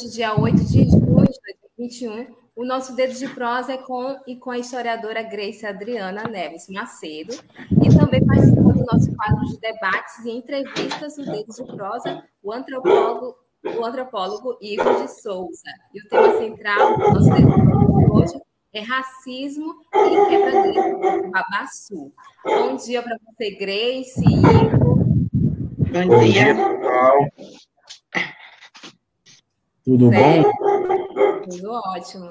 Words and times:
Hoje, 0.00 0.08
dia 0.08 0.38
8 0.38 0.64
de 0.64 0.90
junho 0.90 1.26
de 1.26 1.38
2021, 1.76 2.34
o 2.56 2.64
nosso 2.64 2.96
Dedo 2.96 3.12
de 3.12 3.28
Prosa 3.28 3.74
é 3.74 3.78
com 3.78 4.16
e 4.26 4.36
com 4.36 4.50
a 4.50 4.58
historiadora 4.58 5.22
Grace 5.22 5.66
Adriana 5.66 6.24
Neves 6.24 6.68
Macedo 6.68 7.34
e 7.82 7.94
também 7.94 8.24
participou 8.24 8.72
do 8.72 8.84
nosso 8.84 9.14
quadro 9.14 9.44
de 9.44 9.60
debates 9.60 10.24
e 10.24 10.30
entrevistas 10.30 11.18
no 11.18 11.26
Dedo 11.26 11.52
de 11.52 11.76
Prosa, 11.76 12.24
o 12.42 12.52
antropólogo, 12.52 13.36
o 13.62 13.84
antropólogo 13.84 14.56
Igor 14.62 15.02
de 15.02 15.20
Souza. 15.20 15.70
E 15.92 16.00
o 16.00 16.08
tema 16.08 16.38
central 16.38 16.96
do 16.96 17.12
nosso 17.12 17.30
Dedo 17.30 17.50
de 17.50 17.62
Prosa 17.62 18.12
hoje 18.12 18.42
é 18.72 18.80
racismo 18.80 19.74
e 19.94 20.30
quebra-dedo, 20.30 21.30
babaçu. 21.30 22.12
Bom 22.44 22.76
dia 22.76 23.02
para 23.02 23.18
você, 23.18 23.50
Grace 23.56 24.24
Igor. 24.24 24.98
Bom 25.92 26.20
dia, 26.20 26.54
pessoal. 26.54 27.18
Tudo 29.84 30.10
certo? 30.10 30.42
bom? 30.42 31.42
Tudo 31.48 31.72
ótimo. 31.72 32.30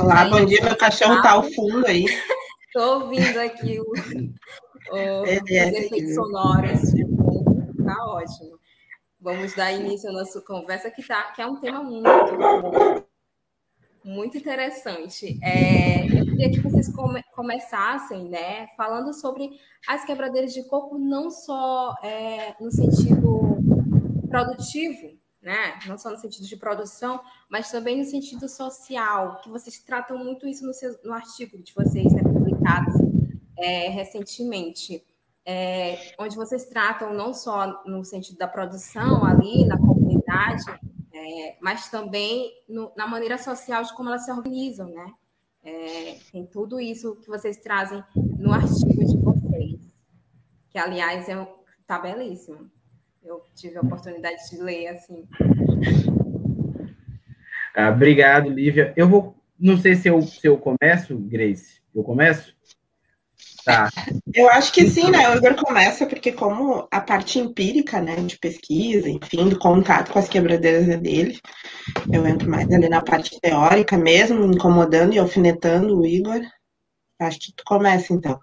Olá, 0.00 0.24
bom 0.30 0.44
dia. 0.46 0.64
Meu 0.64 0.76
cachorro 0.76 1.16
está 1.16 1.32
ao 1.32 1.42
fundo 1.42 1.86
aí. 1.86 2.06
Estou 2.66 3.02
ouvindo 3.02 3.38
aqui 3.38 3.78
o, 3.78 3.84
o, 4.92 4.96
é, 4.96 5.20
os 5.20 5.50
efeitos 5.50 6.14
sonoros 6.14 6.80
de 6.92 7.04
fundo. 7.04 7.74
Está 7.78 8.06
ótimo. 8.06 8.58
Vamos 9.20 9.54
dar 9.54 9.72
início 9.72 10.08
à 10.08 10.12
nossa 10.12 10.40
conversa, 10.40 10.90
que, 10.90 11.06
tá, 11.06 11.32
que 11.32 11.42
é 11.42 11.46
um 11.46 11.60
tema 11.60 11.82
muito 11.82 12.36
bom, 12.38 13.04
muito 14.02 14.38
interessante. 14.38 15.38
É, 15.42 16.06
eu 16.06 16.24
queria 16.24 16.50
que 16.52 16.60
vocês 16.60 16.88
come, 16.90 17.22
começassem 17.34 18.30
né, 18.30 18.68
falando 18.78 19.12
sobre 19.12 19.50
as 19.86 20.06
quebradeiras 20.06 20.54
de 20.54 20.66
corpo, 20.68 20.96
não 20.96 21.30
só 21.30 21.94
é, 22.02 22.54
no 22.58 22.70
sentido 22.70 23.58
produtivo, 24.30 25.19
né? 25.42 25.78
Não 25.86 25.96
só 25.96 26.10
no 26.10 26.18
sentido 26.18 26.46
de 26.46 26.56
produção, 26.56 27.20
mas 27.48 27.70
também 27.70 27.98
no 27.98 28.04
sentido 28.04 28.48
social, 28.48 29.40
que 29.40 29.48
vocês 29.48 29.78
tratam 29.78 30.18
muito 30.18 30.46
isso 30.46 30.66
no, 30.66 30.74
seu, 30.74 30.98
no 31.02 31.12
artigo 31.12 31.58
de 31.62 31.72
vocês, 31.72 32.12
né, 32.12 32.22
publicado 32.22 32.90
é, 33.56 33.88
recentemente, 33.88 35.04
é, 35.44 36.14
onde 36.18 36.36
vocês 36.36 36.66
tratam 36.66 37.14
não 37.14 37.32
só 37.32 37.82
no 37.86 38.04
sentido 38.04 38.36
da 38.36 38.46
produção 38.46 39.24
ali 39.24 39.64
na 39.64 39.78
comunidade, 39.78 40.64
é, 41.12 41.56
mas 41.60 41.90
também 41.90 42.52
no, 42.68 42.92
na 42.94 43.06
maneira 43.06 43.38
social 43.38 43.82
de 43.82 43.94
como 43.94 44.10
elas 44.10 44.24
se 44.24 44.30
organizam, 44.30 44.88
né? 44.88 45.14
É, 45.62 46.18
tem 46.32 46.46
tudo 46.46 46.80
isso 46.80 47.16
que 47.16 47.28
vocês 47.28 47.58
trazem 47.58 48.02
no 48.38 48.52
artigo 48.52 49.04
de 49.04 49.16
vocês, 49.18 49.80
que 50.70 50.78
aliás 50.78 51.28
é 51.28 51.54
tá 51.86 51.98
belíssimo 51.98 52.70
eu 53.22 53.42
tive 53.54 53.76
a 53.76 53.80
oportunidade 53.80 54.50
de 54.50 54.56
ler 54.62 54.88
assim. 54.88 55.28
Ah, 57.74 57.90
obrigado, 57.90 58.50
Lívia. 58.50 58.92
Eu 58.96 59.08
vou, 59.08 59.36
não 59.58 59.76
sei 59.78 59.94
se 59.94 60.08
eu, 60.08 60.20
se 60.22 60.46
eu 60.46 60.58
começo, 60.58 61.16
Grace. 61.16 61.80
Eu 61.94 62.02
começo? 62.02 62.54
Tá. 63.64 63.90
Eu 64.34 64.48
acho 64.50 64.72
que 64.72 64.88
sim, 64.88 65.10
né? 65.10 65.28
O 65.30 65.36
Igor 65.36 65.54
começa 65.54 66.06
porque 66.06 66.32
como 66.32 66.88
a 66.90 67.00
parte 67.00 67.38
empírica, 67.38 68.00
né, 68.00 68.16
de 68.16 68.38
pesquisa, 68.38 69.08
enfim, 69.08 69.48
do 69.48 69.58
contato 69.58 70.12
com 70.12 70.18
as 70.18 70.28
quebradeiras 70.28 70.88
é 70.88 70.96
dele, 70.96 71.38
eu 72.12 72.26
entro 72.26 72.48
mais 72.48 72.70
ali 72.72 72.88
na 72.88 73.02
parte 73.02 73.38
teórica 73.40 73.98
mesmo, 73.98 74.44
incomodando 74.46 75.14
e 75.14 75.18
alfinetando 75.18 75.98
o 75.98 76.06
Igor. 76.06 76.40
Acho 77.18 77.38
que 77.38 77.52
tu 77.54 77.62
começa 77.64 78.14
então. 78.14 78.40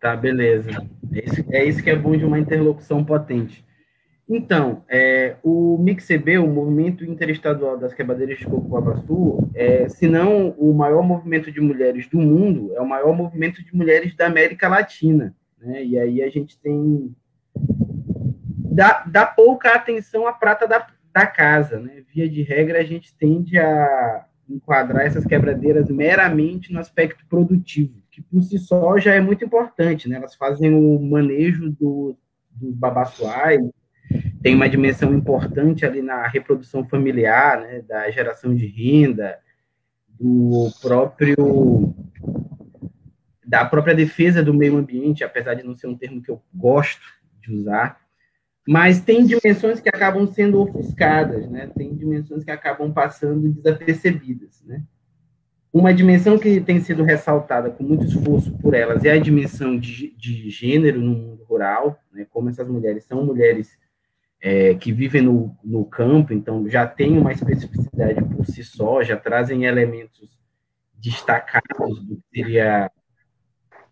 Tá, 0.00 0.16
beleza. 0.16 0.70
É 1.12 1.24
isso, 1.24 1.44
é 1.50 1.64
isso 1.64 1.82
que 1.82 1.90
é 1.90 1.96
bom 1.96 2.16
de 2.16 2.24
uma 2.24 2.38
interlocução 2.38 3.04
potente. 3.04 3.62
Então, 4.26 4.82
é, 4.88 5.36
o 5.42 5.76
MIXEB, 5.76 6.38
o 6.38 6.46
Movimento 6.46 7.04
Interestadual 7.04 7.76
das 7.76 7.92
Quebradeiras 7.92 8.38
de 8.38 8.46
Coco 8.46 9.50
é, 9.54 9.88
se 9.88 10.08
não 10.08 10.50
o 10.50 10.72
maior 10.72 11.02
movimento 11.02 11.52
de 11.52 11.60
mulheres 11.60 12.06
do 12.06 12.18
mundo, 12.18 12.72
é 12.74 12.80
o 12.80 12.88
maior 12.88 13.14
movimento 13.14 13.62
de 13.62 13.74
mulheres 13.74 14.14
da 14.14 14.26
América 14.26 14.68
Latina. 14.68 15.34
Né? 15.60 15.84
E 15.84 15.98
aí 15.98 16.22
a 16.22 16.30
gente 16.30 16.58
tem... 16.58 17.14
Dá, 18.72 19.04
dá 19.04 19.26
pouca 19.26 19.74
atenção 19.74 20.26
à 20.26 20.32
prata 20.32 20.66
da, 20.66 20.86
da 21.12 21.26
casa. 21.26 21.78
Né? 21.78 22.04
Via 22.14 22.28
de 22.28 22.42
regra, 22.42 22.78
a 22.78 22.84
gente 22.84 23.14
tende 23.16 23.58
a 23.58 24.24
enquadrar 24.48 25.04
essas 25.04 25.26
quebradeiras 25.26 25.90
meramente 25.90 26.72
no 26.72 26.78
aspecto 26.78 27.24
produtivo 27.28 28.00
que 28.20 28.30
por 28.30 28.42
si 28.42 28.58
só 28.58 28.98
já 28.98 29.14
é 29.14 29.20
muito 29.20 29.44
importante, 29.44 30.08
né? 30.08 30.16
Elas 30.16 30.34
fazem 30.34 30.74
o 30.74 31.00
manejo 31.00 31.70
do, 31.70 32.16
dos 32.50 32.74
babaçuais, 32.74 33.60
tem 34.42 34.54
uma 34.54 34.68
dimensão 34.68 35.14
importante 35.14 35.86
ali 35.86 36.02
na 36.02 36.26
reprodução 36.26 36.84
familiar, 36.84 37.60
né? 37.60 37.82
Da 37.82 38.10
geração 38.10 38.54
de 38.54 38.66
renda, 38.66 39.38
do 40.08 40.70
próprio 40.82 41.94
da 43.44 43.64
própria 43.64 43.94
defesa 43.96 44.44
do 44.44 44.54
meio 44.54 44.76
ambiente, 44.76 45.24
apesar 45.24 45.54
de 45.54 45.64
não 45.64 45.74
ser 45.74 45.88
um 45.88 45.96
termo 45.96 46.22
que 46.22 46.30
eu 46.30 46.40
gosto 46.54 47.02
de 47.40 47.52
usar, 47.52 47.98
mas 48.66 49.00
tem 49.00 49.26
dimensões 49.26 49.80
que 49.80 49.88
acabam 49.88 50.24
sendo 50.26 50.60
ofuscadas, 50.60 51.50
né? 51.50 51.68
Tem 51.76 51.92
dimensões 51.92 52.44
que 52.44 52.50
acabam 52.52 52.92
passando 52.92 53.52
desapercebidas, 53.52 54.62
né? 54.64 54.84
Uma 55.72 55.94
dimensão 55.94 56.36
que 56.36 56.60
tem 56.60 56.80
sido 56.80 57.04
ressaltada 57.04 57.70
com 57.70 57.84
muito 57.84 58.04
esforço 58.04 58.50
por 58.58 58.74
elas 58.74 59.04
é 59.04 59.12
a 59.12 59.20
dimensão 59.20 59.78
de, 59.78 60.12
de 60.16 60.50
gênero 60.50 61.00
no 61.00 61.12
mundo 61.12 61.44
rural, 61.44 61.98
né, 62.12 62.26
como 62.28 62.48
essas 62.48 62.66
mulheres 62.66 63.04
são 63.04 63.24
mulheres 63.24 63.78
é, 64.40 64.74
que 64.74 64.90
vivem 64.90 65.22
no, 65.22 65.56
no 65.62 65.84
campo, 65.84 66.32
então 66.32 66.68
já 66.68 66.86
tem 66.86 67.16
uma 67.16 67.32
especificidade 67.32 68.20
por 68.24 68.44
si 68.46 68.64
só, 68.64 69.02
já 69.02 69.16
trazem 69.16 69.64
elementos 69.64 70.40
destacados 70.94 72.02
do 72.04 72.16
que 72.16 72.38
seria 72.40 72.90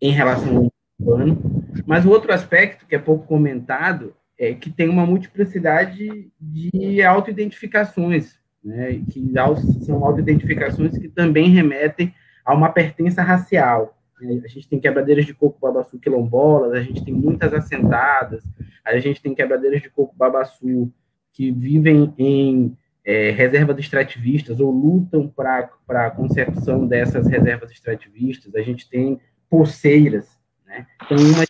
em 0.00 0.10
relação 0.10 0.56
ao 0.56 0.72
urbano. 0.98 1.40
Mas 1.86 2.04
o 2.04 2.10
outro 2.10 2.32
aspecto, 2.32 2.86
que 2.86 2.94
é 2.94 2.98
pouco 2.98 3.26
comentado, 3.26 4.14
é 4.38 4.52
que 4.54 4.70
tem 4.70 4.88
uma 4.88 5.06
multiplicidade 5.06 6.30
de 6.40 7.02
autoidentificações 7.02 8.38
né, 8.68 9.00
que 9.10 9.32
são 9.80 10.04
autoidentificações 10.04 10.96
que 10.98 11.08
também 11.08 11.48
remetem 11.48 12.14
a 12.44 12.54
uma 12.54 12.70
pertença 12.70 13.22
racial. 13.22 13.98
Né? 14.20 14.42
A 14.44 14.48
gente 14.48 14.68
tem 14.68 14.78
quebradeiras 14.78 15.24
de 15.24 15.32
coco 15.32 15.58
babaçu 15.58 15.98
quilombolas, 15.98 16.72
a 16.72 16.82
gente 16.82 17.02
tem 17.02 17.14
muitas 17.14 17.54
assentadas, 17.54 18.44
a 18.84 18.98
gente 18.98 19.22
tem 19.22 19.34
quebradeiras 19.34 19.80
de 19.80 19.88
coco 19.88 20.14
babaçu 20.14 20.92
que 21.32 21.50
vivem 21.50 22.12
em 22.18 22.76
é, 23.04 23.30
reservas 23.30 23.78
extrativistas 23.78 24.60
ou 24.60 24.70
lutam 24.70 25.28
para 25.28 25.70
a 25.88 26.10
concepção 26.10 26.86
dessas 26.86 27.26
reservas 27.26 27.70
extrativistas, 27.70 28.54
a 28.54 28.60
gente 28.60 28.88
tem 28.88 29.18
poceiras. 29.48 30.38
Né? 30.66 30.86
Então, 31.02 31.16
uma 31.16 31.44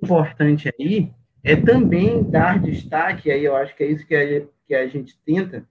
importante 0.00 0.72
aí 0.78 1.10
é 1.42 1.56
também 1.56 2.22
dar 2.22 2.60
destaque, 2.60 3.30
aí 3.30 3.44
eu 3.44 3.56
acho 3.56 3.74
que 3.74 3.82
é 3.82 3.90
isso 3.90 4.06
que 4.06 4.14
a, 4.14 4.42
que 4.66 4.74
a 4.74 4.86
gente 4.86 5.18
tenta, 5.26 5.66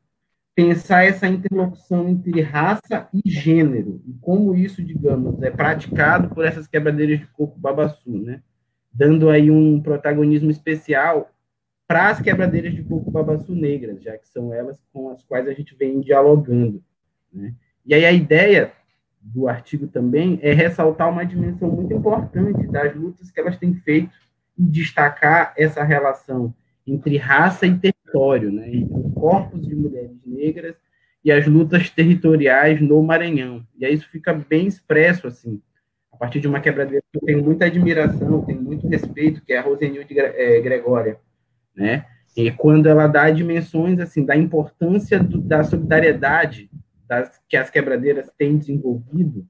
pensar 0.60 1.06
essa 1.06 1.26
interlocução 1.26 2.10
entre 2.10 2.42
raça 2.42 3.08
e 3.14 3.22
gênero, 3.32 4.02
e 4.06 4.12
como 4.20 4.54
isso, 4.54 4.84
digamos, 4.84 5.42
é 5.42 5.50
praticado 5.50 6.36
por 6.36 6.44
essas 6.44 6.68
quebradeiras 6.68 7.18
de 7.18 7.28
coco 7.28 7.58
babaçu, 7.58 8.12
né? 8.12 8.42
Dando 8.92 9.30
aí 9.30 9.50
um 9.50 9.82
protagonismo 9.82 10.52
especial 10.52 11.32
para 11.88 12.10
as 12.10 12.22
quebradeiras 12.22 12.74
de 12.76 12.84
coco 12.84 13.10
babaçu 13.10 13.56
negras, 13.56 14.04
já 14.04 14.18
que 14.18 14.28
são 14.28 14.54
elas 14.54 14.84
com 14.92 15.12
as 15.12 15.24
quais 15.24 15.48
a 15.48 15.54
gente 15.54 15.74
vem 15.76 16.02
dialogando, 16.02 16.84
né? 17.32 17.54
E 17.86 17.94
aí 17.94 18.04
a 18.04 18.12
ideia 18.12 18.74
do 19.22 19.48
artigo 19.48 19.88
também 19.88 20.40
é 20.42 20.52
ressaltar 20.52 21.10
uma 21.10 21.26
dimensão 21.26 21.72
muito 21.72 21.94
importante 21.94 22.68
das 22.68 22.94
lutas 22.94 23.32
que 23.32 23.40
elas 23.40 23.58
têm 23.58 23.76
feito 23.76 24.12
e 24.58 24.64
destacar 24.66 25.54
essa 25.56 25.86
relação 25.86 26.54
entre 26.86 27.16
raça 27.16 27.66
e 27.66 27.78
território, 27.78 27.99
né, 28.52 28.68
entre 28.74 28.94
os 28.94 29.14
corpos 29.14 29.68
de 29.68 29.76
mulheres 29.76 30.18
negras 30.26 30.80
e 31.24 31.32
as 31.32 31.46
lutas 31.46 31.90
territoriais 31.90 32.82
no 32.82 33.02
Maranhão. 33.04 33.66
E 33.78 33.86
aí 33.86 33.94
isso 33.94 34.10
fica 34.10 34.34
bem 34.34 34.68
expresso, 34.68 35.28
assim, 35.28 35.62
a 36.12 36.18
partir 36.18 36.40
de 36.40 36.48
uma 36.48 36.60
quebradeira 36.60 37.04
que 37.12 37.18
eu 37.18 37.26
tenho 37.26 37.44
muita 37.44 37.66
admiração, 37.66 38.46
tenho 38.46 38.62
muito 38.62 38.88
respeito, 38.88 39.42
que 39.44 39.54
é 39.54 39.58
a 39.58 39.62
Rosenilde 39.62 40.20
é, 40.20 40.60
Gregória, 40.62 41.20
né? 41.76 42.06
E 42.36 42.52
quando 42.52 42.88
ela 42.88 43.08
dá 43.08 43.30
dimensões 43.30 44.00
assim 44.00 44.24
da 44.24 44.36
importância 44.36 45.20
do, 45.22 45.40
da 45.40 45.64
solidariedade 45.64 46.70
das, 47.08 47.42
que 47.50 47.58
as 47.58 47.70
quebradeiras 47.70 48.30
têm 48.38 48.58
desenvolvido 48.58 49.46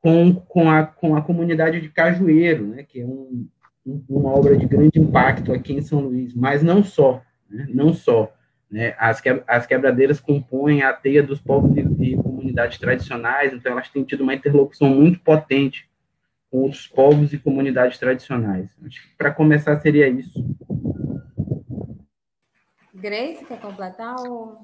com, 0.00 0.34
com, 0.34 0.70
a, 0.70 0.84
com 0.84 1.14
a 1.14 1.22
comunidade 1.22 1.80
de 1.80 1.88
Cajueiro, 1.88 2.66
né? 2.66 2.82
Que 2.82 3.00
é 3.00 3.06
um, 3.06 3.46
uma 4.08 4.30
obra 4.30 4.56
de 4.56 4.66
grande 4.66 4.98
impacto 4.98 5.52
aqui 5.52 5.72
em 5.72 5.82
São 5.82 6.00
Luís, 6.00 6.34
mas 6.34 6.62
não 6.62 6.82
só, 6.82 7.22
né? 7.50 7.66
não 7.68 7.92
só. 7.92 8.32
Né? 8.70 8.94
As, 8.98 9.20
que, 9.20 9.42
as 9.46 9.66
quebradeiras 9.66 10.20
compõem 10.20 10.82
a 10.82 10.92
teia 10.92 11.22
dos 11.22 11.40
povos 11.40 11.76
e, 11.76 11.80
e 11.80 12.16
comunidades 12.16 12.78
tradicionais, 12.78 13.52
então 13.52 13.72
elas 13.72 13.88
têm 13.88 14.04
tido 14.04 14.22
uma 14.22 14.34
interlocução 14.34 14.88
muito 14.88 15.18
potente 15.20 15.90
com 16.50 16.58
outros 16.58 16.86
povos 16.86 17.32
e 17.32 17.38
comunidades 17.38 17.98
tradicionais. 17.98 18.70
Acho 18.84 19.02
que 19.02 19.16
para 19.16 19.32
começar 19.32 19.76
seria 19.80 20.08
isso. 20.08 20.44
Grace, 22.94 23.44
quer 23.44 23.58
completar? 23.60 24.16
Ou... 24.28 24.58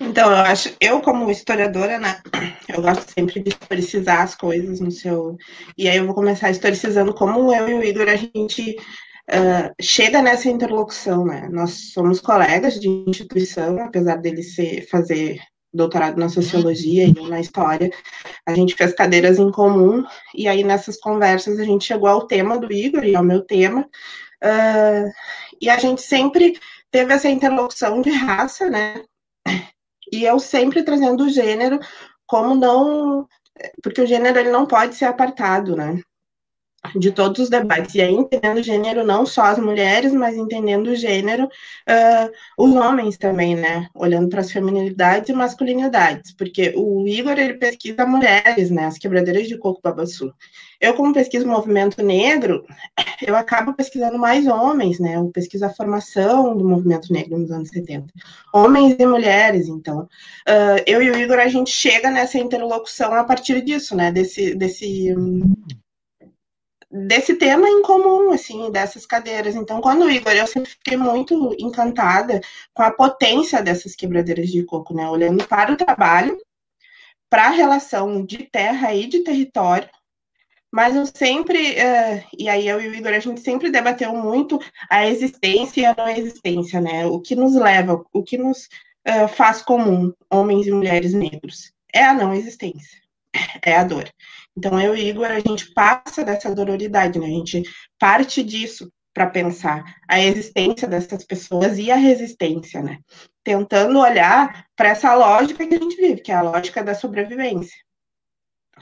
Então, 0.00 0.30
eu 0.30 0.38
acho, 0.38 0.74
eu 0.80 1.00
como 1.00 1.30
historiadora, 1.30 1.98
né, 1.98 2.20
eu 2.68 2.82
gosto 2.82 3.10
sempre 3.10 3.40
de 3.40 3.50
historicizar 3.50 4.22
as 4.22 4.34
coisas 4.34 4.80
no 4.80 4.90
seu. 4.90 5.36
E 5.76 5.88
aí 5.88 5.96
eu 5.96 6.06
vou 6.06 6.14
começar 6.14 6.50
historicizando 6.50 7.14
como 7.14 7.54
eu 7.54 7.68
e 7.68 7.74
o 7.74 7.84
Igor 7.84 8.08
a 8.08 8.16
gente 8.16 8.76
uh, 9.30 9.74
chega 9.80 10.20
nessa 10.20 10.48
interlocução, 10.48 11.24
né? 11.24 11.48
Nós 11.50 11.92
somos 11.92 12.20
colegas 12.20 12.78
de 12.78 12.88
instituição, 12.88 13.78
apesar 13.80 14.16
dele 14.16 14.42
ser 14.42 14.86
fazer 14.88 15.40
doutorado 15.72 16.18
na 16.18 16.28
sociologia 16.28 17.06
e 17.06 17.28
na 17.28 17.40
história, 17.40 17.90
a 18.44 18.54
gente 18.54 18.74
fez 18.74 18.92
cadeiras 18.92 19.38
em 19.38 19.50
comum, 19.52 20.04
e 20.34 20.48
aí 20.48 20.64
nessas 20.64 20.98
conversas 20.98 21.60
a 21.60 21.64
gente 21.64 21.84
chegou 21.84 22.08
ao 22.08 22.26
tema 22.26 22.58
do 22.58 22.72
Igor 22.72 23.04
e 23.04 23.14
ao 23.14 23.22
meu 23.22 23.42
tema, 23.42 23.82
uh, 23.82 25.10
e 25.60 25.70
a 25.70 25.78
gente 25.78 26.02
sempre 26.02 26.58
teve 26.90 27.12
essa 27.12 27.28
interlocução 27.28 28.02
de 28.02 28.10
raça, 28.10 28.68
né? 28.68 29.02
E 30.12 30.24
eu 30.24 30.40
sempre 30.40 30.82
trazendo 30.82 31.24
o 31.24 31.30
gênero 31.30 31.78
como 32.26 32.56
não, 32.56 33.28
porque 33.80 34.00
o 34.00 34.06
gênero 34.06 34.38
ele 34.38 34.50
não 34.50 34.66
pode 34.66 34.96
ser 34.96 35.04
apartado, 35.04 35.76
né? 35.76 36.00
De 36.96 37.10
todos 37.10 37.40
os 37.42 37.50
debates, 37.50 37.94
e 37.94 38.00
aí 38.00 38.12
entendendo 38.12 38.58
o 38.58 38.62
gênero 38.62 39.04
não 39.04 39.26
só 39.26 39.42
as 39.42 39.58
mulheres, 39.58 40.12
mas 40.12 40.34
entendendo 40.34 40.88
o 40.88 40.96
gênero 40.96 41.44
uh, 41.44 42.30
os 42.56 42.74
homens 42.74 43.18
também, 43.18 43.54
né, 43.54 43.86
olhando 43.94 44.28
para 44.30 44.40
as 44.40 44.50
feminilidades 44.50 45.28
e 45.28 45.32
masculinidades, 45.34 46.32
porque 46.32 46.72
o 46.74 47.06
Igor, 47.06 47.38
ele 47.38 47.54
pesquisa 47.54 48.06
mulheres, 48.06 48.70
né, 48.70 48.86
as 48.86 48.96
quebradeiras 48.96 49.46
de 49.46 49.58
coco 49.58 49.80
babaçu. 49.82 50.32
Eu, 50.80 50.94
como 50.94 51.12
pesquiso 51.12 51.46
movimento 51.46 52.02
negro, 52.02 52.64
eu 53.20 53.36
acabo 53.36 53.74
pesquisando 53.74 54.18
mais 54.18 54.46
homens, 54.46 54.98
né, 54.98 55.16
eu 55.16 55.28
pesquiso 55.28 55.66
a 55.66 55.70
formação 55.70 56.56
do 56.56 56.66
movimento 56.66 57.12
negro 57.12 57.38
nos 57.38 57.50
anos 57.50 57.68
70, 57.68 58.06
homens 58.54 58.96
e 58.98 59.06
mulheres, 59.06 59.68
então, 59.68 60.08
uh, 60.48 60.82
eu 60.86 61.02
e 61.02 61.10
o 61.10 61.18
Igor, 61.18 61.38
a 61.38 61.48
gente 61.48 61.70
chega 61.70 62.10
nessa 62.10 62.38
interlocução 62.38 63.12
a 63.12 63.22
partir 63.22 63.62
disso, 63.62 63.94
né, 63.94 64.10
desse, 64.10 64.54
desse 64.54 65.14
desse 66.90 67.36
tema 67.36 67.68
em 67.68 67.82
comum, 67.82 68.32
assim, 68.32 68.70
dessas 68.70 69.06
cadeiras. 69.06 69.54
Então, 69.54 69.80
quando 69.80 70.04
o 70.04 70.10
Igor, 70.10 70.32
eu 70.32 70.46
sempre 70.46 70.70
fiquei 70.70 70.96
muito 70.96 71.54
encantada 71.58 72.40
com 72.74 72.82
a 72.82 72.90
potência 72.90 73.62
dessas 73.62 73.94
quebradeiras 73.94 74.48
de 74.48 74.64
coco, 74.64 74.94
né? 74.94 75.08
Olhando 75.08 75.46
para 75.46 75.72
o 75.72 75.76
trabalho, 75.76 76.36
para 77.28 77.46
a 77.46 77.50
relação 77.50 78.24
de 78.24 78.38
terra 78.38 78.92
e 78.94 79.06
de 79.06 79.20
território, 79.20 79.88
mas 80.72 80.94
eu 80.94 81.04
sempre, 81.06 81.72
uh, 81.72 82.24
e 82.38 82.48
aí 82.48 82.68
eu 82.68 82.80
e 82.80 82.88
o 82.88 82.94
Igor, 82.94 83.12
a 83.12 83.18
gente 83.18 83.40
sempre 83.40 83.70
debateu 83.70 84.14
muito 84.14 84.58
a 84.88 85.06
existência 85.06 85.80
e 85.80 85.84
a 85.84 85.94
não 85.96 86.08
existência, 86.08 86.80
né? 86.80 87.06
O 87.06 87.20
que 87.20 87.34
nos 87.34 87.54
leva, 87.54 88.04
o 88.12 88.22
que 88.22 88.38
nos 88.38 88.68
uh, 89.06 89.28
faz 89.28 89.62
comum, 89.62 90.12
homens 90.30 90.66
e 90.68 90.70
mulheres 90.70 91.12
negros, 91.12 91.72
é 91.92 92.04
a 92.04 92.14
não 92.14 92.32
existência, 92.32 93.00
é 93.62 93.76
a 93.76 93.84
dor. 93.84 94.08
Então, 94.60 94.78
eu 94.78 94.94
e 94.94 95.08
Igor, 95.08 95.24
a 95.24 95.40
gente 95.40 95.72
passa 95.72 96.22
dessa 96.22 96.54
dororidade, 96.54 97.18
né? 97.18 97.24
A 97.24 97.30
gente 97.30 97.62
parte 97.98 98.42
disso 98.42 98.92
para 99.14 99.26
pensar 99.26 99.82
a 100.06 100.20
existência 100.20 100.86
dessas 100.86 101.24
pessoas 101.24 101.78
e 101.78 101.90
a 101.90 101.96
resistência, 101.96 102.82
né? 102.82 102.98
Tentando 103.42 103.98
olhar 103.98 104.66
para 104.76 104.90
essa 104.90 105.14
lógica 105.14 105.66
que 105.66 105.74
a 105.74 105.78
gente 105.78 105.96
vive, 105.96 106.20
que 106.20 106.30
é 106.30 106.34
a 106.34 106.42
lógica 106.42 106.84
da 106.84 106.94
sobrevivência. 106.94 107.74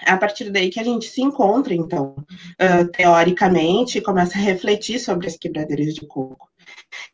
É 0.04 0.10
a 0.10 0.16
partir 0.16 0.50
daí 0.50 0.68
que 0.68 0.80
a 0.80 0.84
gente 0.84 1.06
se 1.06 1.22
encontra, 1.22 1.72
então, 1.72 2.16
uh, 2.60 2.90
teoricamente, 2.90 3.98
e 3.98 4.02
começa 4.02 4.36
a 4.36 4.40
refletir 4.40 4.98
sobre 4.98 5.28
as 5.28 5.36
quebradeiras 5.36 5.94
de 5.94 6.04
coco. 6.08 6.48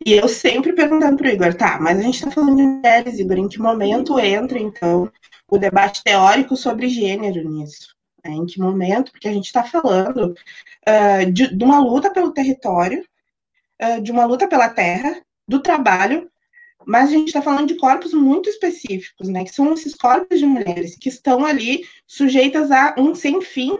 E 0.06 0.14
eu 0.14 0.26
sempre 0.26 0.72
perguntando 0.72 1.18
para 1.18 1.28
o 1.28 1.30
Igor, 1.30 1.54
tá, 1.54 1.78
mas 1.78 1.98
a 1.98 2.02
gente 2.02 2.14
está 2.14 2.30
falando 2.30 2.56
de 2.56 2.62
mulheres, 2.62 3.18
Igor, 3.18 3.36
em 3.36 3.48
que 3.48 3.60
momento 3.60 4.18
entra, 4.18 4.58
então, 4.58 5.12
o 5.50 5.58
debate 5.58 6.02
teórico 6.02 6.56
sobre 6.56 6.88
gênero 6.88 7.46
nisso? 7.46 7.93
Né? 8.24 8.32
Em 8.32 8.46
que 8.46 8.58
momento? 8.58 9.12
Porque 9.12 9.28
a 9.28 9.32
gente 9.32 9.46
está 9.46 9.62
falando 9.62 10.34
uh, 10.88 11.32
de, 11.32 11.54
de, 11.54 11.64
uma 11.64 11.80
luta 11.80 12.10
pelo 12.10 12.32
território, 12.32 13.04
uh, 13.82 14.00
de 14.00 14.10
uma 14.10 14.24
luta 14.24 14.48
pela 14.48 14.68
terra, 14.68 15.20
do 15.46 15.60
trabalho, 15.60 16.30
mas 16.86 17.08
a 17.08 17.12
gente 17.12 17.28
está 17.28 17.42
falando 17.42 17.68
de 17.68 17.76
corpos 17.76 18.12
muito 18.12 18.48
específicos, 18.48 19.28
né? 19.28 19.44
Que 19.44 19.54
são 19.54 19.72
esses 19.72 19.94
corpos 19.94 20.38
de 20.38 20.46
mulheres 20.46 20.96
que 20.98 21.08
estão 21.08 21.44
ali 21.44 21.82
sujeitas 22.06 22.70
a 22.70 22.94
um 22.98 23.14
sem 23.14 23.40
fim 23.40 23.76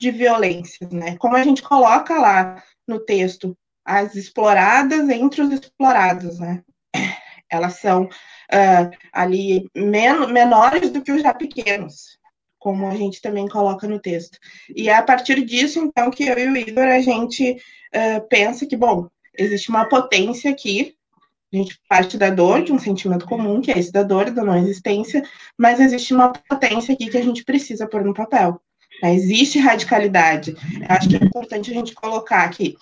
de 0.00 0.10
violências, 0.10 0.90
né? 0.90 1.16
Como 1.18 1.36
a 1.36 1.42
gente 1.42 1.62
coloca 1.62 2.14
lá 2.18 2.62
no 2.86 3.00
texto, 3.00 3.56
as 3.84 4.14
exploradas 4.14 5.08
entre 5.08 5.42
os 5.42 5.52
explorados, 5.52 6.38
né? 6.38 6.62
Elas 7.50 7.76
são 7.76 8.04
uh, 8.04 8.90
ali 9.12 9.68
men 9.74 10.26
menores 10.32 10.90
do 10.90 11.02
que 11.02 11.12
os 11.12 11.22
já 11.22 11.32
pequenos, 11.32 12.17
como 12.58 12.86
a 12.86 12.94
gente 12.94 13.20
também 13.20 13.46
coloca 13.48 13.86
no 13.86 14.00
texto. 14.00 14.38
E 14.74 14.88
é 14.88 14.96
a 14.96 15.02
partir 15.02 15.44
disso, 15.44 15.78
então, 15.78 16.10
que 16.10 16.24
eu 16.24 16.38
e 16.38 16.48
o 16.48 16.56
Igor, 16.56 16.84
a 16.84 17.00
gente 17.00 17.52
uh, 17.52 18.28
pensa 18.28 18.66
que, 18.66 18.76
bom, 18.76 19.08
existe 19.36 19.68
uma 19.68 19.88
potência 19.88 20.50
aqui, 20.50 20.94
a 21.52 21.56
gente 21.56 21.80
parte 21.88 22.18
da 22.18 22.30
dor, 22.30 22.62
de 22.62 22.72
um 22.72 22.78
sentimento 22.78 23.26
comum, 23.26 23.60
que 23.60 23.70
é 23.70 23.78
esse 23.78 23.90
da 23.90 24.02
dor, 24.02 24.30
da 24.30 24.44
não 24.44 24.56
existência, 24.56 25.22
mas 25.56 25.80
existe 25.80 26.12
uma 26.12 26.32
potência 26.32 26.92
aqui 26.92 27.08
que 27.08 27.16
a 27.16 27.22
gente 27.22 27.44
precisa 27.44 27.88
pôr 27.88 28.04
no 28.04 28.12
papel. 28.12 28.60
Né? 29.02 29.14
Existe 29.14 29.58
radicalidade. 29.58 30.54
Eu 30.80 30.86
acho 30.88 31.08
que 31.08 31.16
é 31.16 31.24
importante 31.24 31.70
a 31.70 31.74
gente 31.74 31.94
colocar 31.94 32.42
aqui. 32.42 32.76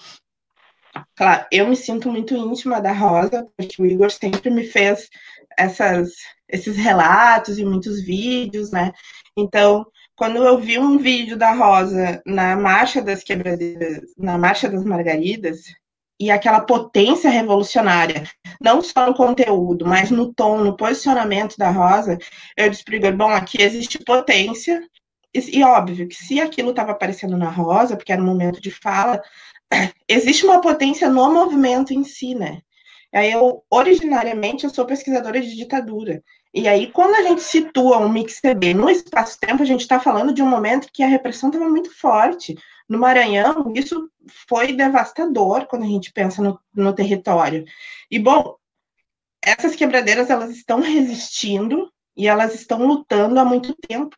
Claro, 1.14 1.46
eu 1.52 1.68
me 1.68 1.76
sinto 1.76 2.10
muito 2.10 2.34
íntima 2.34 2.80
da 2.80 2.92
Rosa, 2.92 3.46
porque 3.56 3.80
o 3.80 3.86
Igor 3.86 4.10
sempre 4.10 4.50
me 4.50 4.64
fez 4.64 5.08
essas, 5.56 6.12
esses 6.48 6.76
relatos 6.76 7.58
e 7.58 7.64
muitos 7.64 8.00
vídeos, 8.00 8.70
né? 8.70 8.92
Então, 9.36 9.86
quando 10.16 10.38
eu 10.44 10.58
vi 10.58 10.78
um 10.78 10.96
vídeo 10.98 11.36
da 11.36 11.52
Rosa 11.52 12.22
na 12.24 12.56
Marcha 12.56 13.02
das 13.02 13.22
Quebradeiras, 13.22 14.14
na 14.16 14.38
Marcha 14.38 14.68
das 14.68 14.82
Margaridas, 14.84 15.64
e 16.18 16.30
aquela 16.30 16.60
potência 16.60 17.28
revolucionária, 17.28 18.24
não 18.58 18.80
só 18.80 19.06
no 19.06 19.14
conteúdo, 19.14 19.84
mas 19.86 20.10
no 20.10 20.32
tom, 20.32 20.64
no 20.64 20.74
posicionamento 20.76 21.56
da 21.58 21.70
Rosa, 21.70 22.18
eu 22.56 22.70
para 22.84 23.12
bom, 23.12 23.28
aqui 23.28 23.60
existe 23.60 23.98
potência, 23.98 24.82
e, 25.34 25.58
e 25.58 25.62
óbvio 25.62 26.08
que 26.08 26.14
se 26.14 26.40
aquilo 26.40 26.70
estava 26.70 26.92
aparecendo 26.92 27.36
na 27.36 27.50
Rosa, 27.50 27.96
porque 27.96 28.12
era 28.12 28.22
um 28.22 28.26
momento 28.26 28.60
de 28.60 28.70
fala, 28.70 29.22
existe 30.08 30.46
uma 30.46 30.62
potência 30.62 31.10
no 31.10 31.30
movimento 31.30 31.92
em 31.92 32.02
si, 32.04 32.34
né? 32.34 32.62
Aí 33.12 33.32
eu, 33.32 33.62
originariamente, 33.70 34.64
eu 34.64 34.70
sou 34.70 34.86
pesquisadora 34.86 35.40
de 35.40 35.54
ditadura. 35.54 36.22
E 36.56 36.66
aí, 36.66 36.90
quando 36.90 37.14
a 37.16 37.22
gente 37.22 37.42
situa 37.42 37.98
um 37.98 38.08
mix-CB 38.08 38.72
no 38.72 38.88
espaço-tempo, 38.88 39.62
a 39.62 39.66
gente 39.66 39.82
está 39.82 40.00
falando 40.00 40.32
de 40.32 40.40
um 40.40 40.48
momento 40.48 40.88
que 40.90 41.02
a 41.02 41.06
repressão 41.06 41.50
estava 41.50 41.68
muito 41.68 41.94
forte. 41.94 42.56
No 42.88 42.98
Maranhão, 42.98 43.74
isso 43.74 44.10
foi 44.48 44.72
devastador 44.72 45.66
quando 45.66 45.82
a 45.82 45.86
gente 45.86 46.10
pensa 46.14 46.42
no, 46.42 46.58
no 46.74 46.94
território. 46.94 47.66
E, 48.10 48.18
bom, 48.18 48.56
essas 49.44 49.76
quebradeiras, 49.76 50.30
elas 50.30 50.48
estão 50.48 50.80
resistindo 50.80 51.92
e 52.16 52.26
elas 52.26 52.54
estão 52.54 52.86
lutando 52.86 53.38
há 53.38 53.44
muito 53.44 53.74
tempo 53.74 54.16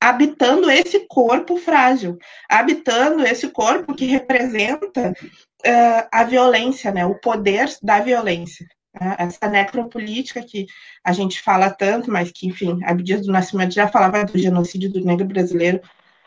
habitando 0.00 0.70
esse 0.70 1.00
corpo 1.06 1.58
frágil, 1.58 2.18
habitando 2.48 3.26
esse 3.26 3.48
corpo 3.48 3.94
que 3.94 4.06
representa 4.06 5.12
uh, 5.12 6.08
a 6.10 6.24
violência, 6.24 6.90
né, 6.92 7.04
o 7.04 7.18
poder 7.18 7.74
da 7.82 8.00
violência. 8.00 8.66
Né, 9.00 9.16
essa 9.18 9.48
necropolítica 9.48 10.42
que 10.42 10.66
a 11.02 11.12
gente 11.12 11.40
fala 11.42 11.70
tanto, 11.70 12.10
mas 12.10 12.30
que, 12.30 12.46
enfim, 12.46 12.78
Abdias 12.84 13.26
do 13.26 13.32
Nascimento 13.32 13.74
já 13.74 13.88
falava 13.88 14.24
do 14.24 14.38
genocídio 14.38 14.92
do 14.92 15.04
negro 15.04 15.26
brasileiro 15.26 15.80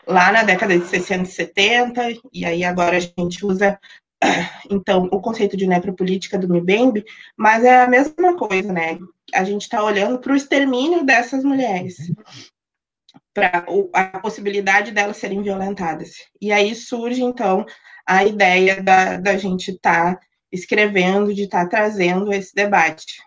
lá 0.05 0.31
na 0.31 0.43
década 0.43 0.77
de 0.77 0.85
60 0.85 1.23
e 1.23 1.25
70, 1.25 2.01
aí 2.45 2.63
agora 2.63 2.97
a 2.97 2.99
gente 2.99 3.45
usa 3.45 3.79
então, 4.69 5.07
o 5.11 5.21
conceito 5.21 5.55
de 5.55 5.67
necropolítica 5.67 6.37
do 6.37 6.47
Mbembe, 6.47 7.05
mas 7.35 7.63
é 7.63 7.83
a 7.83 7.87
mesma 7.87 8.35
coisa, 8.35 8.73
né? 8.73 8.97
A 9.33 9.43
gente 9.43 9.63
está 9.63 9.83
olhando 9.83 10.19
para 10.19 10.33
o 10.33 10.35
extermínio 10.35 11.05
dessas 11.05 11.43
mulheres 11.43 11.97
para 13.33 13.65
a 13.93 14.19
possibilidade 14.19 14.91
delas 14.91 15.17
serem 15.17 15.43
violentadas. 15.43 16.15
E 16.41 16.51
aí 16.51 16.73
surge, 16.73 17.21
então, 17.21 17.63
a 18.03 18.25
ideia 18.25 18.81
da, 18.81 19.17
da 19.17 19.37
gente 19.37 19.71
estar 19.71 20.15
tá 20.15 20.21
escrevendo, 20.51 21.33
de 21.33 21.43
estar 21.43 21.63
tá 21.63 21.69
trazendo 21.69 22.31
esse 22.31 22.53
debate. 22.53 23.21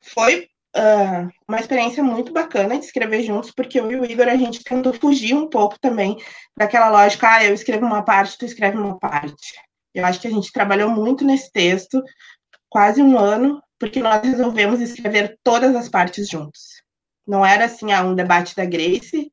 Foi 0.00 0.48
uh, 0.76 1.28
uma 1.46 1.60
experiência 1.60 2.02
muito 2.02 2.32
bacana 2.32 2.78
de 2.78 2.84
escrever 2.84 3.22
juntos, 3.22 3.50
porque 3.50 3.78
eu 3.80 3.90
e 3.90 3.96
o 3.96 4.04
Igor, 4.04 4.28
a 4.28 4.36
gente 4.36 4.62
tentou 4.62 4.92
fugir 4.92 5.34
um 5.34 5.48
pouco 5.48 5.78
também 5.78 6.16
daquela 6.56 6.88
lógica, 6.90 7.30
ah, 7.30 7.44
eu 7.44 7.54
escrevo 7.54 7.84
uma 7.84 8.02
parte, 8.02 8.38
tu 8.38 8.44
escreve 8.44 8.76
uma 8.76 8.98
parte. 8.98 9.54
Eu 9.94 10.04
acho 10.04 10.20
que 10.20 10.28
a 10.28 10.30
gente 10.30 10.52
trabalhou 10.52 10.90
muito 10.90 11.24
nesse 11.24 11.50
texto, 11.50 12.02
quase 12.68 13.02
um 13.02 13.18
ano, 13.18 13.62
porque 13.78 14.00
nós 14.00 14.22
resolvemos 14.22 14.80
escrever 14.80 15.38
todas 15.42 15.74
as 15.74 15.88
partes 15.88 16.28
juntos. 16.28 16.82
Não 17.26 17.44
era 17.44 17.66
assim, 17.66 17.92
ah, 17.92 18.02
um 18.02 18.14
debate 18.14 18.54
da 18.54 18.64
Grace, 18.64 19.30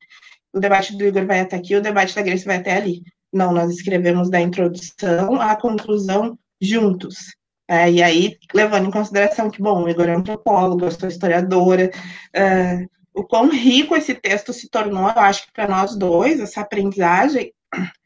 o 0.54 0.60
debate 0.60 0.96
do 0.98 1.06
Igor 1.06 1.26
vai 1.26 1.42
até 1.42 1.58
aqui, 1.58 1.76
o 1.76 1.82
debate 1.82 2.16
da 2.16 2.22
Grace 2.22 2.46
vai 2.46 2.58
até 2.58 2.76
ali. 2.76 3.04
Não, 3.32 3.52
nós 3.52 3.70
escrevemos 3.72 4.30
da 4.30 4.40
introdução 4.40 5.42
à 5.42 5.56
conclusão 5.56 6.38
juntos. 6.62 7.36
É, 7.68 7.90
e 7.92 8.04
aí, 8.04 8.38
levando 8.54 8.88
em 8.88 8.92
consideração 8.92 9.50
que, 9.50 9.62
bom, 9.62 9.84
o 9.84 9.90
Igor 9.90 10.08
é 10.08 10.14
antropólogo, 10.14 10.86
eu 10.86 10.92
sou 10.92 11.10
historiadora, 11.10 11.92
é, 12.34 12.86
o 13.14 13.24
quão 13.24 13.50
rico 13.50 13.96
esse 13.96 14.14
texto 14.14 14.54
se 14.54 14.70
tornou, 14.70 15.10
eu 15.10 15.20
acho 15.20 15.48
que 15.48 15.54
para 15.54 15.68
nós 15.68 15.96
dois, 15.96 16.40
essa 16.40 16.62
aprendizagem, 16.62 17.52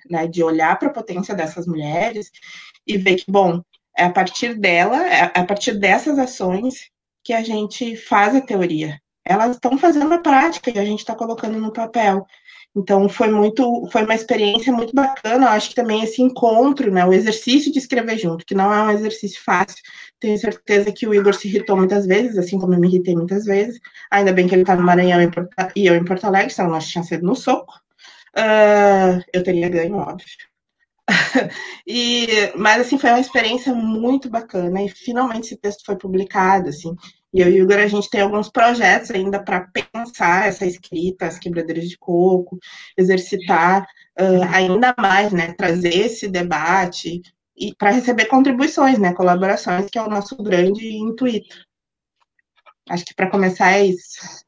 né, 0.09 0.27
de 0.27 0.43
olhar 0.43 0.77
para 0.79 0.89
a 0.89 0.93
potência 0.93 1.35
dessas 1.35 1.67
mulheres 1.67 2.31
e 2.87 2.97
ver 2.97 3.15
que, 3.15 3.29
bom, 3.29 3.61
é 3.97 4.05
a 4.05 4.11
partir 4.11 4.57
dela, 4.57 5.05
é 5.05 5.31
a 5.35 5.45
partir 5.45 5.73
dessas 5.73 6.17
ações 6.17 6.89
que 7.23 7.33
a 7.33 7.43
gente 7.43 7.95
faz 7.97 8.35
a 8.35 8.41
teoria. 8.41 8.99
Elas 9.25 9.51
estão 9.51 9.77
fazendo 9.77 10.13
a 10.13 10.19
prática 10.19 10.71
e 10.71 10.79
a 10.79 10.85
gente 10.85 10.99
está 10.99 11.13
colocando 11.13 11.59
no 11.59 11.73
papel. 11.73 12.25
Então 12.75 13.09
foi 13.09 13.29
muito, 13.29 13.87
foi 13.91 14.03
uma 14.03 14.13
experiência 14.15 14.71
muito 14.71 14.93
bacana. 14.93 15.45
Eu 15.47 15.49
acho 15.49 15.69
que 15.69 15.75
também 15.75 16.03
esse 16.03 16.21
encontro, 16.21 16.91
né, 16.91 17.05
o 17.05 17.13
exercício 17.13 17.71
de 17.71 17.79
escrever 17.79 18.17
junto, 18.17 18.45
que 18.45 18.55
não 18.55 18.71
é 18.73 18.83
um 18.83 18.91
exercício 18.91 19.41
fácil. 19.43 19.81
Tenho 20.19 20.37
certeza 20.37 20.91
que 20.91 21.07
o 21.07 21.13
Igor 21.13 21.33
se 21.33 21.47
irritou 21.47 21.75
muitas 21.75 22.05
vezes, 22.05 22.37
assim 22.37 22.59
como 22.59 22.73
eu 22.73 22.79
me 22.79 22.87
irritei 22.87 23.15
muitas 23.15 23.45
vezes. 23.45 23.79
Ainda 24.11 24.31
bem 24.33 24.47
que 24.47 24.55
ele 24.55 24.61
está 24.61 24.75
no 24.75 24.83
Maranhão 24.83 25.19
e 25.75 25.85
eu 25.87 25.95
em 25.95 26.05
Porto 26.05 26.25
Alegre, 26.25 26.51
senão 26.53 26.71
nós 26.71 26.87
tínhamos 26.87 27.09
sido 27.09 27.25
no 27.25 27.35
soco. 27.35 27.73
Uh, 28.37 29.21
eu 29.33 29.43
teria 29.43 29.69
ganho, 29.69 29.95
óbvio. 29.95 30.48
e, 31.87 32.27
mas 32.55 32.81
assim 32.81 32.97
foi 32.97 33.09
uma 33.09 33.19
experiência 33.19 33.73
muito 33.73 34.29
bacana 34.29 34.83
e 34.83 34.89
finalmente 34.89 35.45
esse 35.45 35.57
texto 35.57 35.83
foi 35.85 35.97
publicado 35.97 36.69
assim 36.69 36.95
e 37.33 37.41
eu 37.41 37.47
e 37.47 37.61
o 37.61 37.63
Igor, 37.63 37.77
a 37.77 37.87
gente 37.87 38.09
tem 38.09 38.21
alguns 38.21 38.49
projetos 38.49 39.11
ainda 39.11 39.41
para 39.41 39.67
pensar 39.93 40.47
essa 40.47 40.65
escrita, 40.65 41.27
as 41.27 41.37
quebradeiras 41.37 41.87
de 41.87 41.97
coco, 41.97 42.57
exercitar 42.97 43.83
uh, 44.19 44.43
ainda 44.51 44.95
mais, 44.97 45.31
né, 45.31 45.53
trazer 45.53 45.95
esse 45.95 46.27
debate 46.27 47.21
e 47.55 47.75
para 47.75 47.91
receber 47.91 48.25
contribuições, 48.25 48.97
né, 48.97 49.13
colaborações, 49.13 49.89
que 49.91 49.99
é 49.99 50.01
o 50.01 50.09
nosso 50.09 50.35
grande 50.37 50.87
intuito. 50.87 51.55
Acho 52.89 53.05
que 53.05 53.13
para 53.13 53.29
começar 53.29 53.73
é 53.73 53.85
isso. 53.85 54.43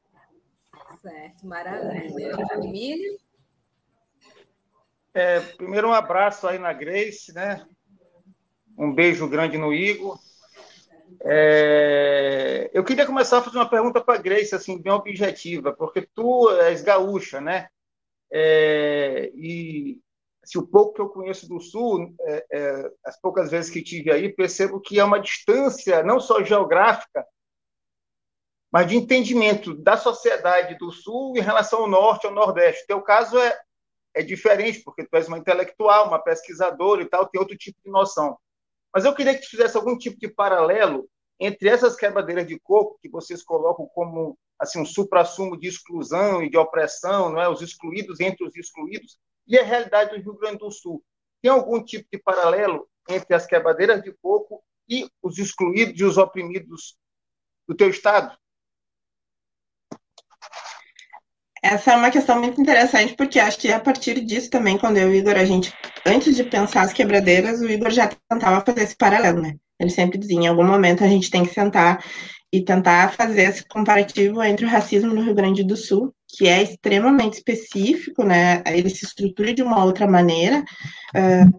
Certo, 1.00 1.46
maravilha. 1.46 2.32
Emílio? 2.54 3.21
É, 5.14 5.40
primeiro 5.40 5.88
um 5.88 5.92
abraço 5.92 6.46
aí 6.46 6.58
na 6.58 6.72
Grace, 6.72 7.32
né? 7.32 7.66
Um 8.78 8.94
beijo 8.94 9.28
grande 9.28 9.58
no 9.58 9.72
Igor. 9.72 10.18
É, 11.24 12.70
eu 12.72 12.82
queria 12.82 13.06
começar 13.06 13.38
a 13.38 13.42
fazer 13.42 13.58
uma 13.58 13.68
pergunta 13.68 14.00
para 14.00 14.14
a 14.14 14.22
Grace, 14.22 14.54
assim, 14.54 14.80
bem 14.80 14.92
objetiva, 14.92 15.72
porque 15.72 16.08
tu 16.14 16.50
és 16.62 16.82
gaúcha, 16.82 17.40
né? 17.40 17.68
É, 18.32 19.30
e 19.34 20.00
se 20.44 20.58
o 20.58 20.66
pouco 20.66 20.94
que 20.94 21.00
eu 21.00 21.08
conheço 21.08 21.46
do 21.48 21.60
Sul, 21.60 22.14
é, 22.20 22.46
é, 22.50 22.90
as 23.04 23.20
poucas 23.20 23.50
vezes 23.50 23.70
que 23.70 23.82
tive 23.82 24.10
aí, 24.10 24.32
percebo 24.32 24.80
que 24.80 24.98
é 24.98 25.04
uma 25.04 25.20
distância 25.20 26.02
não 26.02 26.18
só 26.18 26.42
geográfica, 26.42 27.24
mas 28.72 28.86
de 28.86 28.96
entendimento 28.96 29.74
da 29.74 29.98
sociedade 29.98 30.76
do 30.78 30.90
Sul 30.90 31.36
em 31.36 31.40
relação 31.40 31.80
ao 31.80 31.88
Norte, 31.88 32.26
ao 32.26 32.32
Nordeste. 32.32 32.84
O 32.84 32.86
teu 32.86 33.02
caso 33.02 33.38
é, 33.38 33.60
é 34.14 34.22
diferente, 34.22 34.80
porque 34.80 35.04
tu 35.04 35.16
és 35.16 35.28
uma 35.28 35.38
intelectual, 35.38 36.08
uma 36.08 36.18
pesquisadora 36.18 37.02
e 37.02 37.06
tal, 37.06 37.26
tem 37.26 37.40
outro 37.40 37.56
tipo 37.56 37.78
de 37.84 37.90
noção. 37.90 38.36
Mas 38.94 39.04
eu 39.04 39.14
queria 39.14 39.34
que 39.34 39.42
tu 39.42 39.50
fizesse 39.50 39.76
algum 39.76 39.96
tipo 39.96 40.18
de 40.18 40.28
paralelo 40.28 41.08
entre 41.40 41.68
essas 41.68 41.96
quebradeiras 41.96 42.46
de 42.46 42.58
coco 42.60 42.98
que 43.00 43.08
vocês 43.08 43.42
colocam 43.42 43.86
como 43.94 44.38
assim 44.58 44.80
um 44.80 44.86
supra-sumo 44.86 45.58
de 45.58 45.66
exclusão 45.66 46.42
e 46.42 46.50
de 46.50 46.56
opressão, 46.56 47.30
não 47.30 47.40
é? 47.40 47.48
Os 47.48 47.62
excluídos 47.62 48.20
entre 48.20 48.46
os 48.46 48.54
excluídos 48.54 49.18
e 49.46 49.58
a 49.58 49.64
realidade 49.64 50.10
do 50.10 50.22
Rio 50.22 50.38
Grande 50.38 50.58
do 50.58 50.70
Sul. 50.70 51.02
Tem 51.40 51.50
algum 51.50 51.82
tipo 51.82 52.06
de 52.12 52.18
paralelo 52.18 52.88
entre 53.08 53.34
as 53.34 53.46
quebradeiras 53.46 54.02
de 54.02 54.12
coco 54.22 54.62
e 54.88 55.08
os 55.22 55.38
excluídos 55.38 56.00
e 56.00 56.04
os 56.04 56.16
oprimidos 56.16 56.96
do 57.66 57.74
teu 57.74 57.88
estado? 57.88 58.36
Essa 61.62 61.92
é 61.92 61.96
uma 61.96 62.10
questão 62.10 62.40
muito 62.40 62.60
interessante, 62.60 63.14
porque 63.14 63.38
acho 63.38 63.58
que 63.58 63.70
a 63.70 63.78
partir 63.78 64.20
disso 64.24 64.50
também, 64.50 64.76
quando 64.76 64.96
eu 64.96 65.08
e 65.08 65.12
o 65.12 65.20
Igor, 65.20 65.36
a 65.36 65.44
gente, 65.44 65.72
antes 66.04 66.34
de 66.34 66.42
pensar 66.42 66.82
as 66.82 66.92
quebradeiras, 66.92 67.60
o 67.60 67.70
Igor 67.70 67.90
já 67.90 68.10
tentava 68.28 68.64
fazer 68.64 68.82
esse 68.82 68.96
paralelo, 68.96 69.40
né? 69.40 69.54
Ele 69.78 69.90
sempre 69.90 70.18
dizia, 70.18 70.40
em 70.40 70.46
algum 70.48 70.66
momento 70.66 71.04
a 71.04 71.08
gente 71.08 71.30
tem 71.30 71.44
que 71.44 71.54
sentar 71.54 72.04
e 72.52 72.62
tentar 72.62 73.12
fazer 73.12 73.42
esse 73.42 73.64
comparativo 73.66 74.42
entre 74.42 74.66
o 74.66 74.68
racismo 74.68 75.14
no 75.14 75.22
Rio 75.22 75.34
Grande 75.34 75.64
do 75.64 75.76
Sul, 75.76 76.12
que 76.28 76.48
é 76.48 76.62
extremamente 76.62 77.34
específico, 77.34 78.24
né? 78.24 78.62
Ele 78.66 78.90
se 78.90 79.04
estrutura 79.04 79.54
de 79.54 79.62
uma 79.62 79.84
outra 79.84 80.06
maneira. 80.06 80.64
Uh, 81.14 81.58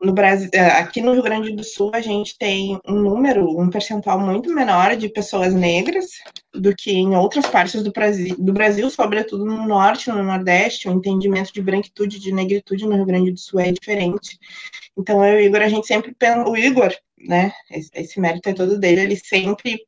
no 0.00 0.12
Brasil, 0.12 0.50
é, 0.52 0.60
aqui 0.60 1.00
no 1.00 1.12
Rio 1.12 1.22
Grande 1.22 1.52
do 1.52 1.64
Sul, 1.64 1.90
a 1.94 2.00
gente 2.00 2.36
tem 2.38 2.78
um 2.86 2.94
número, 2.94 3.58
um 3.58 3.70
percentual 3.70 4.20
muito 4.20 4.52
menor 4.54 4.94
de 4.96 5.08
pessoas 5.08 5.54
negras 5.54 6.10
do 6.52 6.74
que 6.74 6.92
em 6.92 7.16
outras 7.16 7.46
partes 7.46 7.82
do 7.82 7.90
Brasil, 7.90 8.36
do 8.38 8.52
Brasil, 8.52 8.90
sobretudo 8.90 9.44
no 9.44 9.66
Norte, 9.66 10.10
no 10.10 10.22
Nordeste. 10.22 10.88
O 10.88 10.92
entendimento 10.92 11.52
de 11.52 11.62
branquitude, 11.62 12.20
de 12.20 12.32
negritude 12.32 12.86
no 12.86 12.96
Rio 12.96 13.06
Grande 13.06 13.32
do 13.32 13.38
Sul 13.38 13.60
é 13.60 13.72
diferente. 13.72 14.38
Então, 14.96 15.24
eu 15.24 15.40
e 15.40 15.44
o 15.44 15.46
Igor, 15.46 15.62
a 15.62 15.68
gente 15.68 15.86
sempre 15.86 16.14
o 16.46 16.56
Igor, 16.56 16.94
né, 17.18 17.52
esse, 17.70 17.90
esse 17.94 18.20
mérito 18.20 18.48
é 18.48 18.52
todo 18.52 18.78
dele, 18.78 19.00
ele 19.00 19.16
sempre 19.16 19.80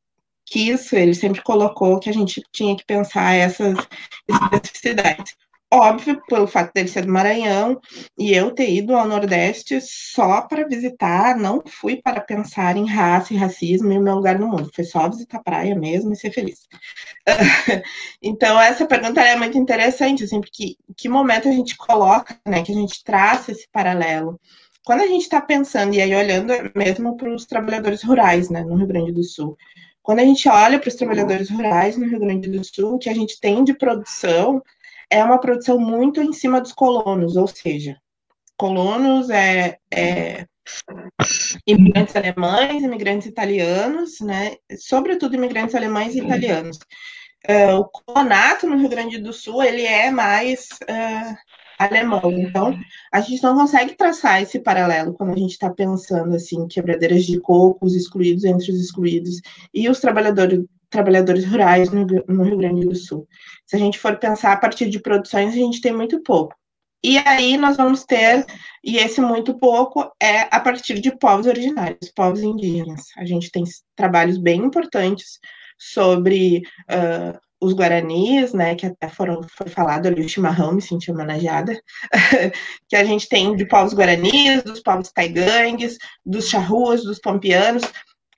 quis, 0.45 0.93
ele 0.93 1.15
sempre 1.15 1.43
colocou 1.43 2.01
que 2.01 2.09
a 2.09 2.13
gente 2.13 2.43
tinha 2.51 2.75
que 2.75 2.85
pensar 2.85 3.35
essas 3.35 3.77
especificidades. 4.27 5.37
Óbvio, 5.71 6.23
pelo 6.27 6.47
fato 6.47 6.73
dele 6.73 6.89
ser 6.89 7.05
do 7.05 7.13
Maranhão 7.13 7.79
e 8.19 8.33
eu 8.33 8.53
ter 8.53 8.71
ido 8.71 8.97
ao 8.97 9.07
Nordeste 9.07 9.79
só 9.83 10.41
para 10.41 10.67
visitar, 10.67 11.37
não 11.37 11.63
fui 11.67 12.01
para 12.01 12.23
pensar 12.23 12.75
em 12.79 12.89
raça 12.89 13.35
e 13.35 13.37
racismo 13.37 13.93
e 13.93 13.99
o 13.99 14.03
meu 14.03 14.15
lugar 14.15 14.39
no 14.39 14.49
mundo, 14.49 14.71
foi 14.75 14.85
só 14.85 15.07
visitar 15.11 15.39
a 15.39 15.43
praia 15.43 15.75
mesmo 15.75 16.11
e 16.11 16.17
ser 16.17 16.33
feliz. 16.33 16.67
então, 18.23 18.59
essa 18.59 18.87
pergunta 18.87 19.21
é 19.21 19.37
muito 19.37 19.59
interessante, 19.59 20.25
assim, 20.25 20.41
porque 20.41 20.77
que 20.97 21.09
momento 21.09 21.49
a 21.49 21.53
gente 21.53 21.77
coloca, 21.77 22.41
né, 22.47 22.63
que 22.63 22.73
a 22.73 22.75
gente 22.75 23.05
traça 23.05 23.53
esse 23.53 23.69
paralelo. 23.71 24.41
Quando 24.87 25.03
a 25.03 25.07
gente 25.07 25.23
está 25.23 25.39
pensando, 25.39 25.95
e 25.95 26.01
aí 26.01 26.15
olhando 26.15 26.55
mesmo 26.75 27.15
para 27.15 27.31
os 27.31 27.45
trabalhadores 27.45 28.03
rurais, 28.03 28.49
né, 28.49 28.65
no 28.65 28.75
Rio 28.75 28.87
Grande 28.87 29.13
do 29.13 29.23
Sul, 29.23 29.55
quando 30.03 30.21
a 30.21 30.25
gente 30.25 30.49
olha 30.49 30.79
para 30.79 30.89
os 30.89 30.95
trabalhadores 30.95 31.51
rurais 31.51 31.95
no 31.99 32.07
Rio 32.07 32.21
Grande 32.21 32.49
do 32.49 32.65
Sul, 32.65 32.95
o 32.95 32.99
que 32.99 33.11
a 33.11 33.15
gente 33.15 33.39
tem 33.39 33.63
de 33.63 33.75
produção 33.75 34.63
é 35.11 35.23
uma 35.25 35.41
produção 35.41 35.79
muito 35.79 36.21
em 36.21 36.33
cima 36.33 36.61
dos 36.61 36.73
colonos, 36.73 37.37
ou 37.37 37.47
seja, 37.47 37.97
colonos 38.57 39.31
é, 39.31 39.79
é 39.93 40.47
imigrantes 41.67 42.15
alemães, 42.15 42.83
imigrantes 42.83 43.27
italianos, 43.27 44.21
né? 44.21 44.57
Sobretudo 44.79 45.35
imigrantes 45.35 45.75
alemães 45.75 46.15
e 46.15 46.21
italianos. 46.21 46.79
Uh, 47.49 47.77
o 47.79 47.85
colonato 47.85 48.67
no 48.67 48.77
Rio 48.77 48.89
Grande 48.89 49.19
do 49.19 49.33
Sul 49.33 49.63
ele 49.63 49.83
é 49.83 50.11
mais 50.11 50.69
uh, 50.83 51.37
alemão, 51.79 52.33
então 52.33 52.77
a 53.13 53.21
gente 53.21 53.43
não 53.43 53.55
consegue 53.55 53.95
traçar 53.95 54.43
esse 54.43 54.59
paralelo 54.59 55.15
quando 55.15 55.33
a 55.33 55.39
gente 55.39 55.53
está 55.53 55.71
pensando 55.71 56.35
assim 56.35 56.67
quebradeiras 56.67 57.25
de 57.25 57.41
coco, 57.41 57.87
os 57.87 57.95
excluídos 57.95 58.45
entre 58.45 58.73
os 58.73 58.81
excluídos 58.81 59.41
e 59.73 59.89
os 59.89 60.01
trabalhadores 60.01 60.65
trabalhadores 60.91 61.45
rurais 61.45 61.91
no, 61.91 62.07
no 62.29 62.43
Rio 62.43 62.59
Grande 62.59 62.87
do 62.87 62.95
Sul. 62.95 63.27
Se 63.67 63.77
a 63.77 63.79
gente 63.79 63.99
for 63.99 64.17
pensar 64.19 64.53
a 64.53 64.57
partir 64.57 64.89
de 64.89 65.01
produções, 65.01 65.53
a 65.53 65.57
gente 65.57 65.81
tem 65.81 65.93
muito 65.93 66.23
pouco. 66.23 66.55
E 67.03 67.17
aí 67.19 67.57
nós 67.57 67.77
vamos 67.77 68.05
ter, 68.05 68.45
e 68.83 68.97
esse 68.97 69.21
muito 69.21 69.57
pouco 69.57 70.11
é 70.21 70.49
a 70.51 70.59
partir 70.59 71.01
de 71.01 71.17
povos 71.17 71.47
originários, 71.47 72.11
povos 72.15 72.43
indígenas. 72.43 73.07
A 73.17 73.25
gente 73.25 73.51
tem 73.53 73.63
trabalhos 73.95 74.37
bem 74.37 74.61
importantes 74.65 75.39
sobre 75.79 76.63
uh, 76.91 77.39
os 77.61 77.73
guaranis, 77.73 78.53
né, 78.53 78.75
que 78.75 78.87
até 78.87 79.09
foram, 79.09 79.41
foi 79.57 79.69
falado 79.69 80.07
ali, 80.07 80.25
o 80.25 80.29
chimarrão, 80.29 80.73
me 80.73 80.83
senti 80.83 81.11
homenageada, 81.11 81.81
que 82.89 82.97
a 82.97 83.05
gente 83.05 83.29
tem 83.29 83.55
de 83.55 83.67
povos 83.67 83.95
guaranis, 83.95 84.63
dos 84.65 84.81
povos 84.81 85.13
taigangues, 85.13 85.99
dos 86.25 86.49
charruas, 86.49 87.05
dos 87.05 87.21
pompianos, 87.21 87.83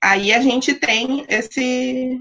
aí 0.01 0.31
a 0.33 0.41
gente 0.41 0.73
tem 0.73 1.25
esse, 1.29 2.19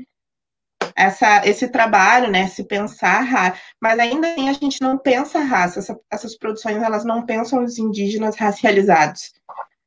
essa, 0.97 1.47
esse 1.47 1.69
trabalho, 1.69 2.31
né, 2.31 2.47
se 2.49 2.65
pensar 2.65 3.21
raça, 3.21 3.59
mas 3.81 3.99
ainda 3.99 4.33
assim 4.33 4.49
a 4.49 4.53
gente 4.53 4.81
não 4.81 4.99
pensa 4.99 5.41
raça, 5.41 5.79
essa, 5.79 5.99
essas 6.11 6.37
produções 6.37 6.83
elas 6.83 7.05
não 7.05 7.25
pensam 7.25 7.65
os 7.65 7.79
indígenas 7.79 8.37
racializados. 8.37 9.33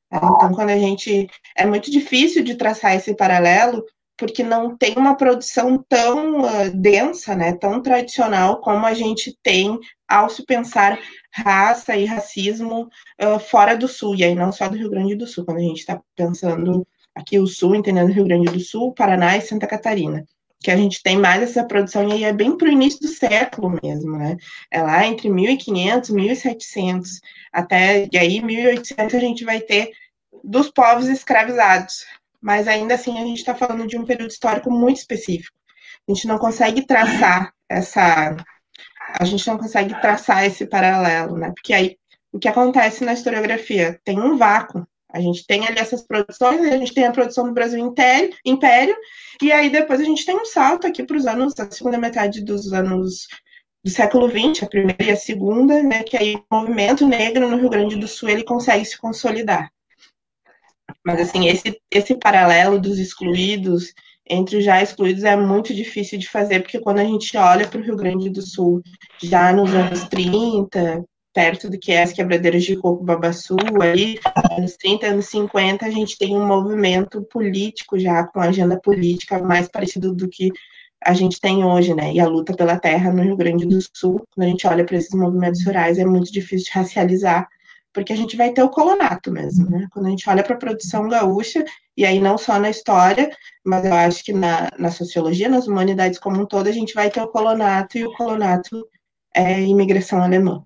Então, 0.07 0.53
quando 0.53 0.69
a 0.69 0.77
gente. 0.77 1.27
É 1.57 1.65
muito 1.65 1.89
difícil 1.89 2.43
de 2.43 2.55
traçar 2.55 2.95
esse 2.95 3.15
paralelo, 3.15 3.83
porque 4.15 4.43
não 4.43 4.77
tem 4.77 4.93
uma 4.95 5.15
produção 5.15 5.83
tão 5.89 6.41
uh, 6.41 6.71
densa, 6.75 7.35
né, 7.35 7.53
tão 7.53 7.81
tradicional 7.81 8.61
como 8.61 8.85
a 8.85 8.93
gente 8.93 9.37
tem 9.41 9.79
ao 10.07 10.29
se 10.29 10.45
pensar 10.45 10.99
raça 11.31 11.95
e 11.95 12.05
racismo 12.05 12.87
uh, 13.21 13.39
fora 13.39 13.75
do 13.75 13.87
Sul, 13.87 14.15
e 14.15 14.23
aí 14.23 14.35
não 14.35 14.51
só 14.51 14.69
do 14.69 14.77
Rio 14.77 14.89
Grande 14.89 15.15
do 15.15 15.25
Sul, 15.25 15.45
quando 15.45 15.57
a 15.57 15.61
gente 15.61 15.79
está 15.79 15.99
pensando 16.15 16.87
aqui 17.15 17.39
o 17.39 17.47
Sul, 17.47 17.75
entendendo 17.75 18.11
Rio 18.11 18.25
Grande 18.25 18.51
do 18.51 18.59
Sul, 18.59 18.93
Paraná 18.93 19.35
e 19.37 19.41
Santa 19.41 19.65
Catarina 19.65 20.23
que 20.63 20.71
a 20.71 20.77
gente 20.77 21.03
tem 21.03 21.17
mais 21.17 21.43
essa 21.43 21.65
produção, 21.65 22.07
e 22.07 22.13
aí 22.13 22.23
é 22.23 22.31
bem 22.31 22.57
para 22.57 22.69
o 22.69 22.71
início 22.71 23.01
do 23.01 23.09
século 23.09 23.77
mesmo, 23.83 24.17
né? 24.17 24.37
É 24.71 24.81
lá 24.81 25.05
entre 25.05 25.29
1500, 25.29 26.09
1700, 26.09 27.19
até, 27.51 28.07
e 28.11 28.17
aí 28.17 28.41
1800 28.41 29.13
a 29.13 29.19
gente 29.19 29.43
vai 29.43 29.59
ter 29.59 29.91
dos 30.43 30.71
povos 30.71 31.07
escravizados, 31.07 32.05
mas 32.41 32.67
ainda 32.67 32.95
assim 32.95 33.19
a 33.19 33.25
gente 33.25 33.39
está 33.39 33.53
falando 33.53 33.85
de 33.85 33.97
um 33.97 34.05
período 34.05 34.31
histórico 34.31 34.71
muito 34.71 34.97
específico. 34.97 35.55
A 36.07 36.13
gente 36.13 36.27
não 36.27 36.37
consegue 36.37 36.85
traçar 36.87 37.53
essa, 37.69 38.35
a 39.19 39.25
gente 39.25 39.45
não 39.45 39.57
consegue 39.57 39.99
traçar 39.99 40.45
esse 40.45 40.65
paralelo, 40.65 41.37
né? 41.37 41.51
Porque 41.53 41.73
aí 41.73 41.97
o 42.31 42.39
que 42.39 42.47
acontece 42.47 43.03
na 43.03 43.13
historiografia 43.13 43.99
tem 44.03 44.19
um 44.19 44.37
vácuo 44.37 44.87
a 45.13 45.21
gente 45.21 45.45
tem 45.45 45.65
ali 45.65 45.77
essas 45.77 46.01
produções, 46.01 46.61
a 46.61 46.77
gente 46.77 46.93
tem 46.93 47.05
a 47.05 47.11
produção 47.11 47.45
do 47.45 47.53
Brasil 47.53 47.79
Império, 47.79 48.35
Império 48.43 48.95
e 49.41 49.51
aí 49.51 49.69
depois 49.69 50.01
a 50.01 50.03
gente 50.03 50.25
tem 50.25 50.35
um 50.35 50.45
salto 50.45 50.87
aqui 50.87 51.03
para 51.03 51.15
os 51.15 51.27
anos, 51.27 51.53
a 51.59 51.69
segunda 51.69 51.99
metade 51.99 52.43
dos 52.43 52.73
anos 52.73 53.27
do 53.83 53.91
século 53.91 54.27
XX, 54.27 54.63
a 54.63 54.67
primeira 54.67 55.03
e 55.03 55.11
a 55.11 55.15
segunda, 55.15 55.83
né, 55.83 56.03
que 56.03 56.17
aí 56.17 56.35
o 56.35 56.55
movimento 56.55 57.07
negro 57.07 57.47
no 57.47 57.57
Rio 57.57 57.69
Grande 57.69 57.95
do 57.95 58.07
Sul 58.07 58.29
ele 58.29 58.43
consegue 58.43 58.85
se 58.85 58.97
consolidar. 58.97 59.69
Mas 61.05 61.21
assim, 61.21 61.47
esse, 61.47 61.79
esse 61.91 62.15
paralelo 62.15 62.79
dos 62.79 62.97
excluídos 62.97 63.93
entre 64.27 64.57
os 64.57 64.63
já 64.63 64.81
excluídos 64.81 65.23
é 65.23 65.35
muito 65.35 65.73
difícil 65.73 66.17
de 66.17 66.29
fazer, 66.29 66.61
porque 66.61 66.79
quando 66.79 66.99
a 66.99 67.03
gente 67.03 67.35
olha 67.37 67.67
para 67.67 67.79
o 67.79 67.83
Rio 67.83 67.97
Grande 67.97 68.29
do 68.29 68.41
Sul, 68.41 68.81
já 69.21 69.51
nos 69.51 69.73
anos 69.73 70.05
30, 70.05 71.03
perto 71.33 71.69
do 71.69 71.79
que 71.79 71.91
é 71.91 72.03
as 72.03 72.13
quebradeiras 72.13 72.63
de 72.63 72.77
coco 72.77 73.03
babaçu, 73.03 73.55
aí, 73.81 74.19
anos 74.51 74.77
30, 74.77 75.07
anos 75.07 75.25
50, 75.25 75.85
a 75.85 75.89
gente 75.89 76.17
tem 76.17 76.35
um 76.37 76.45
movimento 76.45 77.23
político 77.23 77.97
já, 77.97 78.23
com 78.25 78.39
agenda 78.39 78.79
política 78.79 79.39
mais 79.39 79.67
parecido 79.67 80.13
do 80.13 80.29
que 80.29 80.51
a 81.05 81.13
gente 81.13 81.41
tem 81.41 81.65
hoje, 81.65 81.93
né? 81.93 82.13
E 82.13 82.19
a 82.19 82.27
luta 82.27 82.55
pela 82.55 82.79
terra 82.79 83.11
no 83.11 83.23
Rio 83.23 83.35
Grande 83.35 83.65
do 83.65 83.79
Sul, 83.93 84.23
quando 84.33 84.47
a 84.47 84.49
gente 84.49 84.65
olha 84.67 84.85
para 84.85 84.95
esses 84.95 85.13
movimentos 85.13 85.65
rurais, 85.65 85.97
é 85.97 86.05
muito 86.05 86.31
difícil 86.31 86.65
de 86.65 86.71
racializar, 86.71 87.47
porque 87.91 88.13
a 88.13 88.15
gente 88.15 88.37
vai 88.37 88.51
ter 88.51 88.63
o 88.63 88.69
colonato 88.69 89.31
mesmo, 89.31 89.69
né? 89.69 89.87
Quando 89.91 90.05
a 90.05 90.09
gente 90.09 90.29
olha 90.29 90.43
para 90.43 90.55
a 90.55 90.59
produção 90.59 91.09
gaúcha, 91.09 91.65
e 91.97 92.05
aí 92.05 92.19
não 92.19 92.37
só 92.37 92.57
na 92.59 92.69
história, 92.69 93.35
mas 93.65 93.85
eu 93.85 93.93
acho 93.93 94.23
que 94.23 94.33
na, 94.33 94.69
na 94.77 94.91
sociologia, 94.91 95.49
nas 95.49 95.67
humanidades 95.67 96.19
como 96.19 96.41
um 96.41 96.45
todo, 96.45 96.67
a 96.67 96.71
gente 96.71 96.93
vai 96.93 97.09
ter 97.09 97.21
o 97.21 97.27
colonato, 97.27 97.97
e 97.97 98.05
o 98.05 98.13
colonato 98.13 98.87
é 99.35 99.61
imigração 99.61 100.21
alemã. 100.21 100.63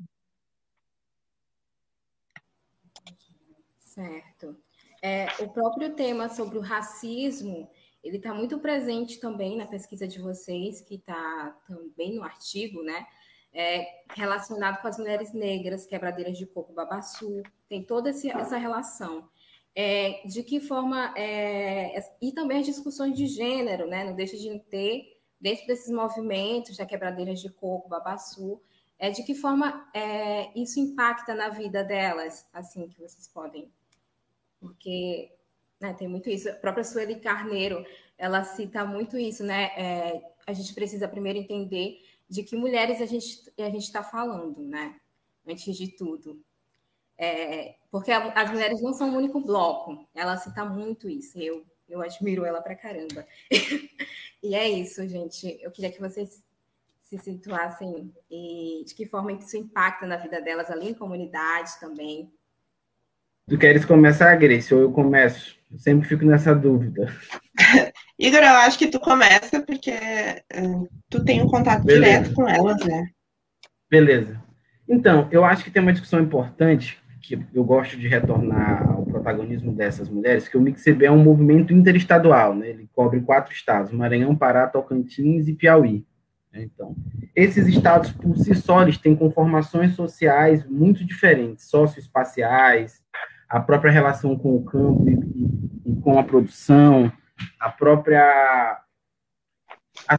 É, 5.01 5.27
o 5.39 5.49
próprio 5.49 5.95
tema 5.95 6.29
sobre 6.29 6.57
o 6.57 6.61
racismo, 6.61 7.69
ele 8.03 8.17
está 8.17 8.33
muito 8.33 8.59
presente 8.59 9.19
também 9.19 9.57
na 9.57 9.65
pesquisa 9.65 10.07
de 10.07 10.19
vocês, 10.19 10.81
que 10.81 10.95
está 10.95 11.55
também 11.67 12.15
no 12.15 12.23
artigo, 12.23 12.81
né? 12.83 13.05
É, 13.53 14.03
relacionado 14.15 14.81
com 14.81 14.87
as 14.87 14.97
mulheres 14.97 15.33
negras, 15.33 15.85
quebradeiras 15.85 16.37
de 16.37 16.45
coco 16.45 16.73
babaçu, 16.73 17.41
tem 17.67 17.83
toda 17.83 18.09
essa 18.09 18.57
relação. 18.57 19.29
É, 19.75 20.21
de 20.25 20.41
que 20.43 20.59
forma. 20.59 21.13
É, 21.15 21.99
e 22.21 22.31
também 22.31 22.59
as 22.59 22.65
discussões 22.65 23.15
de 23.15 23.27
gênero, 23.27 23.87
né? 23.87 24.03
Não 24.03 24.15
deixa 24.15 24.35
de 24.35 24.59
ter, 24.61 25.19
dentro 25.39 25.67
desses 25.67 25.93
movimentos 25.93 26.77
da 26.77 26.85
quebradeiras 26.85 27.39
de 27.39 27.49
coco, 27.49 27.87
babaçu, 27.87 28.59
é, 28.97 29.11
de 29.11 29.23
que 29.23 29.35
forma 29.35 29.87
é, 29.93 30.51
isso 30.59 30.79
impacta 30.79 31.35
na 31.35 31.49
vida 31.49 31.83
delas, 31.83 32.47
assim, 32.51 32.87
que 32.87 32.99
vocês 32.99 33.27
podem 33.27 33.71
porque 34.59 35.31
né, 35.79 35.93
tem 35.93 36.07
muito 36.07 36.29
isso. 36.29 36.49
A 36.49 36.53
própria 36.53 36.83
Sueli 36.83 37.19
Carneiro, 37.19 37.85
ela 38.17 38.43
cita 38.43 38.85
muito 38.85 39.17
isso, 39.17 39.43
né? 39.43 39.65
É, 39.77 40.21
a 40.45 40.53
gente 40.53 40.73
precisa 40.73 41.07
primeiro 41.07 41.39
entender 41.39 42.01
de 42.29 42.43
que 42.43 42.55
mulheres 42.55 43.01
a 43.01 43.05
gente 43.05 43.51
a 43.57 43.69
está 43.77 44.03
falando, 44.03 44.61
né? 44.61 44.95
Antes 45.47 45.75
de 45.75 45.87
tudo. 45.89 46.41
É, 47.17 47.75
porque 47.89 48.11
as 48.11 48.51
mulheres 48.51 48.81
não 48.81 48.93
são 48.93 49.13
o 49.13 49.17
único 49.17 49.39
bloco. 49.39 50.07
Ela 50.13 50.37
cita 50.37 50.63
muito 50.65 51.09
isso. 51.09 51.39
Eu, 51.39 51.65
eu 51.87 52.01
admiro 52.01 52.45
ela 52.45 52.61
pra 52.61 52.75
caramba. 52.75 53.25
e 54.43 54.53
é 54.53 54.69
isso, 54.69 55.07
gente. 55.07 55.57
Eu 55.61 55.71
queria 55.71 55.91
que 55.91 55.99
vocês 55.99 56.43
se 57.01 57.17
situassem 57.17 58.13
e 58.29 58.83
de 58.85 58.93
que 58.93 59.05
forma 59.05 59.31
isso 59.31 59.55
impacta 59.55 60.05
na 60.05 60.17
vida 60.17 60.41
delas 60.41 60.69
ali 60.69 60.89
em 60.89 60.93
comunidade 60.93 61.79
também. 61.79 62.31
Tu 63.49 63.57
queres 63.57 63.85
começar, 63.85 64.35
Grace, 64.35 64.73
ou 64.75 64.81
eu 64.81 64.91
começo? 64.91 65.55
Eu 65.71 65.79
sempre 65.79 66.05
fico 66.05 66.25
nessa 66.25 66.53
dúvida. 66.53 67.07
Igor, 68.19 68.41
eu 68.41 68.57
acho 68.57 68.77
que 68.77 68.87
tu 68.87 68.99
começa 68.99 69.61
porque 69.61 69.93
uh, 70.53 70.89
tu 71.09 71.23
tem 71.23 71.41
um 71.41 71.47
contato 71.47 71.85
Beleza. 71.85 72.19
direto 72.19 72.33
com 72.33 72.45
elas, 72.45 72.85
né? 72.85 73.07
Beleza. 73.89 74.43
Então, 74.85 75.29
eu 75.31 75.45
acho 75.45 75.63
que 75.63 75.71
tem 75.71 75.81
uma 75.81 75.93
discussão 75.93 76.19
importante 76.19 76.97
que 77.21 77.39
eu 77.53 77.63
gosto 77.63 77.95
de 77.95 78.09
retornar 78.09 78.91
ao 78.91 79.05
protagonismo 79.05 79.73
dessas 79.73 80.09
mulheres, 80.09 80.49
que 80.49 80.57
o 80.57 80.61
MixCB 80.61 81.05
é 81.05 81.11
um 81.11 81.23
movimento 81.23 81.73
interestadual, 81.73 82.53
né? 82.53 82.69
Ele 82.69 82.89
cobre 82.93 83.21
quatro 83.21 83.53
estados: 83.53 83.93
Maranhão, 83.93 84.35
Pará, 84.35 84.67
Tocantins 84.67 85.47
e 85.47 85.53
Piauí. 85.53 86.05
Né? 86.51 86.63
Então, 86.63 86.93
esses 87.33 87.65
estados 87.67 88.11
por 88.11 88.35
si 88.37 88.53
só 88.55 88.81
eles 88.81 88.97
têm 88.97 89.15
conformações 89.15 89.95
sociais 89.95 90.65
muito 90.65 91.05
diferentes, 91.05 91.69
socioespaciais, 91.69 93.01
a 93.49 93.59
própria 93.59 93.91
relação 93.91 94.37
com 94.37 94.55
o 94.55 94.63
campo 94.63 95.07
e, 95.07 95.91
e 95.91 95.95
com 96.01 96.19
a 96.19 96.23
produção, 96.23 97.11
a 97.59 97.69
própria 97.69 98.81
a, 100.07 100.17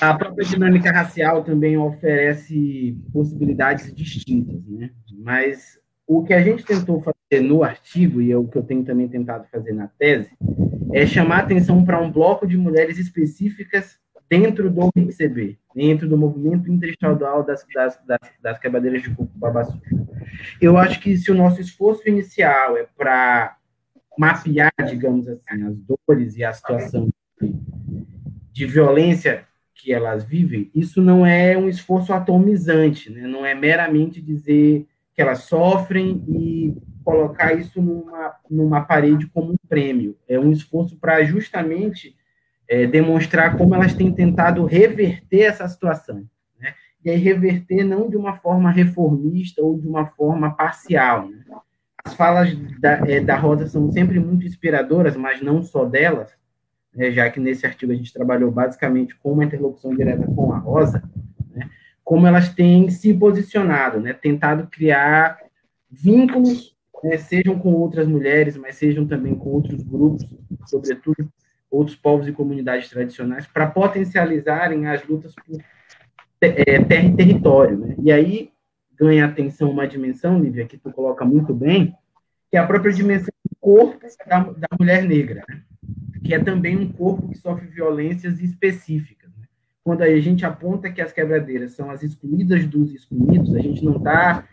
a, 0.00 0.14
própria 0.16 0.44
dinâmica 0.44 0.90
racial 0.90 1.44
também 1.44 1.76
oferece 1.76 2.98
possibilidades 3.12 3.94
distintas, 3.94 4.64
né? 4.66 4.90
Mas 5.18 5.78
o 6.06 6.22
que 6.24 6.34
a 6.34 6.42
gente 6.42 6.64
tentou 6.64 7.00
fazer 7.00 7.42
no 7.42 7.62
artigo, 7.62 8.20
e 8.20 8.30
é 8.30 8.36
o 8.36 8.46
que 8.46 8.58
eu 8.58 8.62
tenho 8.62 8.84
também 8.84 9.08
tentado 9.08 9.46
fazer 9.50 9.72
na 9.72 9.88
tese, 9.88 10.30
é 10.92 11.06
chamar 11.06 11.40
atenção 11.40 11.84
para 11.84 12.00
um 12.00 12.10
bloco 12.10 12.46
de 12.46 12.56
mulheres 12.56 12.98
específicas 12.98 13.98
dentro 14.28 14.70
do 14.70 14.90
MCB, 14.96 15.58
dentro 15.74 16.08
do 16.08 16.16
movimento 16.16 16.70
interestadual 16.70 17.42
das, 17.42 17.64
das, 17.74 17.98
das, 18.06 18.20
das 18.40 18.58
quebradeiras 18.58 19.02
de 19.02 19.14
coco 19.14 19.30
babaçu. 19.36 19.80
Eu 20.60 20.76
acho 20.76 21.00
que 21.00 21.16
se 21.16 21.30
o 21.30 21.34
nosso 21.34 21.60
esforço 21.60 22.08
inicial 22.08 22.76
é 22.76 22.86
para 22.96 23.56
mapear, 24.18 24.72
digamos 24.88 25.28
assim, 25.28 25.62
as 25.64 25.76
dores 25.76 26.36
e 26.36 26.44
a 26.44 26.52
situação 26.52 27.08
de, 27.40 27.54
de 28.52 28.66
violência 28.66 29.46
que 29.74 29.92
elas 29.92 30.24
vivem, 30.24 30.70
isso 30.74 31.02
não 31.02 31.26
é 31.26 31.58
um 31.58 31.68
esforço 31.68 32.12
atomizante, 32.12 33.10
né? 33.10 33.26
não 33.26 33.44
é 33.44 33.54
meramente 33.54 34.22
dizer 34.22 34.86
que 35.14 35.20
elas 35.20 35.40
sofrem 35.40 36.24
e 36.28 36.74
colocar 37.04 37.52
isso 37.52 37.82
numa, 37.82 38.34
numa 38.50 38.80
parede 38.80 39.26
como 39.26 39.52
um 39.52 39.68
prêmio. 39.68 40.16
É 40.26 40.38
um 40.38 40.50
esforço 40.50 40.96
para 40.96 41.22
justamente 41.24 42.16
é, 42.68 42.86
demonstrar 42.86 43.56
como 43.56 43.74
elas 43.74 43.94
têm 43.94 44.12
tentado 44.12 44.64
reverter 44.64 45.42
essa 45.42 45.68
situação. 45.68 46.24
Né? 46.58 46.74
E 47.04 47.10
aí, 47.10 47.16
reverter 47.16 47.84
não 47.84 48.08
de 48.08 48.16
uma 48.16 48.34
forma 48.34 48.70
reformista 48.70 49.62
ou 49.62 49.78
de 49.78 49.86
uma 49.86 50.06
forma 50.06 50.54
parcial. 50.54 51.28
Né? 51.28 51.44
As 52.04 52.14
falas 52.14 52.54
da, 52.78 52.92
é, 53.08 53.20
da 53.20 53.36
Rosa 53.36 53.66
são 53.66 53.90
sempre 53.90 54.18
muito 54.18 54.46
inspiradoras, 54.46 55.16
mas 55.16 55.40
não 55.42 55.62
só 55.62 55.84
delas, 55.84 56.32
né? 56.94 57.10
já 57.10 57.28
que 57.30 57.40
nesse 57.40 57.66
artigo 57.66 57.92
a 57.92 57.96
gente 57.96 58.12
trabalhou 58.12 58.50
basicamente 58.50 59.14
com 59.16 59.32
uma 59.32 59.44
interlocução 59.44 59.94
direta 59.94 60.26
com 60.26 60.52
a 60.52 60.58
Rosa, 60.58 61.02
né? 61.54 61.68
como 62.02 62.26
elas 62.26 62.48
têm 62.50 62.88
se 62.90 63.12
posicionado, 63.12 64.00
né? 64.00 64.12
tentado 64.12 64.68
criar 64.70 65.38
vínculos, 65.90 66.74
né? 67.02 67.18
sejam 67.18 67.58
com 67.58 67.72
outras 67.72 68.06
mulheres, 68.06 68.56
mas 68.56 68.76
sejam 68.76 69.06
também 69.06 69.34
com 69.34 69.50
outros 69.50 69.82
grupos, 69.82 70.26
sobretudo 70.66 71.30
outros 71.74 71.96
povos 71.96 72.28
e 72.28 72.32
comunidades 72.32 72.88
tradicionais 72.88 73.46
para 73.46 73.66
potencializarem 73.66 74.86
as 74.86 75.06
lutas 75.06 75.34
por 75.34 75.60
é, 76.40 76.82
terra 76.82 77.08
e 77.08 77.16
território. 77.16 77.78
Né? 77.78 77.94
E 78.02 78.12
aí 78.12 78.50
ganha 78.98 79.26
atenção 79.26 79.70
uma 79.70 79.86
dimensão, 79.86 80.40
Lívia, 80.40 80.66
que 80.66 80.78
tu 80.78 80.92
coloca 80.92 81.24
muito 81.24 81.52
bem, 81.52 81.94
que 82.50 82.56
é 82.56 82.60
a 82.60 82.66
própria 82.66 82.92
dimensão 82.92 83.32
do 83.44 83.56
corpo 83.60 83.98
da, 84.26 84.40
da 84.40 84.68
mulher 84.78 85.02
negra, 85.02 85.44
né? 85.48 85.62
que 86.24 86.32
é 86.32 86.38
também 86.38 86.76
um 86.76 86.90
corpo 86.92 87.28
que 87.28 87.36
sofre 87.36 87.66
violências 87.66 88.40
específicas. 88.40 89.30
Né? 89.36 89.44
quando 89.84 90.02
a 90.02 90.20
gente 90.20 90.46
aponta 90.46 90.90
que 90.90 91.02
as 91.02 91.12
quebradeiras 91.12 91.72
são 91.72 91.90
as 91.90 92.02
excluídas 92.02 92.66
dos 92.66 92.92
excluídos, 92.94 93.54
a 93.54 93.60
gente 93.60 93.84
não 93.84 93.98
está 93.98 94.48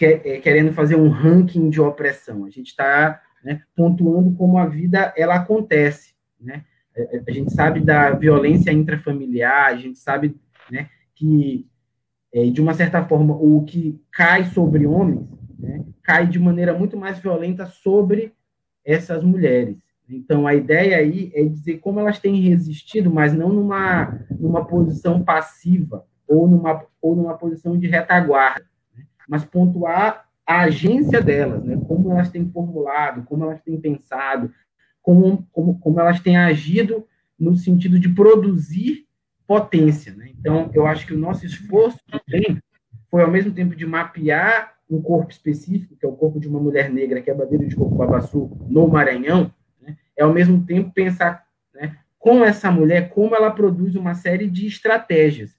é, 0.00 0.38
querendo 0.38 0.72
fazer 0.72 0.94
um 0.94 1.08
ranking 1.08 1.68
de 1.68 1.80
opressão, 1.80 2.44
a 2.44 2.50
gente 2.50 2.68
está 2.68 3.20
né, 3.42 3.62
pontuando 3.74 4.32
como 4.36 4.56
a 4.56 4.66
vida 4.66 5.12
ela 5.16 5.34
acontece, 5.34 6.14
né? 6.40 6.64
A 7.26 7.30
gente 7.30 7.52
sabe 7.52 7.80
da 7.80 8.10
violência 8.10 8.72
intrafamiliar, 8.72 9.66
a 9.66 9.76
gente 9.76 9.98
sabe 9.98 10.34
né, 10.70 10.88
que, 11.14 11.66
é, 12.32 12.50
de 12.50 12.60
uma 12.60 12.74
certa 12.74 13.04
forma, 13.04 13.36
o 13.36 13.64
que 13.64 14.02
cai 14.10 14.44
sobre 14.46 14.84
homens 14.84 15.28
né, 15.58 15.84
cai 16.02 16.26
de 16.26 16.38
maneira 16.38 16.72
muito 16.72 16.96
mais 16.96 17.18
violenta 17.18 17.66
sobre 17.66 18.32
essas 18.84 19.24
mulheres. 19.24 19.76
Então, 20.08 20.46
a 20.46 20.54
ideia 20.54 20.96
aí 20.96 21.30
é 21.34 21.44
dizer 21.44 21.78
como 21.78 22.00
elas 22.00 22.18
têm 22.18 22.40
resistido, 22.40 23.10
mas 23.10 23.34
não 23.34 23.50
numa, 23.50 24.18
numa 24.30 24.64
posição 24.64 25.22
passiva 25.22 26.06
ou 26.26 26.48
numa, 26.48 26.82
ou 27.00 27.14
numa 27.14 27.36
posição 27.36 27.76
de 27.76 27.86
retaguarda, 27.88 28.64
né? 28.96 29.04
mas 29.28 29.44
pontuar 29.44 30.26
a 30.46 30.60
agência 30.60 31.20
delas, 31.20 31.62
né? 31.62 31.78
como 31.86 32.10
elas 32.12 32.30
têm 32.30 32.48
formulado, 32.50 33.24
como 33.24 33.44
elas 33.44 33.60
têm 33.60 33.78
pensado, 33.78 34.50
como, 35.02 35.46
como, 35.52 35.78
como 35.78 36.00
elas 36.00 36.20
têm 36.20 36.36
agido 36.36 37.06
no 37.38 37.56
sentido 37.56 37.98
de 37.98 38.08
produzir 38.08 39.06
potência. 39.46 40.12
Né? 40.14 40.30
Então, 40.38 40.70
eu 40.74 40.86
acho 40.86 41.06
que 41.06 41.14
o 41.14 41.18
nosso 41.18 41.46
esforço 41.46 41.98
também 42.10 42.60
foi, 43.10 43.22
ao 43.22 43.30
mesmo 43.30 43.52
tempo, 43.52 43.74
de 43.74 43.86
mapear 43.86 44.74
um 44.90 45.00
corpo 45.00 45.30
específico, 45.30 45.96
que 45.96 46.04
é 46.04 46.08
o 46.08 46.16
corpo 46.16 46.40
de 46.40 46.48
uma 46.48 46.60
mulher 46.60 46.90
negra, 46.90 47.20
que 47.20 47.30
é 47.30 47.32
a 47.32 47.36
bandeira 47.36 47.66
de 47.66 47.76
Coco 47.76 47.96
no 48.68 48.88
Maranhão, 48.88 49.52
né? 49.80 49.96
é, 50.16 50.22
ao 50.22 50.32
mesmo 50.32 50.64
tempo, 50.64 50.92
pensar 50.92 51.46
né, 51.74 51.96
com 52.18 52.44
essa 52.44 52.70
mulher, 52.70 53.10
como 53.10 53.34
ela 53.34 53.50
produz 53.50 53.94
uma 53.94 54.14
série 54.14 54.48
de 54.48 54.66
estratégias? 54.66 55.57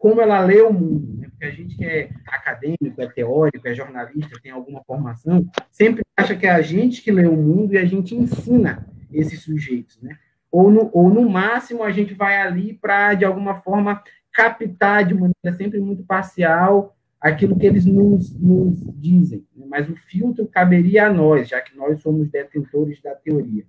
Como 0.00 0.18
ela 0.18 0.40
lê 0.40 0.62
o 0.62 0.72
mundo. 0.72 1.18
Né? 1.18 1.28
Porque 1.28 1.44
a 1.44 1.50
gente 1.50 1.76
que 1.76 1.84
é 1.84 2.08
acadêmico, 2.26 3.00
é 3.00 3.06
teórico, 3.06 3.68
é 3.68 3.74
jornalista, 3.74 4.40
tem 4.42 4.50
alguma 4.50 4.82
formação, 4.82 5.46
sempre 5.70 6.02
acha 6.16 6.34
que 6.34 6.46
é 6.46 6.50
a 6.50 6.62
gente 6.62 7.02
que 7.02 7.12
lê 7.12 7.26
o 7.26 7.36
mundo 7.36 7.74
e 7.74 7.78
a 7.78 7.84
gente 7.84 8.16
ensina 8.16 8.88
esses 9.12 9.42
sujeitos, 9.42 10.00
né? 10.00 10.16
Ou 10.50 10.70
no, 10.70 10.90
ou 10.92 11.10
no 11.10 11.28
máximo 11.28 11.84
a 11.84 11.90
gente 11.92 12.14
vai 12.14 12.40
ali 12.40 12.72
para, 12.72 13.14
de 13.14 13.24
alguma 13.24 13.56
forma, 13.56 14.02
captar 14.32 15.04
de 15.04 15.12
maneira 15.12 15.56
sempre 15.56 15.78
muito 15.78 16.02
parcial 16.02 16.96
aquilo 17.20 17.56
que 17.56 17.66
eles 17.66 17.84
nos, 17.84 18.34
nos 18.34 18.78
dizem. 18.94 19.46
Né? 19.54 19.66
Mas 19.68 19.88
o 19.88 19.94
filtro 19.94 20.46
caberia 20.46 21.06
a 21.06 21.12
nós, 21.12 21.48
já 21.48 21.60
que 21.60 21.76
nós 21.76 22.00
somos 22.00 22.30
detentores 22.30 23.00
da 23.02 23.14
teoria. 23.14 23.64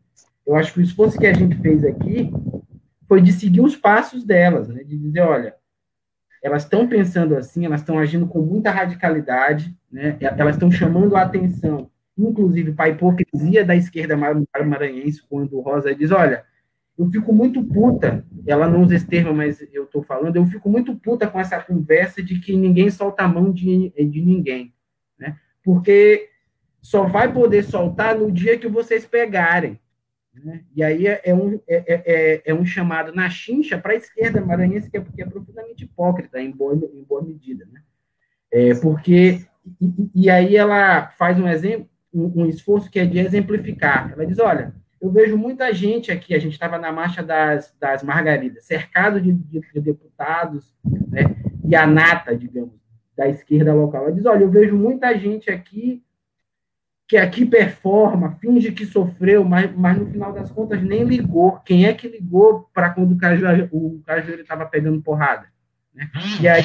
Eu 0.47 0.55
acho 0.55 0.73
que 0.73 0.79
o 0.79 0.83
esforço 0.83 1.19
que 1.19 1.27
a 1.27 1.33
gente 1.33 1.55
fez 1.57 1.83
aqui 1.83 2.31
foi 3.07 3.21
de 3.21 3.33
seguir 3.33 3.61
os 3.61 3.75
passos 3.75 4.23
delas, 4.23 4.69
né? 4.69 4.83
de 4.83 4.97
dizer, 4.97 5.21
olha, 5.21 5.53
elas 6.41 6.63
estão 6.63 6.87
pensando 6.87 7.35
assim, 7.35 7.65
elas 7.65 7.81
estão 7.81 7.99
agindo 7.99 8.27
com 8.27 8.39
muita 8.41 8.71
radicalidade, 8.71 9.75
né? 9.91 10.17
elas 10.19 10.55
estão 10.55 10.71
chamando 10.71 11.15
a 11.15 11.21
atenção 11.21 11.91
inclusive 12.17 12.73
para 12.73 12.85
a 12.85 12.89
hipocrisia 12.89 13.65
da 13.65 13.75
esquerda 13.75 14.17
maranhense, 14.65 15.23
quando 15.27 15.59
Rosa 15.59 15.95
diz, 15.95 16.11
olha, 16.11 16.43
eu 16.97 17.09
fico 17.09 17.33
muito 17.33 17.63
puta, 17.63 18.25
ela 18.45 18.69
não 18.69 18.83
usa 18.83 18.95
esse 18.95 19.07
termo, 19.07 19.33
mas 19.33 19.61
eu 19.73 19.85
estou 19.85 20.03
falando, 20.03 20.35
eu 20.35 20.45
fico 20.45 20.69
muito 20.69 20.95
puta 20.95 21.27
com 21.27 21.39
essa 21.39 21.59
conversa 21.59 22.21
de 22.21 22.39
que 22.39 22.55
ninguém 22.55 22.89
solta 22.89 23.23
a 23.23 23.27
mão 23.27 23.51
de, 23.51 23.89
de 23.89 24.21
ninguém, 24.21 24.73
né? 25.17 25.37
Porque 25.63 26.29
só 26.81 27.05
vai 27.05 27.31
poder 27.31 27.63
soltar 27.63 28.17
no 28.17 28.31
dia 28.31 28.57
que 28.57 28.67
vocês 28.67 29.05
pegarem. 29.05 29.79
Né? 30.33 30.63
E 30.75 30.83
aí 30.83 31.07
é, 31.07 31.21
é 31.25 31.33
um, 31.33 31.59
é, 31.67 31.75
é, 31.75 32.03
é, 32.05 32.41
é 32.45 32.53
um 32.53 32.65
chamado 32.65 33.13
na 33.13 33.29
chincha 33.29 33.77
para 33.77 33.93
a 33.93 33.97
esquerda 33.97 34.39
maranhense, 34.39 34.89
que 34.89 34.97
é, 34.97 35.01
porque 35.01 35.21
é 35.21 35.25
profundamente 35.25 35.83
hipócrita, 35.83 36.39
em 36.39 36.51
boa, 36.51 36.73
em 36.73 37.03
boa 37.03 37.21
medida. 37.21 37.67
Né? 37.71 37.81
É, 38.51 38.73
porque, 38.75 39.41
e, 39.79 40.09
e 40.15 40.29
aí 40.29 40.55
ela 40.55 41.07
faz 41.11 41.37
um 41.37 41.47
exemplo, 41.47 41.87
um, 42.13 42.43
um, 42.43 42.45
esforço 42.47 42.89
que 42.89 42.99
é 42.99 43.05
de 43.05 43.19
exemplificar. 43.19 44.11
Ela 44.13 44.25
diz: 44.25 44.39
olha, 44.39 44.73
eu 45.01 45.11
vejo 45.11 45.37
muita 45.37 45.73
gente 45.73 46.11
aqui, 46.11 46.33
a 46.33 46.39
gente 46.39 46.53
estava 46.53 46.77
na 46.77 46.91
marcha 46.91 47.21
das, 47.21 47.75
das 47.79 48.01
Margaridas, 48.01 48.65
cercado 48.65 49.19
de, 49.19 49.33
de, 49.33 49.59
de, 49.59 49.81
deputados, 49.81 50.73
né, 50.83 51.35
e 51.65 51.75
a 51.75 51.85
nata, 51.85 52.35
digamos, 52.35 52.75
da 53.17 53.27
esquerda 53.27 53.73
local. 53.73 54.03
Ela 54.03 54.13
diz: 54.13 54.25
olha, 54.25 54.43
eu 54.43 54.49
vejo 54.49 54.77
muita 54.77 55.17
gente 55.17 55.51
aqui 55.51 56.03
que 57.11 57.17
aqui 57.17 57.45
performa, 57.45 58.37
finge 58.39 58.71
que 58.71 58.85
sofreu, 58.85 59.43
mas, 59.43 59.69
mas 59.75 59.97
no 59.97 60.09
final 60.09 60.31
das 60.31 60.49
contas 60.49 60.81
nem 60.81 61.03
ligou. 61.03 61.59
Quem 61.65 61.85
é 61.85 61.93
que 61.93 62.07
ligou 62.07 62.69
para 62.73 62.89
quando 62.89 63.11
o 63.11 63.17
Cajueiro 63.17 64.41
estava 64.41 64.65
pegando 64.65 65.01
porrada? 65.01 65.47
Né? 65.93 66.09
E 66.39 66.47
aí 66.47 66.63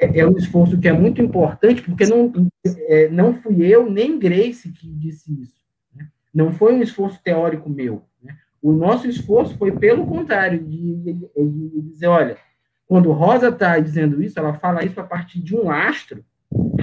é, 0.00 0.20
é, 0.20 0.26
um 0.26 0.34
esforço 0.38 0.78
que 0.78 0.88
é 0.88 0.94
muito 0.94 1.20
importante, 1.20 1.82
porque 1.82 2.06
não, 2.06 2.32
é, 2.64 3.10
não 3.10 3.34
fui 3.34 3.66
eu 3.66 3.90
nem 3.90 4.18
Grace 4.18 4.72
que 4.72 4.88
disse 4.88 5.38
isso. 5.38 5.60
Né? 5.94 6.08
Não 6.32 6.54
foi 6.54 6.72
um 6.72 6.82
esforço 6.82 7.22
teórico 7.22 7.68
meu. 7.68 8.02
Né? 8.22 8.34
O 8.62 8.72
nosso 8.72 9.06
esforço 9.06 9.58
foi 9.58 9.72
pelo 9.72 10.06
contrário, 10.06 10.64
de, 10.64 10.94
de, 10.96 11.12
de 11.12 11.82
dizer, 11.82 12.06
olha, 12.06 12.38
quando 12.86 13.12
Rosa 13.12 13.50
está 13.50 13.78
dizendo 13.78 14.22
isso, 14.22 14.38
ela 14.38 14.54
fala 14.54 14.82
isso 14.86 14.98
a 14.98 15.04
partir 15.04 15.38
de 15.38 15.54
um 15.54 15.70
astro, 15.70 16.24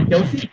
que 0.08 0.14
é 0.14 0.18
o 0.18 0.28
seguinte, 0.28 0.52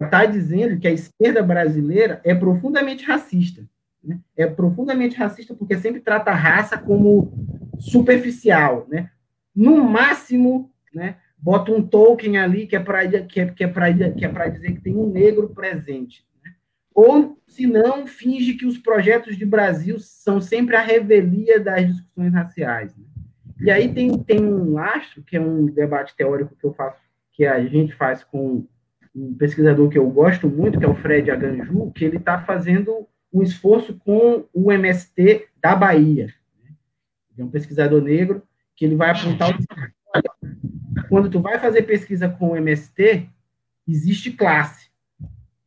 está 0.00 0.24
dizendo 0.24 0.78
que 0.78 0.88
a 0.88 0.92
esquerda 0.92 1.42
brasileira 1.42 2.20
é 2.24 2.34
profundamente 2.34 3.04
racista. 3.04 3.64
Né? 4.02 4.18
É 4.36 4.46
profundamente 4.46 5.16
racista 5.16 5.54
porque 5.54 5.76
sempre 5.76 6.00
trata 6.00 6.30
a 6.30 6.34
raça 6.34 6.78
como 6.78 7.32
superficial. 7.78 8.86
Né? 8.88 9.10
No 9.54 9.82
máximo, 9.84 10.70
né? 10.94 11.16
Bota 11.36 11.72
um 11.72 11.82
token 11.82 12.38
ali 12.38 12.66
que 12.66 12.74
é 12.74 12.80
para 12.80 13.06
que 13.06 13.40
é, 13.40 13.46
que 13.46 13.64
é 13.64 13.68
que 14.12 14.24
é 14.24 14.50
dizer 14.50 14.72
que 14.72 14.80
tem 14.80 14.96
um 14.96 15.10
negro 15.10 15.50
presente, 15.50 16.24
né? 16.42 16.54
Ou 16.94 17.38
se 17.46 17.66
não 17.66 18.06
finge 18.06 18.54
que 18.54 18.64
os 18.64 18.78
projetos 18.78 19.36
de 19.36 19.44
Brasil 19.44 19.98
são 19.98 20.40
sempre 20.40 20.74
a 20.74 20.80
revelia 20.80 21.60
das 21.60 21.86
discussões 21.86 22.32
raciais. 22.32 22.96
Né? 22.96 23.04
E 23.60 23.70
aí 23.70 23.92
tem 23.92 24.18
tem 24.18 24.42
um 24.42 24.78
acho 24.78 25.22
que 25.22 25.36
é 25.36 25.40
um 25.40 25.66
debate 25.66 26.16
teórico 26.16 26.56
que 26.56 26.64
eu 26.64 26.72
faço 26.72 26.98
que 27.32 27.44
a 27.44 27.62
gente 27.66 27.94
faz 27.94 28.24
com 28.24 28.66
um 29.14 29.34
pesquisador 29.34 29.88
que 29.88 29.98
eu 29.98 30.08
gosto 30.10 30.48
muito, 30.48 30.78
que 30.78 30.84
é 30.84 30.88
o 30.88 30.94
Fred 30.94 31.30
Aganju, 31.30 31.92
que 31.92 32.04
ele 32.04 32.16
está 32.16 32.40
fazendo 32.40 33.06
um 33.32 33.42
esforço 33.42 33.94
com 34.04 34.44
o 34.52 34.72
MST 34.72 35.48
da 35.60 35.74
Bahia. 35.76 36.32
Né? 36.62 36.70
É 37.38 37.44
um 37.44 37.50
pesquisador 37.50 38.02
negro 38.02 38.42
que 38.74 38.84
ele 38.84 38.96
vai 38.96 39.10
apontar 39.10 39.50
o 39.50 39.58
quando 41.08 41.30
tu 41.30 41.40
vai 41.40 41.58
fazer 41.58 41.82
pesquisa 41.82 42.28
com 42.28 42.50
o 42.50 42.56
MST, 42.56 43.28
existe 43.86 44.32
classe, 44.32 44.88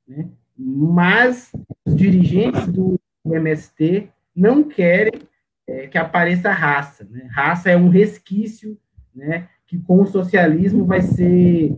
né? 0.08 0.30
mas 0.58 1.52
os 1.86 1.96
dirigentes 1.96 2.68
do 2.68 3.00
MST 3.26 4.10
não 4.36 4.64
querem 4.64 5.22
é, 5.68 5.88
que 5.88 5.98
apareça 5.98 6.52
raça. 6.52 7.08
Né? 7.10 7.28
Raça 7.32 7.70
é 7.70 7.78
um 7.78 7.90
resquício 7.90 8.78
né, 9.14 9.50
que 9.66 9.78
com 9.78 10.02
o 10.02 10.08
socialismo 10.08 10.86
vai 10.86 11.02
ser 11.02 11.76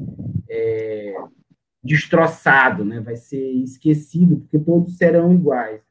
é, 0.50 1.16
destroçado, 1.84 2.84
né? 2.84 3.00
vai 3.00 3.16
ser 3.16 3.52
esquecido, 3.52 4.38
porque 4.38 4.60
todos 4.60 4.98
serão 4.98 5.34
iguais. 5.34 5.82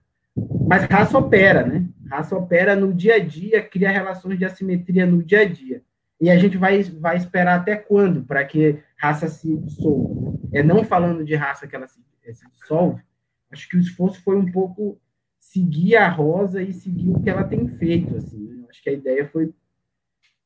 Mas 0.67 0.85
raça 0.85 1.19
opera, 1.19 1.67
né? 1.67 1.87
Raça 2.09 2.37
opera 2.37 2.77
no 2.77 2.93
dia 2.93 3.17
a 3.17 3.19
dia, 3.19 3.63
cria 3.63 3.91
relações 3.91 4.39
de 4.39 4.45
assimetria 4.45 5.05
no 5.05 5.23
dia 5.23 5.41
a 5.41 5.45
dia. 5.45 5.83
E 6.21 6.31
a 6.31 6.37
gente 6.37 6.57
vai, 6.57 6.83
vai 6.83 7.17
esperar 7.17 7.61
até 7.61 7.77
quando 7.77 8.23
para 8.23 8.45
que 8.45 8.79
raça 8.97 9.29
se 9.29 9.57
dissolva? 9.57 10.39
É 10.53 10.63
não 10.63 10.85
falando 10.85 11.25
de 11.25 11.35
raça 11.35 11.67
que 11.67 11.75
ela 11.75 11.87
se, 11.87 12.01
eh, 12.25 12.33
se 12.33 12.49
dissolve. 12.51 13.03
Acho 13.51 13.69
que 13.69 13.77
o 13.77 13.81
esforço 13.81 14.23
foi 14.23 14.37
um 14.37 14.51
pouco 14.51 15.01
seguir 15.39 15.97
a 15.97 16.09
Rosa 16.09 16.63
e 16.63 16.73
seguir 16.73 17.11
o 17.11 17.21
que 17.21 17.31
ela 17.31 17.45
tem 17.45 17.67
feito. 17.69 18.17
Assim, 18.17 18.39
né? 18.39 18.67
Acho 18.69 18.83
que 18.83 18.91
a 18.91 18.93
ideia 18.93 19.29
foi 19.29 19.53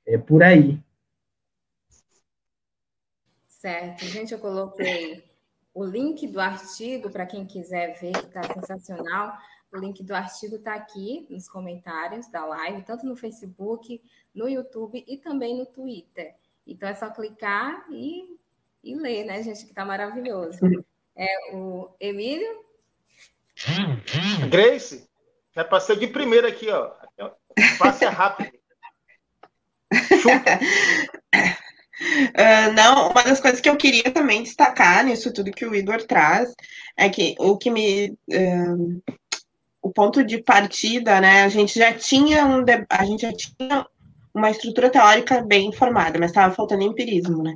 é, 0.06 0.18
por 0.18 0.42
aí. 0.42 0.80
Certo. 3.48 4.04
Gente, 4.04 4.32
eu 4.32 4.38
coloquei 4.38 5.24
o 5.74 5.84
link 5.84 6.26
do 6.26 6.40
artigo 6.40 7.10
para 7.10 7.26
quem 7.26 7.46
quiser 7.46 7.98
ver, 7.98 8.12
que 8.12 8.26
está 8.26 8.42
sensacional. 8.42 9.36
O 9.72 9.78
link 9.78 10.02
do 10.02 10.14
artigo 10.14 10.56
está 10.56 10.74
aqui 10.74 11.26
nos 11.30 11.48
comentários 11.48 12.30
da 12.30 12.44
live, 12.44 12.82
tanto 12.82 13.06
no 13.06 13.16
Facebook, 13.16 14.02
no 14.34 14.48
YouTube 14.48 15.02
e 15.06 15.16
também 15.16 15.56
no 15.56 15.64
Twitter. 15.64 16.34
Então 16.66 16.88
é 16.88 16.94
só 16.94 17.08
clicar 17.10 17.86
e, 17.90 18.36
e 18.84 18.94
ler, 18.94 19.24
né, 19.24 19.42
gente? 19.42 19.64
Que 19.64 19.70
está 19.70 19.84
maravilhoso. 19.84 20.58
É 21.16 21.54
o 21.54 21.90
Emílio? 21.98 22.64
Grace, 24.50 25.08
já 25.54 25.64
passei 25.64 25.96
de 25.96 26.06
primeira 26.06 26.48
aqui, 26.48 26.68
ó. 26.70 26.92
Passe 27.78 28.04
rápido. 28.04 28.52
Uh, 32.02 32.72
não, 32.74 33.10
uma 33.10 33.22
das 33.22 33.40
coisas 33.40 33.60
que 33.60 33.68
eu 33.68 33.76
queria 33.76 34.10
também 34.10 34.42
destacar 34.42 35.04
nisso 35.04 35.32
tudo 35.32 35.52
que 35.52 35.64
o 35.64 35.74
Igor 35.74 36.02
traz 36.04 36.52
é 36.96 37.08
que 37.08 37.34
o 37.38 37.56
que 37.56 37.70
me 37.70 38.10
uh, 38.10 39.02
o 39.82 39.90
ponto 39.92 40.24
de 40.24 40.42
partida, 40.42 41.20
né? 41.20 41.42
A 41.42 41.48
gente 41.48 41.78
já 41.78 41.92
tinha 41.92 42.46
um 42.46 42.64
a 42.88 43.04
gente 43.04 43.22
já 43.22 43.32
tinha 43.32 43.86
uma 44.34 44.50
estrutura 44.50 44.90
teórica 44.90 45.42
bem 45.42 45.72
formada, 45.72 46.18
mas 46.18 46.30
estava 46.30 46.54
faltando 46.54 46.82
empirismo, 46.82 47.42
né? 47.42 47.54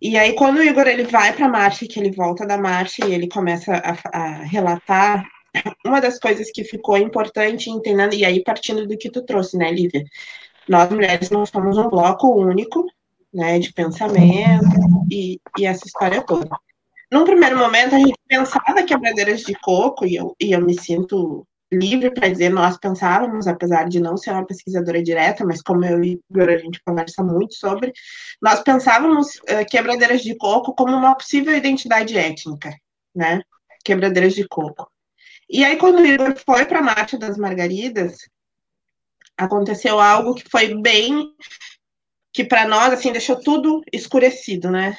E 0.00 0.16
aí, 0.18 0.34
quando 0.34 0.58
o 0.58 0.62
Igor 0.62 0.86
ele 0.86 1.04
vai 1.04 1.32
para 1.32 1.46
a 1.46 1.48
marcha, 1.48 1.86
que 1.86 1.98
ele 1.98 2.12
volta 2.12 2.46
da 2.46 2.58
marcha 2.58 3.06
e 3.06 3.14
ele 3.14 3.28
começa 3.28 3.72
a, 3.74 3.96
a, 4.12 4.42
relatar, 4.44 5.24
uma 5.84 6.00
das 6.00 6.18
coisas 6.18 6.50
que 6.50 6.64
ficou 6.64 6.98
importante 6.98 7.70
entendendo, 7.70 8.14
e 8.14 8.24
aí 8.24 8.42
partindo 8.44 8.86
do 8.86 8.98
que 8.98 9.10
tu 9.10 9.22
trouxe, 9.24 9.56
né, 9.56 9.72
Lívia? 9.72 10.04
Nós 10.68 10.90
mulheres 10.90 11.30
não 11.30 11.46
somos 11.46 11.78
um 11.78 11.88
bloco 11.88 12.28
único, 12.28 12.86
né, 13.36 13.58
de 13.58 13.72
pensamento 13.72 14.64
e, 15.10 15.38
e 15.58 15.66
essa 15.66 15.86
história 15.86 16.22
toda. 16.22 16.48
Num 17.12 17.24
primeiro 17.24 17.58
momento, 17.58 17.94
a 17.94 17.98
gente 17.98 18.18
pensava 18.26 18.82
quebradeiras 18.82 19.42
de 19.42 19.54
coco, 19.60 20.06
e 20.06 20.16
eu, 20.16 20.34
e 20.40 20.52
eu 20.52 20.60
me 20.60 20.74
sinto 20.80 21.46
livre 21.70 22.10
para 22.10 22.28
dizer 22.28 22.48
nós 22.48 22.78
pensávamos, 22.78 23.46
apesar 23.46 23.88
de 23.88 24.00
não 24.00 24.16
ser 24.16 24.30
uma 24.30 24.46
pesquisadora 24.46 25.02
direta, 25.02 25.44
mas 25.44 25.60
como 25.60 25.84
eu 25.84 26.02
e 26.02 26.20
Igor 26.30 26.48
a 26.48 26.56
gente 26.56 26.80
conversa 26.84 27.22
muito 27.22 27.54
sobre, 27.54 27.92
nós 28.40 28.60
pensávamos 28.62 29.36
uh, 29.36 29.66
quebradeiras 29.68 30.22
de 30.22 30.34
coco 30.36 30.74
como 30.74 30.96
uma 30.96 31.14
possível 31.14 31.54
identidade 31.54 32.16
étnica, 32.16 32.74
né? 33.14 33.42
Quebradeiras 33.84 34.34
de 34.34 34.46
coco. 34.48 34.90
E 35.48 35.64
aí, 35.64 35.76
quando 35.76 36.00
o 36.00 36.06
Igor 36.06 36.34
foi 36.44 36.64
para 36.64 36.78
a 36.78 36.82
Marcha 36.82 37.18
das 37.18 37.36
Margaridas, 37.36 38.16
aconteceu 39.36 40.00
algo 40.00 40.34
que 40.34 40.48
foi 40.50 40.74
bem. 40.80 41.32
Que 42.36 42.44
para 42.44 42.68
nós, 42.68 42.92
assim, 42.92 43.10
deixou 43.10 43.40
tudo 43.40 43.82
escurecido, 43.90 44.70
né? 44.70 44.94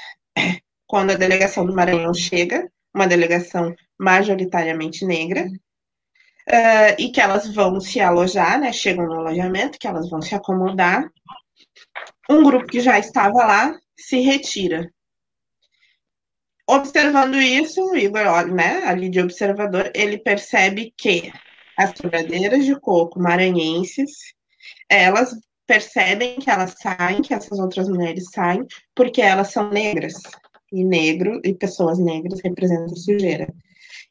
Quando 0.88 1.12
a 1.12 1.15
delegação 1.15 1.63
do 1.67 1.76
Maranhão 1.76 2.12
chega, 2.12 2.67
uma 2.91 3.06
delegação 3.06 3.76
majoritariamente 3.95 5.06
negra, 5.06 5.45
uh, 5.45 6.95
e 6.97 7.12
que 7.12 7.21
elas 7.21 7.54
vão 7.54 7.80
se 7.80 8.00
alojar, 8.00 8.60
né? 8.60 8.73
Chegam 8.73 9.06
no 9.06 9.19
alojamento, 9.19 9.78
que 9.78 9.88
elas 9.88 10.10
vão 10.10 10.19
se 10.19 10.34
acomodar. 10.34 11.08
Um 12.28 12.43
grupo 12.43 12.65
que 12.65 12.80
já 12.80 12.97
estava 12.97 13.45
lá 13.45 13.80
se 13.95 14.19
retira. 14.19 14.91
Observando 16.67 17.36
isso, 17.36 17.80
o 17.91 17.95
Igor, 17.95 18.47
né, 18.47 18.82
ali 18.84 19.10
de 19.10 19.21
observador, 19.21 19.91
ele 19.93 20.17
percebe 20.17 20.91
que 20.97 21.32
as 21.78 21.91
quebradeiras 21.93 22.65
de 22.65 22.78
coco 22.80 23.19
maranhenses, 23.19 24.34
elas 24.89 25.36
percebem 25.67 26.39
que 26.39 26.49
elas 26.49 26.75
saem, 26.82 27.21
que 27.21 27.34
essas 27.34 27.60
outras 27.60 27.89
mulheres 27.89 28.32
saem, 28.32 28.65
porque 28.95 29.21
elas 29.21 29.51
são 29.51 29.69
negras. 29.69 30.13
E 30.71 30.84
negro 30.84 31.39
e 31.43 31.53
pessoas 31.53 31.99
negras 31.99 32.41
representam 32.43 32.95
sujeira. 32.95 33.53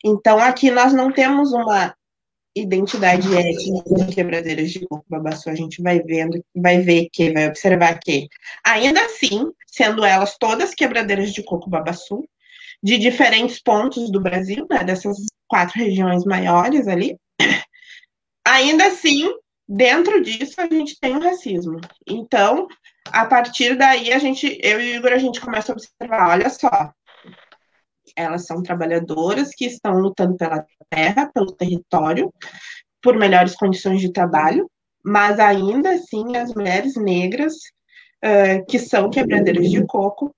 Então, 0.05 0.39
aqui 0.39 0.71
nós 0.71 0.93
não 0.93 1.13
temos 1.13 1.53
uma 1.53 1.95
identidade 2.55 3.29
étnica 3.37 4.07
de 4.07 4.15
quebradeiras 4.15 4.71
de 4.71 4.81
coco 4.87 5.05
babaçu, 5.09 5.51
a 5.51 5.55
gente 5.55 5.83
vai 5.83 6.01
vendo, 6.01 6.43
vai 6.55 6.81
ver 6.81 7.09
que, 7.13 7.31
vai 7.31 7.49
observar 7.49 7.99
que, 7.99 8.29
ainda 8.65 9.05
assim, 9.05 9.51
sendo 9.67 10.05
elas 10.05 10.37
todas 10.39 10.75
quebradeiras 10.75 11.33
de 11.35 11.43
coco 11.43 11.69
babaçu, 11.69 12.27
de 12.83 12.97
diferentes 12.97 13.61
pontos 13.61 14.11
do 14.11 14.21
Brasil, 14.21 14.67
né, 14.71 14.83
dessas 14.85 15.19
quatro 15.47 15.79
regiões 15.79 16.25
maiores 16.25 16.89
ali, 16.89 17.19
ainda 18.47 18.87
assim, 18.87 19.29
dentro 19.69 20.23
disso, 20.23 20.61
a 20.61 20.67
gente 20.67 20.99
tem 21.01 21.17
o 21.17 21.23
racismo. 21.23 21.81
Então, 22.07 22.67
a 23.13 23.27
partir 23.27 23.77
daí, 23.77 24.13
a 24.13 24.19
gente, 24.19 24.59
eu 24.63 24.81
e 24.81 24.93
o 24.93 24.97
Igor, 24.97 25.13
a 25.13 25.19
gente 25.19 25.41
começa 25.41 25.73
a 25.73 25.75
observar, 25.75 26.31
olha 26.31 26.51
só, 26.51 26.93
elas 28.15 28.47
são 28.47 28.63
trabalhadoras 28.63 29.51
que 29.55 29.67
estão 29.67 29.99
lutando 29.99 30.37
pela 30.37 30.65
terra, 30.89 31.31
pelo 31.33 31.53
território, 31.53 32.33
por 33.03 33.17
melhores 33.17 33.55
condições 33.55 34.01
de 34.01 34.13
trabalho, 34.13 34.71
mas 35.05 35.39
ainda 35.39 35.91
assim 35.91 36.37
as 36.37 36.53
mulheres 36.55 36.97
negras 36.97 37.55
uh, 38.25 38.65
que 38.67 38.79
são 38.79 39.11
quebradeiras 39.11 39.71
de 39.71 39.85
coco, 39.87 40.35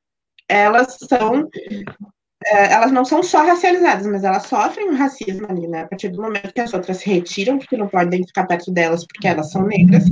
elas 0.48 0.96
são 1.08 1.48
elas 2.46 2.92
não 2.92 3.04
são 3.04 3.22
só 3.22 3.44
racializadas, 3.44 4.06
mas 4.06 4.24
elas 4.24 4.46
sofrem 4.46 4.90
um 4.90 4.96
racismo 4.96 5.46
ali, 5.48 5.66
né? 5.66 5.82
A 5.82 5.88
partir 5.88 6.08
do 6.08 6.22
momento 6.22 6.52
que 6.52 6.60
as 6.60 6.72
outras 6.72 6.98
se 6.98 7.10
retiram, 7.10 7.58
porque 7.58 7.76
não 7.76 7.88
podem 7.88 8.26
ficar 8.26 8.46
perto 8.46 8.70
delas 8.70 9.04
porque 9.06 9.26
elas 9.26 9.50
são 9.50 9.66
negras, 9.66 10.04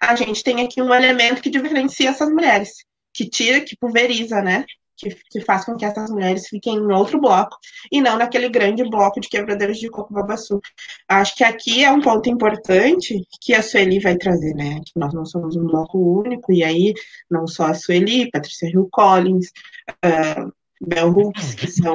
a 0.00 0.14
gente 0.16 0.42
tem 0.42 0.64
aqui 0.64 0.80
um 0.80 0.94
elemento 0.94 1.42
que 1.42 1.50
diferencia 1.50 2.10
essas 2.10 2.30
mulheres, 2.30 2.70
que 3.12 3.28
tira, 3.28 3.60
que 3.60 3.76
pulveriza, 3.76 4.40
né? 4.40 4.64
que, 4.96 5.16
que 5.30 5.40
faz 5.40 5.64
com 5.64 5.76
que 5.76 5.84
essas 5.84 6.10
mulheres 6.10 6.48
fiquem 6.48 6.76
em 6.76 6.92
outro 6.92 7.20
bloco 7.20 7.56
e 7.90 8.00
não 8.00 8.16
naquele 8.16 8.48
grande 8.48 8.88
bloco 8.88 9.20
de 9.20 9.28
quebradeiros 9.28 9.78
de 9.78 9.90
coco 9.90 10.14
babaçu. 10.14 10.60
Acho 11.08 11.36
que 11.36 11.44
aqui 11.44 11.84
é 11.84 11.90
um 11.90 12.00
ponto 12.00 12.28
importante 12.28 13.22
que 13.40 13.54
a 13.54 13.62
Sueli 13.62 13.98
vai 13.98 14.16
trazer, 14.16 14.54
né? 14.54 14.80
Que 14.84 14.92
nós 14.96 15.12
não 15.12 15.24
somos 15.24 15.56
um 15.56 15.66
bloco 15.66 15.98
único, 15.98 16.52
e 16.52 16.62
aí 16.62 16.94
não 17.30 17.46
só 17.46 17.66
a 17.66 17.74
Sueli, 17.74 18.30
Patrícia 18.30 18.68
Hill 18.68 18.88
Collins, 18.90 19.48
uh, 20.04 20.52
Hooks, 21.04 21.54
que 21.54 21.70
são 21.70 21.94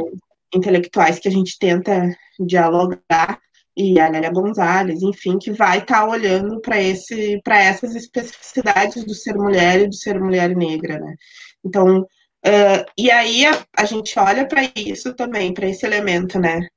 intelectuais 0.54 1.20
que 1.20 1.28
a 1.28 1.32
gente 1.32 1.58
tenta 1.60 2.16
dialogar, 2.40 3.40
e 3.78 4.00
a 4.00 4.10
Lélia 4.10 4.32
Gonzalez, 4.32 5.02
enfim, 5.02 5.38
que 5.38 5.52
vai 5.52 5.78
estar 5.78 6.02
tá 6.02 6.10
olhando 6.10 6.60
para 6.60 6.82
esse 6.82 7.40
para 7.44 7.64
essas 7.64 7.96
especificidades 7.96 9.06
do 9.06 9.14
ser 9.14 9.36
mulher 9.36 9.82
e 9.82 9.88
do 9.88 9.96
ser 9.96 10.20
mulher 10.20 10.56
negra, 10.56 11.00
né? 11.00 11.16
Então, 11.64 12.06
Uh, 12.46 12.88
e 12.98 13.12
aí 13.12 13.46
a, 13.46 13.66
a 13.78 13.84
gente 13.84 14.18
olha 14.18 14.48
para 14.48 14.62
isso 14.76 15.14
também, 15.14 15.54
para 15.54 15.68
esse 15.68 15.86
elemento, 15.86 16.40
né? 16.40 16.68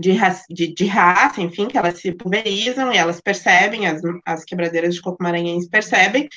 De, 0.00 0.16
de, 0.50 0.74
de, 0.74 0.86
raça, 0.86 1.40
enfim, 1.40 1.68
que 1.68 1.78
elas 1.78 2.00
se 2.00 2.12
pulverizam 2.12 2.92
e 2.92 2.96
elas 2.96 3.20
percebem, 3.20 3.86
as, 3.86 4.00
as 4.24 4.44
quebradeiras 4.44 4.96
de 4.96 5.00
coco 5.00 5.22
maranhense 5.22 5.68
percebem, 5.68 6.28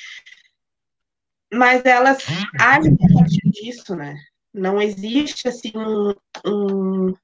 mas 1.52 1.84
elas 1.84 2.24
agem 2.60 2.96
a 3.02 3.12
partir 3.18 3.50
disso, 3.50 3.96
né? 3.96 4.14
Não 4.52 4.80
existe, 4.80 5.48
assim, 5.48 5.72
um, 5.74 6.14
um, 6.46 7.14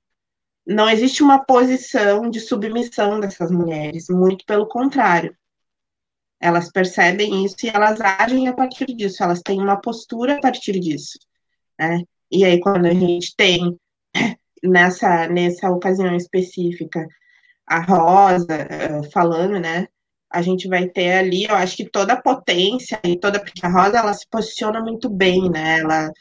não 0.67 0.89
existe 0.89 1.23
uma 1.23 1.45
posição 1.45 2.29
de 2.29 2.41
submissão 2.41 3.21
dessas 3.21 3.51
mulheres, 3.51 4.09
muito 4.09 4.45
pelo 4.45 4.67
contrário. 4.67 5.37
Elas 6.41 6.71
percebem 6.71 7.45
isso 7.45 7.57
e 7.65 7.69
elas 7.69 8.01
agem 8.01 8.49
a 8.49 8.53
partir 8.53 8.87
disso, 8.87 9.23
elas 9.23 9.41
têm 9.43 9.61
uma 9.61 9.81
postura 9.81 10.37
a 10.37 10.41
partir 10.41 10.79
disso, 10.79 11.19
né? 11.79 12.03
E 12.31 12.45
aí, 12.45 12.61
quando 12.61 12.87
a 12.87 12.95
gente 12.95 13.35
tem, 13.37 13.79
nessa, 14.63 15.29
nessa 15.29 15.71
ocasião 15.71 16.15
específica, 16.17 17.07
a 17.67 17.81
Rosa 17.81 18.47
uh, 19.01 19.11
falando, 19.11 19.59
né? 19.59 19.89
A 20.31 20.43
gente 20.43 20.69
vai 20.69 20.89
ter 20.89 21.15
ali, 21.15 21.45
eu 21.45 21.55
acho 21.55 21.77
que 21.77 21.89
toda 21.89 22.15
a 22.15 22.21
potência 22.21 23.01
e 23.05 23.19
toda. 23.19 23.41
Porque 23.41 23.65
a 23.65 23.69
Rosa, 23.71 23.99
ela 23.99 24.13
se 24.13 24.27
posiciona 24.29 24.81
muito 24.81 25.09
bem, 25.09 25.49
né? 25.51 25.81
Ela, 25.81 26.13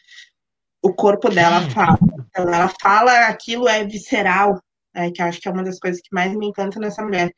o 0.86 0.94
corpo 0.94 1.30
dela 1.30 1.62
fala. 1.72 1.98
Então, 2.30 2.54
ela 2.54 2.72
fala 2.80 3.12
aquilo 3.28 3.68
é 3.68 3.84
visceral, 3.84 4.62
é, 4.94 5.10
que 5.10 5.22
acho 5.22 5.42
que 5.42 5.48
é 5.48 5.52
uma 5.52 5.64
das 5.64 5.80
coisas 5.80 6.00
que 6.00 6.14
mais 6.14 6.36
me 6.36 6.46
encanta 6.48 6.80
nessa 6.80 7.02
mulher. 7.02 7.32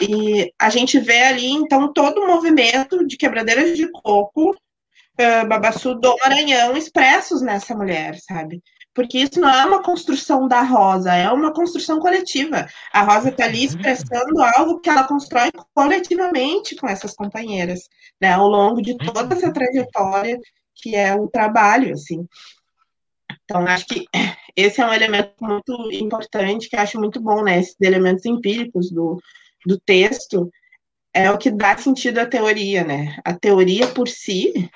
E 0.00 0.52
a 0.58 0.68
gente 0.68 0.98
vê 1.00 1.22
ali, 1.22 1.50
então, 1.50 1.90
todo 1.92 2.20
o 2.20 2.26
movimento 2.26 3.06
de 3.06 3.16
quebradeiras 3.16 3.76
de 3.76 3.90
coco, 3.90 4.50
uh, 4.50 5.48
Babassu 5.48 5.94
do 5.94 6.14
Maranhão, 6.18 6.76
expressos 6.76 7.40
nessa 7.40 7.74
mulher, 7.74 8.18
sabe? 8.18 8.62
Porque 8.94 9.18
isso 9.20 9.40
não 9.40 9.48
é 9.48 9.64
uma 9.64 9.82
construção 9.82 10.46
da 10.46 10.60
Rosa, 10.60 11.14
é 11.14 11.30
uma 11.30 11.50
construção 11.54 11.98
coletiva. 11.98 12.66
A 12.92 13.02
Rosa 13.02 13.30
está 13.30 13.44
ali 13.44 13.64
expressando 13.64 14.42
algo 14.56 14.80
que 14.80 14.90
ela 14.90 15.04
constrói 15.04 15.50
coletivamente 15.74 16.76
com 16.76 16.86
essas 16.86 17.14
companheiras, 17.14 17.88
né, 18.20 18.34
ao 18.34 18.46
longo 18.46 18.82
de 18.82 18.94
toda 18.98 19.34
essa 19.34 19.50
trajetória 19.50 20.38
que 20.74 20.96
é 20.96 21.14
o 21.14 21.28
trabalho, 21.28 21.92
assim. 21.92 22.26
Então, 23.44 23.66
acho 23.66 23.86
que 23.86 24.04
esse 24.56 24.80
é 24.80 24.86
um 24.86 24.92
elemento 24.92 25.34
muito 25.40 25.90
importante, 25.92 26.68
que 26.68 26.76
acho 26.76 26.98
muito 26.98 27.20
bom, 27.20 27.42
né? 27.42 27.58
Esses 27.58 27.76
elementos 27.80 28.24
empíricos 28.24 28.90
do, 28.90 29.20
do 29.66 29.78
texto 29.80 30.50
é 31.14 31.30
o 31.30 31.38
que 31.38 31.50
dá 31.50 31.76
sentido 31.76 32.18
à 32.18 32.26
teoria, 32.26 32.84
né? 32.84 33.18
A 33.24 33.34
teoria 33.34 33.86
por 33.88 34.08
si, 34.08 34.70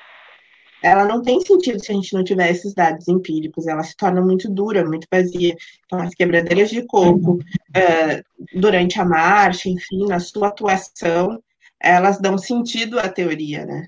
ela 0.82 1.04
não 1.04 1.22
tem 1.22 1.40
sentido 1.40 1.82
se 1.82 1.90
a 1.90 1.94
gente 1.94 2.12
não 2.12 2.22
tiver 2.22 2.50
esses 2.50 2.74
dados 2.74 3.08
empíricos, 3.08 3.66
ela 3.66 3.82
se 3.82 3.96
torna 3.96 4.20
muito 4.20 4.48
dura, 4.50 4.84
muito 4.84 5.06
vazia. 5.10 5.56
Então, 5.86 6.00
as 6.00 6.14
quebradeiras 6.14 6.70
de 6.70 6.84
coco, 6.86 7.34
uh, 7.34 8.58
durante 8.60 9.00
a 9.00 9.04
marcha, 9.04 9.68
enfim, 9.68 10.06
na 10.06 10.20
sua 10.20 10.48
atuação, 10.48 11.42
elas 11.80 12.20
dão 12.20 12.36
sentido 12.36 12.98
à 12.98 13.08
teoria, 13.08 13.64
né? 13.64 13.86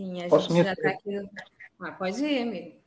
Sim, 0.00 0.22
a 0.24 0.28
Posso 0.28 0.50
gente 0.50 0.64
já 0.64 0.72
está 0.72 0.88
aqui. 0.88 1.28
Ah, 1.78 1.92
pode 1.92 2.24
ir, 2.24 2.42
amigo. 2.42 2.80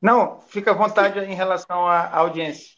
Não, 0.00 0.40
fica 0.42 0.70
à 0.70 0.74
vontade 0.74 1.18
em 1.18 1.34
relação 1.34 1.84
à 1.84 2.16
audiência. 2.16 2.76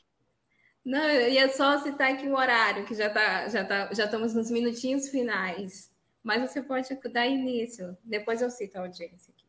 Não, 0.82 1.04
eu 1.10 1.28
ia 1.28 1.52
só 1.52 1.78
citar 1.80 2.12
aqui 2.12 2.26
o 2.26 2.36
horário, 2.36 2.86
que 2.86 2.94
já, 2.94 3.10
tá, 3.10 3.48
já, 3.48 3.64
tá, 3.64 3.92
já 3.92 4.06
estamos 4.06 4.32
nos 4.32 4.50
minutinhos 4.50 5.08
finais. 5.08 5.90
Mas 6.22 6.40
você 6.40 6.62
pode 6.62 6.88
dar 7.12 7.26
início. 7.26 7.94
Depois 8.02 8.40
eu 8.40 8.50
cito 8.50 8.78
a 8.78 8.82
audiência 8.82 9.34
aqui. 9.36 9.44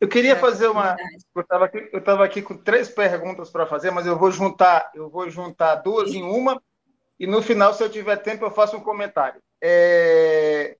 Eu 0.00 0.08
queria 0.08 0.36
fazer 0.36 0.68
uma. 0.68 0.96
Eu 1.34 1.42
estava 1.42 1.66
aqui, 1.66 1.90
eu 1.92 2.22
aqui 2.22 2.40
com 2.40 2.56
três 2.56 2.88
perguntas 2.88 3.50
para 3.50 3.66
fazer, 3.66 3.90
mas 3.90 4.06
eu 4.06 4.18
vou 4.18 4.30
juntar, 4.30 4.90
eu 4.94 5.10
vou 5.10 5.28
juntar 5.28 5.76
duas 5.76 6.14
em 6.14 6.22
uma 6.22 6.62
e 7.20 7.26
no 7.26 7.42
final, 7.42 7.74
se 7.74 7.82
eu 7.82 7.90
tiver 7.90 8.16
tempo, 8.16 8.44
eu 8.44 8.50
faço 8.50 8.76
um 8.76 8.80
comentário. 8.80 9.42
É... 9.60 10.78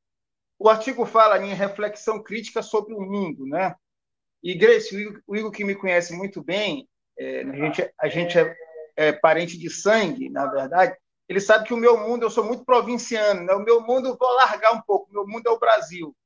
O 0.58 0.68
artigo 0.68 1.06
fala 1.06 1.38
em 1.38 1.54
reflexão 1.54 2.22
crítica 2.22 2.62
sobre 2.62 2.94
o 2.94 3.00
mundo, 3.00 3.46
né? 3.46 3.74
E 4.42 4.54
Grace, 4.54 4.94
o 5.26 5.36
Igor, 5.36 5.50
que 5.50 5.64
me 5.64 5.74
conhece 5.74 6.12
muito 6.12 6.42
bem, 6.42 6.88
é, 7.18 7.42
a 7.42 7.56
gente, 7.56 7.94
a 8.00 8.08
gente 8.08 8.38
é, 8.38 8.56
é, 8.96 9.12
parente 9.12 9.58
de 9.58 9.70
sangue, 9.70 10.28
na 10.28 10.46
verdade, 10.46 10.96
ele 11.28 11.40
sabe 11.40 11.66
que 11.66 11.74
o 11.74 11.78
meu 11.78 11.98
mundo, 11.98 12.22
eu 12.22 12.30
sou 12.30 12.44
muito 12.44 12.64
provinciano, 12.64 13.42
né? 13.42 13.52
o 13.52 13.64
meu 13.64 13.80
mundo, 13.82 14.16
vou 14.18 14.34
largar 14.34 14.72
um 14.72 14.80
pouco, 14.80 15.10
o 15.10 15.12
meu 15.12 15.26
mundo 15.26 15.46
é 15.46 15.50
o 15.50 15.58
Brasil. 15.58 16.16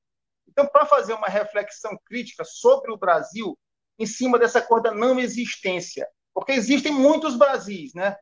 Então, 0.46 0.66
para 0.66 0.86
fazer 0.86 1.14
uma 1.14 1.28
reflexão 1.28 1.98
crítica 2.04 2.44
sobre 2.44 2.92
o 2.92 2.96
Brasil, 2.96 3.58
em 3.98 4.06
cima 4.06 4.38
dessa 4.38 4.60
coisa 4.60 4.84
da 4.84 4.94
não 4.94 5.18
existência, 5.18 6.06
porque 6.34 6.52
existem 6.52 6.92
muitos 6.92 7.36
Brasis, 7.36 7.94
né? 7.94 8.16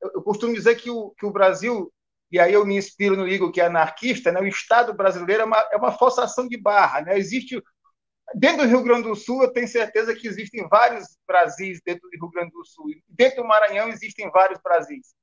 Eu, 0.00 0.10
eu 0.14 0.22
costumo 0.22 0.54
dizer 0.54 0.76
que 0.76 0.90
o, 0.90 1.10
que 1.10 1.24
o 1.24 1.30
Brasil, 1.30 1.92
e 2.34 2.40
aí 2.40 2.52
eu 2.52 2.66
me 2.66 2.76
inspiro 2.76 3.16
no 3.16 3.28
Igor, 3.28 3.52
que 3.52 3.60
é 3.60 3.66
anarquista, 3.66 4.32
né? 4.32 4.40
o 4.40 4.46
Estado 4.46 4.92
brasileiro 4.92 5.42
é 5.42 5.44
uma, 5.44 5.68
é 5.70 5.76
uma 5.76 5.92
forçação 5.92 6.48
de 6.48 6.56
barra, 6.56 7.02
né? 7.02 7.16
Existe 7.16 7.62
Dentro 8.34 8.62
do 8.62 8.68
Rio 8.68 8.82
Grande 8.82 9.06
do 9.06 9.14
Sul, 9.14 9.40
eu 9.44 9.52
tenho 9.52 9.68
certeza 9.68 10.12
que 10.16 10.26
existem 10.26 10.66
vários 10.66 11.16
Brasis 11.28 11.80
dentro 11.84 12.08
do 12.08 12.18
Rio 12.18 12.30
Grande 12.30 12.50
do 12.50 12.64
Sul. 12.64 12.86
Dentro 13.08 13.42
do 13.42 13.46
Maranhão 13.46 13.88
existem 13.88 14.28
vários 14.32 14.58
Brasis. 14.60 15.14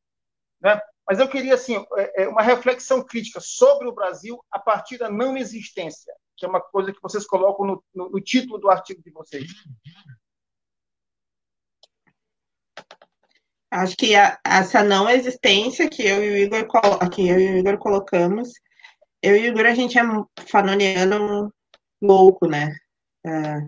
Né? 0.62 0.80
Mas 1.06 1.19
eu 1.19 1.28
queria 1.28 1.56
assim 1.56 1.84
é, 1.97 2.24
é, 2.24 2.28
uma 2.30 2.41
reflexão 2.41 3.04
crítica 3.04 3.41
sobre 3.41 3.89
o 3.89 3.93
Brasil 3.93 4.41
a 4.50 4.58
partir 4.58 4.97
da 4.97 5.10
não 5.10 5.36
existência, 5.36 6.13
que 6.38 6.45
é 6.45 6.47
uma 6.47 6.62
coisa 6.62 6.93
que 6.93 7.02
vocês 7.02 7.26
colocam 7.26 7.65
no, 7.65 7.84
no, 7.93 8.10
no 8.12 8.21
título 8.21 8.58
do 8.58 8.69
artigo 8.69 9.02
de 9.04 9.12
vocês. 9.12 9.52
Acho 13.71 13.95
que 13.95 14.15
a, 14.15 14.38
essa 14.45 14.84
não 14.84 15.10
existência 15.10 15.89
que 15.89 16.03
eu 16.03 16.23
e 16.23 16.29
o 16.31 16.38
Igor, 16.38 16.67
que 17.10 17.27
eu 17.29 17.39
e 17.39 17.53
o 17.53 17.57
Igor 17.60 17.77
colocamos, 17.77 18.49
eu 19.23 19.36
e 19.38 19.47
o 19.47 19.51
Igor, 19.51 19.65
a 19.65 19.73
gente 19.73 19.97
é 19.97 20.03
fanoniano 20.45 21.51
louco, 22.01 22.47
né? 22.47 22.75
É, 23.25 23.62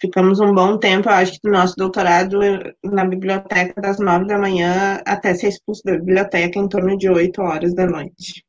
ficamos 0.00 0.40
um 0.40 0.54
bom 0.54 0.78
tempo, 0.78 1.08
eu 1.08 1.12
acho 1.12 1.32
que 1.32 1.40
do 1.42 1.50
nosso 1.50 1.76
doutorado 1.76 2.38
na 2.82 3.04
biblioteca 3.04 3.78
das 3.80 3.98
nove 3.98 4.26
da 4.26 4.38
manhã 4.38 5.02
até 5.06 5.34
ser 5.34 5.48
expulso 5.48 5.82
da 5.84 5.92
biblioteca 5.92 6.58
em 6.58 6.68
torno 6.68 6.96
de 6.96 7.08
oito 7.10 7.42
horas 7.42 7.74
da 7.74 7.86
noite. 7.86 8.42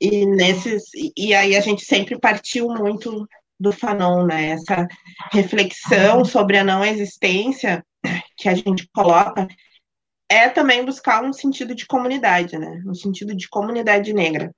E 0.00 0.24
nesses 0.26 0.84
e 1.16 1.34
aí 1.34 1.56
a 1.56 1.60
gente 1.60 1.84
sempre 1.84 2.18
partiu 2.18 2.68
muito 2.68 3.28
do 3.60 3.70
Fanon, 3.72 4.26
né? 4.26 4.50
Essa 4.50 4.86
reflexão 5.32 6.24
sobre 6.24 6.58
a 6.58 6.64
não 6.64 6.84
existência 6.84 7.84
que 8.36 8.48
a 8.48 8.54
gente 8.54 8.88
coloca 8.94 9.46
é 10.28 10.48
também 10.48 10.84
buscar 10.84 11.22
um 11.22 11.32
sentido 11.32 11.74
de 11.74 11.86
comunidade, 11.86 12.58
né? 12.58 12.82
Um 12.86 12.94
sentido 12.94 13.34
de 13.34 13.48
comunidade 13.48 14.12
negra. 14.12 14.54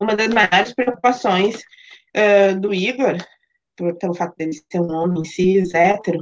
Uma 0.00 0.16
das 0.16 0.28
maiores 0.28 0.74
preocupações 0.74 1.56
uh, 2.16 2.58
do 2.58 2.74
Igor, 2.74 3.16
pelo 3.98 4.14
fato 4.14 4.36
dele 4.36 4.52
ser 4.52 4.80
um 4.80 4.92
homem 4.92 5.24
cis, 5.24 5.74
hétero, 5.74 6.18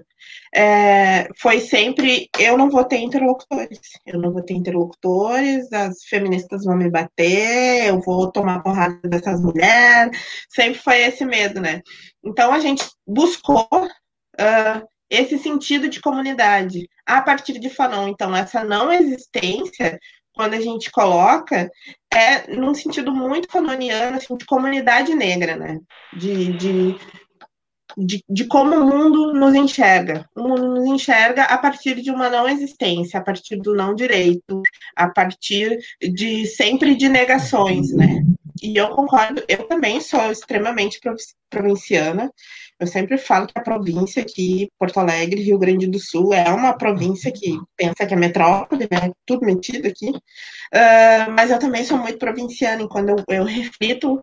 é, 0.54 1.28
foi 1.36 1.60
sempre: 1.60 2.28
eu 2.38 2.58
não 2.58 2.70
vou 2.70 2.84
ter 2.84 2.98
interlocutores. 2.98 3.80
Eu 4.06 4.18
não 4.18 4.32
vou 4.32 4.42
ter 4.42 4.54
interlocutores, 4.54 5.72
as 5.72 6.04
feministas 6.04 6.64
vão 6.64 6.76
me 6.76 6.90
bater, 6.90 7.88
eu 7.88 8.00
vou 8.00 8.30
tomar 8.30 8.62
porrada 8.62 9.00
dessas 9.08 9.40
mulheres. 9.40 10.16
Sempre 10.48 10.80
foi 10.80 11.00
esse 11.00 11.24
medo, 11.24 11.60
né? 11.60 11.80
Então 12.24 12.52
a 12.52 12.60
gente 12.60 12.84
buscou. 13.06 13.68
Uh, 13.72 14.88
esse 15.10 15.38
sentido 15.38 15.88
de 15.88 16.00
comunidade 16.00 16.88
a 17.04 17.20
partir 17.20 17.58
de 17.58 17.68
Fanon. 17.68 18.08
Então, 18.08 18.34
essa 18.34 18.62
não 18.64 18.92
existência 18.92 19.98
quando 20.32 20.54
a 20.54 20.60
gente 20.60 20.90
coloca, 20.90 21.70
é 22.12 22.54
num 22.54 22.72
sentido 22.72 23.12
muito 23.12 23.50
fanoniano, 23.50 24.16
assim, 24.16 24.36
de 24.36 24.46
comunidade 24.46 25.14
negra, 25.14 25.56
né? 25.56 25.78
De, 26.16 26.52
de, 26.52 26.96
de, 27.98 28.24
de, 28.28 28.44
como 28.46 28.76
o 28.76 28.86
mundo 28.86 29.34
nos 29.34 29.54
enxerga. 29.54 30.24
O 30.34 30.48
mundo 30.48 30.74
nos 30.74 30.86
enxerga 30.86 31.44
a 31.44 31.58
partir 31.58 32.00
de 32.00 32.10
uma 32.10 32.30
não 32.30 32.48
existência, 32.48 33.18
a 33.18 33.22
partir 33.22 33.56
do 33.56 33.74
não 33.74 33.94
direito, 33.94 34.62
a 34.96 35.08
partir 35.08 35.78
de 36.00 36.46
sempre 36.46 36.94
de 36.94 37.08
negações, 37.08 37.92
né? 37.92 38.22
E 38.62 38.76
eu 38.76 38.90
concordo, 38.90 39.42
eu 39.48 39.66
também 39.66 40.00
sou 40.00 40.30
extremamente 40.30 41.00
provinciana, 41.48 42.30
eu 42.78 42.86
sempre 42.86 43.18
falo 43.18 43.46
que 43.46 43.58
a 43.58 43.62
província 43.62 44.22
aqui, 44.22 44.70
Porto 44.78 44.98
Alegre, 44.98 45.42
Rio 45.42 45.58
Grande 45.58 45.86
do 45.86 45.98
Sul, 45.98 46.32
é 46.32 46.48
uma 46.48 46.72
província 46.76 47.30
que 47.30 47.58
pensa 47.76 48.06
que 48.06 48.14
é 48.14 48.16
metrópole, 48.16 48.88
né? 48.90 49.12
Tudo 49.26 49.44
metido 49.44 49.86
aqui. 49.86 50.08
Uh, 50.08 51.30
mas 51.36 51.50
eu 51.50 51.58
também 51.58 51.84
sou 51.84 51.98
muito 51.98 52.18
provinciana, 52.18 52.82
e 52.82 52.88
quando 52.88 53.10
eu, 53.10 53.24
eu 53.28 53.44
reflito 53.44 54.20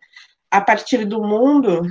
a 0.49 0.61
partir 0.61 1.05
do 1.05 1.21
mundo, 1.21 1.87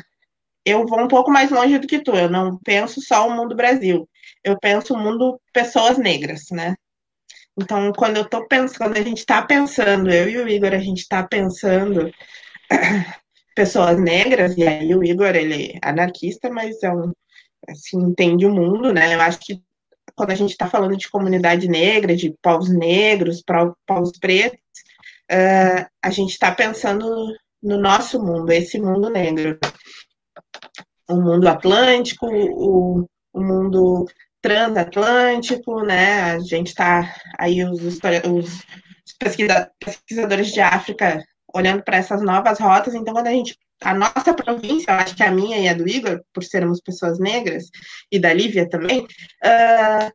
eu 0.64 0.86
vou 0.86 1.00
um 1.00 1.08
pouco 1.08 1.30
mais 1.30 1.50
longe 1.50 1.78
do 1.78 1.86
que 1.86 2.00
tu. 2.00 2.12
Eu 2.16 2.28
não 2.28 2.58
penso 2.58 3.00
só 3.00 3.28
o 3.28 3.36
mundo 3.36 3.54
Brasil. 3.54 4.08
Eu 4.42 4.58
penso 4.58 4.94
o 4.94 4.98
mundo 4.98 5.40
pessoas 5.52 5.98
negras, 5.98 6.46
né? 6.50 6.74
Então, 7.58 7.92
quando 7.92 8.18
eu 8.18 8.28
tô 8.28 8.46
pensando, 8.46 8.96
a 8.96 9.02
gente 9.02 9.18
está 9.18 9.40
pensando, 9.42 10.10
eu 10.10 10.28
e 10.28 10.36
o 10.38 10.48
Igor, 10.48 10.74
a 10.74 10.78
gente 10.78 10.98
está 10.98 11.22
pensando 11.26 12.10
pessoas 13.56 13.98
negras, 13.98 14.56
e 14.56 14.66
aí 14.66 14.94
o 14.94 15.02
Igor, 15.02 15.34
ele 15.34 15.72
é 15.72 15.88
anarquista, 15.88 16.50
mas 16.50 16.82
é 16.82 16.92
um, 16.92 17.12
assim, 17.68 17.98
entende 17.98 18.44
o 18.44 18.54
mundo, 18.54 18.92
né? 18.92 19.14
Eu 19.14 19.20
acho 19.22 19.38
que 19.40 19.62
quando 20.14 20.30
a 20.30 20.34
gente 20.34 20.50
está 20.50 20.68
falando 20.68 20.96
de 20.96 21.10
comunidade 21.10 21.68
negra, 21.68 22.14
de 22.14 22.34
povos 22.42 22.68
negros, 22.68 23.42
povos 23.86 24.12
pretos, 24.18 24.58
uh, 25.30 25.86
a 26.02 26.10
gente 26.10 26.30
está 26.30 26.54
pensando 26.54 27.34
no 27.62 27.78
nosso 27.78 28.22
mundo, 28.22 28.50
esse 28.52 28.78
mundo 28.78 29.10
negro. 29.10 29.58
O 31.08 31.16
mundo 31.16 31.46
atlântico, 31.46 32.26
o, 32.26 33.06
o 33.32 33.40
mundo 33.40 34.06
transatlântico, 34.46 35.82
né? 35.82 36.22
A 36.22 36.38
gente 36.38 36.68
está 36.68 37.12
aí 37.36 37.64
os, 37.64 37.82
os 37.82 38.62
pesquisadores 39.18 40.52
de 40.52 40.60
África 40.60 41.20
olhando 41.52 41.82
para 41.82 41.96
essas 41.96 42.22
novas 42.22 42.60
rotas. 42.60 42.94
Então, 42.94 43.12
quando 43.12 43.26
a 43.26 43.32
gente. 43.32 43.58
A 43.82 43.92
nossa 43.92 44.32
província, 44.32 44.90
eu 44.90 44.94
acho 44.94 45.14
que 45.14 45.22
a 45.22 45.30
minha 45.30 45.58
e 45.58 45.68
a 45.68 45.74
do 45.74 45.86
Igor, 45.86 46.22
por 46.32 46.42
sermos 46.42 46.80
pessoas 46.80 47.18
negras, 47.18 47.64
e 48.10 48.18
da 48.18 48.32
Lívia 48.32 48.66
também, 48.70 49.00
uh, 49.00 50.10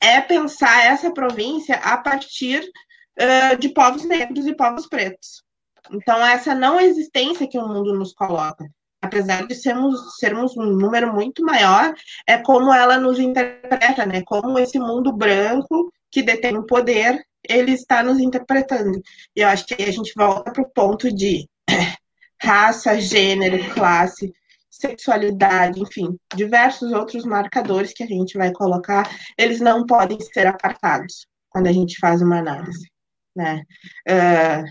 é 0.00 0.20
pensar 0.20 0.84
essa 0.84 1.12
província 1.12 1.76
a 1.76 1.96
partir 1.96 2.60
uh, 2.60 3.56
de 3.56 3.68
povos 3.68 4.04
negros 4.04 4.46
e 4.48 4.56
povos 4.56 4.88
pretos. 4.88 5.44
Então, 5.92 6.26
essa 6.26 6.56
não 6.56 6.80
existência 6.80 7.46
que 7.46 7.56
o 7.56 7.68
mundo 7.68 7.94
nos 7.94 8.12
coloca, 8.12 8.68
apesar 9.04 9.46
de 9.46 9.54
sermos, 9.54 10.18
sermos 10.18 10.56
um 10.56 10.64
número 10.64 11.12
muito 11.12 11.44
maior, 11.44 11.94
é 12.26 12.38
como 12.38 12.72
ela 12.72 12.98
nos 12.98 13.18
interpreta, 13.18 14.04
né? 14.06 14.22
Como 14.26 14.58
esse 14.58 14.78
mundo 14.78 15.12
branco 15.12 15.92
que 16.10 16.22
detém 16.22 16.56
o 16.56 16.66
poder 16.66 17.24
ele 17.48 17.72
está 17.72 18.02
nos 18.02 18.18
interpretando. 18.18 19.00
E 19.36 19.40
eu 19.40 19.48
acho 19.48 19.66
que 19.66 19.82
a 19.82 19.92
gente 19.92 20.12
volta 20.16 20.50
para 20.52 20.62
o 20.62 20.70
ponto 20.70 21.14
de 21.14 21.48
raça, 22.40 23.00
gênero, 23.00 23.58
classe, 23.72 24.32
sexualidade, 24.70 25.80
enfim, 25.80 26.18
diversos 26.34 26.92
outros 26.92 27.24
marcadores 27.24 27.92
que 27.92 28.02
a 28.02 28.06
gente 28.06 28.36
vai 28.36 28.52
colocar, 28.52 29.08
eles 29.38 29.60
não 29.60 29.86
podem 29.86 30.18
ser 30.20 30.46
apartados 30.46 31.26
quando 31.48 31.68
a 31.68 31.72
gente 31.72 31.98
faz 31.98 32.20
uma 32.20 32.38
análise, 32.38 32.90
né? 33.36 33.62
Uh, 34.08 34.64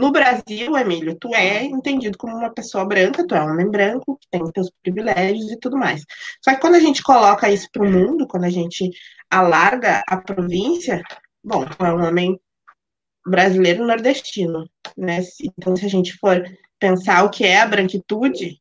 no 0.00 0.10
Brasil, 0.10 0.78
Emílio, 0.78 1.14
tu 1.14 1.34
é 1.34 1.62
entendido 1.62 2.16
como 2.16 2.34
uma 2.34 2.48
pessoa 2.48 2.86
branca, 2.86 3.26
tu 3.26 3.34
é 3.34 3.42
um 3.42 3.50
homem 3.50 3.70
branco, 3.70 4.16
que 4.18 4.26
tem 4.30 4.40
seus 4.54 4.70
privilégios 4.82 5.52
e 5.52 5.58
tudo 5.58 5.76
mais. 5.76 6.02
Só 6.42 6.54
que 6.54 6.60
quando 6.60 6.76
a 6.76 6.80
gente 6.80 7.02
coloca 7.02 7.50
isso 7.50 7.68
para 7.70 7.82
o 7.82 7.90
mundo, 7.90 8.26
quando 8.26 8.44
a 8.44 8.50
gente 8.50 8.90
alarga 9.28 10.02
a 10.08 10.16
província, 10.16 11.02
bom, 11.44 11.64
é 11.64 11.92
um 11.92 12.02
homem 12.02 12.40
brasileiro 13.26 13.86
nordestino, 13.86 14.66
né? 14.96 15.20
Então, 15.58 15.76
se 15.76 15.84
a 15.84 15.90
gente 15.90 16.16
for 16.16 16.42
pensar 16.78 17.22
o 17.24 17.30
que 17.30 17.44
é 17.44 17.60
a 17.60 17.66
branquitude, 17.66 18.58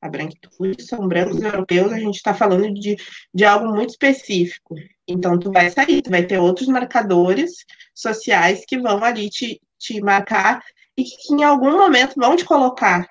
a 0.00 0.08
branquitude 0.08 0.82
são 0.82 1.06
brancos 1.06 1.42
europeus, 1.42 1.92
a 1.92 1.98
gente 1.98 2.16
está 2.16 2.32
falando 2.32 2.72
de, 2.72 2.96
de 3.34 3.44
algo 3.44 3.74
muito 3.74 3.90
específico. 3.90 4.74
Então, 5.06 5.38
tu 5.38 5.52
vai 5.52 5.68
sair, 5.68 6.00
tu 6.00 6.08
vai 6.08 6.24
ter 6.24 6.38
outros 6.38 6.66
marcadores 6.66 7.50
sociais 7.94 8.64
que 8.66 8.78
vão 8.78 9.04
ali 9.04 9.28
te, 9.28 9.60
te 9.78 10.00
marcar 10.00 10.62
e 10.98 11.04
que 11.04 11.32
em 11.32 11.44
algum 11.44 11.78
momento 11.78 12.14
vão 12.16 12.36
te 12.36 12.44
colocar 12.44 13.08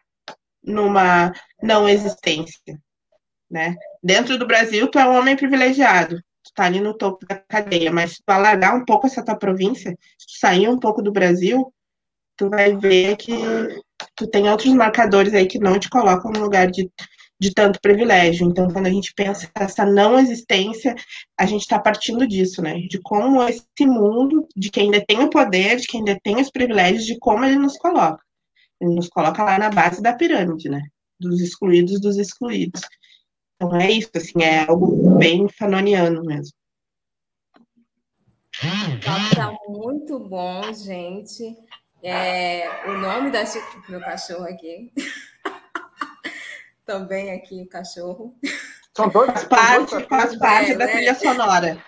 numa 0.64 1.32
não 1.64 1.88
existência, 1.88 2.80
né? 3.50 3.76
Dentro 4.04 4.38
do 4.38 4.46
Brasil, 4.46 4.88
tu 4.92 5.00
é 5.00 5.08
um 5.08 5.18
homem 5.18 5.36
privilegiado 5.36 6.22
tu 6.48 6.54
tá 6.54 6.66
ali 6.66 6.80
no 6.80 6.94
topo 6.94 7.26
da 7.26 7.36
cadeia, 7.36 7.92
mas 7.92 8.14
se 8.14 8.24
tu 8.26 8.32
alargar 8.32 8.76
um 8.76 8.86
pouco 8.86 9.06
essa 9.06 9.24
tua 9.24 9.36
província, 9.36 9.92
se 10.18 10.28
tu 10.28 10.40
sair 10.40 10.68
um 10.70 10.80
pouco 10.80 11.02
do 11.02 11.12
Brasil, 11.12 11.74
tu 12.38 12.50
vai 12.50 12.76
ver 12.76 13.18
que 13.18 13.34
tu 14.16 14.28
tem 14.28 14.50
outros 14.50 14.74
marcadores 14.74 15.34
aí 15.34 15.46
que 15.46 15.60
não 15.60 15.80
te 15.80 15.90
colocam 15.90 16.32
no 16.32 16.40
lugar 16.40 16.70
de, 16.72 16.90
de 17.40 17.54
tanto 17.54 17.80
privilégio. 17.80 18.48
Então, 18.48 18.68
quando 18.70 18.88
a 18.88 18.92
gente 18.92 19.14
pensa 19.14 19.50
essa 19.56 19.86
não 19.86 20.20
existência, 20.20 20.96
a 21.38 21.46
gente 21.46 21.62
está 21.62 21.80
partindo 21.80 22.28
disso, 22.28 22.62
né? 22.62 22.80
De 22.82 23.00
como 23.00 23.42
esse 23.44 23.86
mundo, 23.86 24.48
de 24.56 24.70
quem 24.70 24.90
detém 24.90 25.20
o 25.20 25.30
poder, 25.30 25.78
de 25.78 25.88
quem 25.88 26.04
detém 26.04 26.42
os 26.42 26.50
privilégios, 26.50 27.06
de 27.06 27.18
como 27.20 27.46
ele 27.46 27.58
nos 27.58 27.78
coloca. 27.78 28.24
Ele 28.82 28.94
nos 28.94 29.08
coloca 29.08 29.44
lá 29.44 29.58
na 29.58 29.70
base 29.70 30.02
da 30.02 30.14
pirâmide, 30.14 30.70
né? 30.70 30.82
Dos 31.20 31.42
excluídos 31.42 32.00
dos 32.00 32.18
excluídos. 32.18 32.82
Então 33.56 33.76
é 33.76 33.92
isso, 33.92 34.12
assim, 34.16 34.44
é 34.44 34.66
algo 34.66 35.18
bem 35.18 35.48
fanoniano 35.50 36.24
mesmo. 36.24 36.56
Tá 39.36 39.56
muito 39.68 40.20
bom, 40.20 40.74
gente. 40.74 41.56
É, 42.02 42.90
o 42.90 42.98
nome 42.98 43.32
da 43.32 43.44
meu 43.90 44.00
cachorro 44.00 44.46
aqui. 44.46 44.92
Também 46.88 47.32
aqui 47.32 47.62
o 47.62 47.68
cachorro. 47.68 48.34
São 48.96 49.10
dois, 49.10 49.30
faz 49.30 49.44
parte, 49.44 50.08
faz 50.08 50.36
parte 50.38 50.72
é, 50.72 50.76
da 50.76 50.86
né? 50.86 50.92
trilha 50.94 51.16
sonora. 51.16 51.84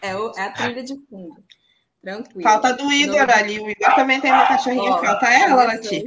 É, 0.00 0.10
é, 0.10 0.42
a 0.42 0.52
trilha 0.52 0.82
de 0.82 0.94
fundo. 1.10 1.44
Tranquilo. 2.00 2.42
Falta 2.42 2.72
do 2.72 2.90
Igor 2.90 3.28
ali. 3.28 3.58
O 3.58 3.68
Igor 3.68 3.94
também 3.96 4.20
tem 4.20 4.32
uma 4.32 4.46
cachorrinha. 4.46 4.94
Oh, 4.94 5.04
falta 5.04 5.26
ela, 5.26 5.64
Lati. 5.64 6.04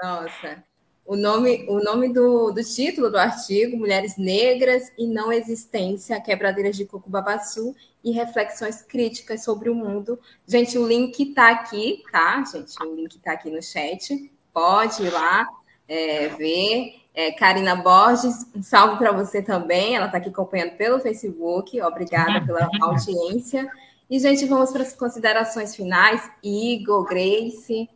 Nossa. 0.00 0.62
O 1.04 1.16
nome, 1.16 1.66
o 1.68 1.82
nome 1.82 2.12
do, 2.12 2.52
do 2.52 2.62
título 2.62 3.10
do 3.10 3.18
artigo, 3.18 3.76
Mulheres 3.76 4.16
Negras 4.16 4.92
e 4.96 5.06
Não 5.06 5.32
Existência, 5.32 6.20
Quebradeiras 6.20 6.76
de 6.76 6.84
Coco 6.84 7.10
Babaçu 7.10 7.74
e 8.04 8.12
Reflexões 8.12 8.82
Críticas 8.82 9.42
sobre 9.42 9.68
o 9.68 9.74
Mundo. 9.74 10.20
Gente, 10.46 10.78
o 10.78 10.86
link 10.86 11.18
está 11.18 11.50
aqui, 11.50 12.04
tá, 12.12 12.44
gente? 12.44 12.80
O 12.84 12.94
link 12.94 13.16
está 13.16 13.32
aqui 13.32 13.50
no 13.50 13.62
chat. 13.62 14.30
Pode 14.52 15.02
ir 15.02 15.10
lá 15.10 15.48
é, 15.88 16.28
ver. 16.28 17.01
É, 17.14 17.30
Karina 17.32 17.76
Borges, 17.76 18.46
um 18.54 18.62
salve 18.62 18.96
para 18.96 19.12
você 19.12 19.42
também. 19.42 19.96
Ela 19.96 20.06
está 20.06 20.18
aqui 20.18 20.30
acompanhando 20.30 20.76
pelo 20.76 21.00
Facebook. 21.00 21.80
Obrigada 21.82 22.44
pela 22.44 22.68
audiência. 22.80 23.70
E, 24.08 24.18
gente, 24.18 24.46
vamos 24.46 24.70
para 24.70 24.82
as 24.82 24.94
considerações 24.94 25.76
finais. 25.76 26.30
Igor, 26.42 27.04
Grace, 27.04 27.88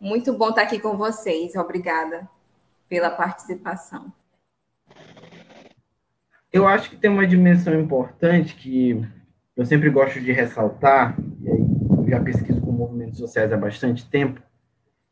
muito 0.00 0.32
bom 0.32 0.50
estar 0.50 0.62
aqui 0.62 0.78
com 0.78 0.96
vocês. 0.96 1.54
Obrigada 1.56 2.28
pela 2.88 3.10
participação. 3.10 4.12
Eu 6.52 6.68
acho 6.68 6.90
que 6.90 6.96
tem 6.96 7.10
uma 7.10 7.26
dimensão 7.26 7.78
importante 7.80 8.54
que 8.54 9.02
eu 9.56 9.64
sempre 9.64 9.88
gosto 9.88 10.20
de 10.20 10.32
ressaltar, 10.32 11.16
e 11.40 11.50
aí 11.50 11.66
eu 11.98 12.08
já 12.08 12.20
pesquiso 12.20 12.60
com 12.60 12.72
movimentos 12.72 13.18
sociais 13.18 13.52
há 13.52 13.56
bastante 13.56 14.04
tempo, 14.08 14.42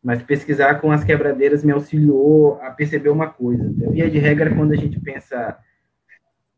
mas 0.03 0.23
pesquisar 0.23 0.81
com 0.81 0.91
as 0.91 1.05
quebradeiras 1.05 1.63
me 1.63 1.73
auxiliou 1.73 2.61
a 2.63 2.71
perceber 2.71 3.11
uma 3.11 3.29
coisa. 3.29 3.71
Via 3.91 4.11
de 4.11 4.19
regra, 4.19 4.55
quando 4.55 4.73
a 4.73 4.77
gente 4.77 4.99
pensa 4.99 5.59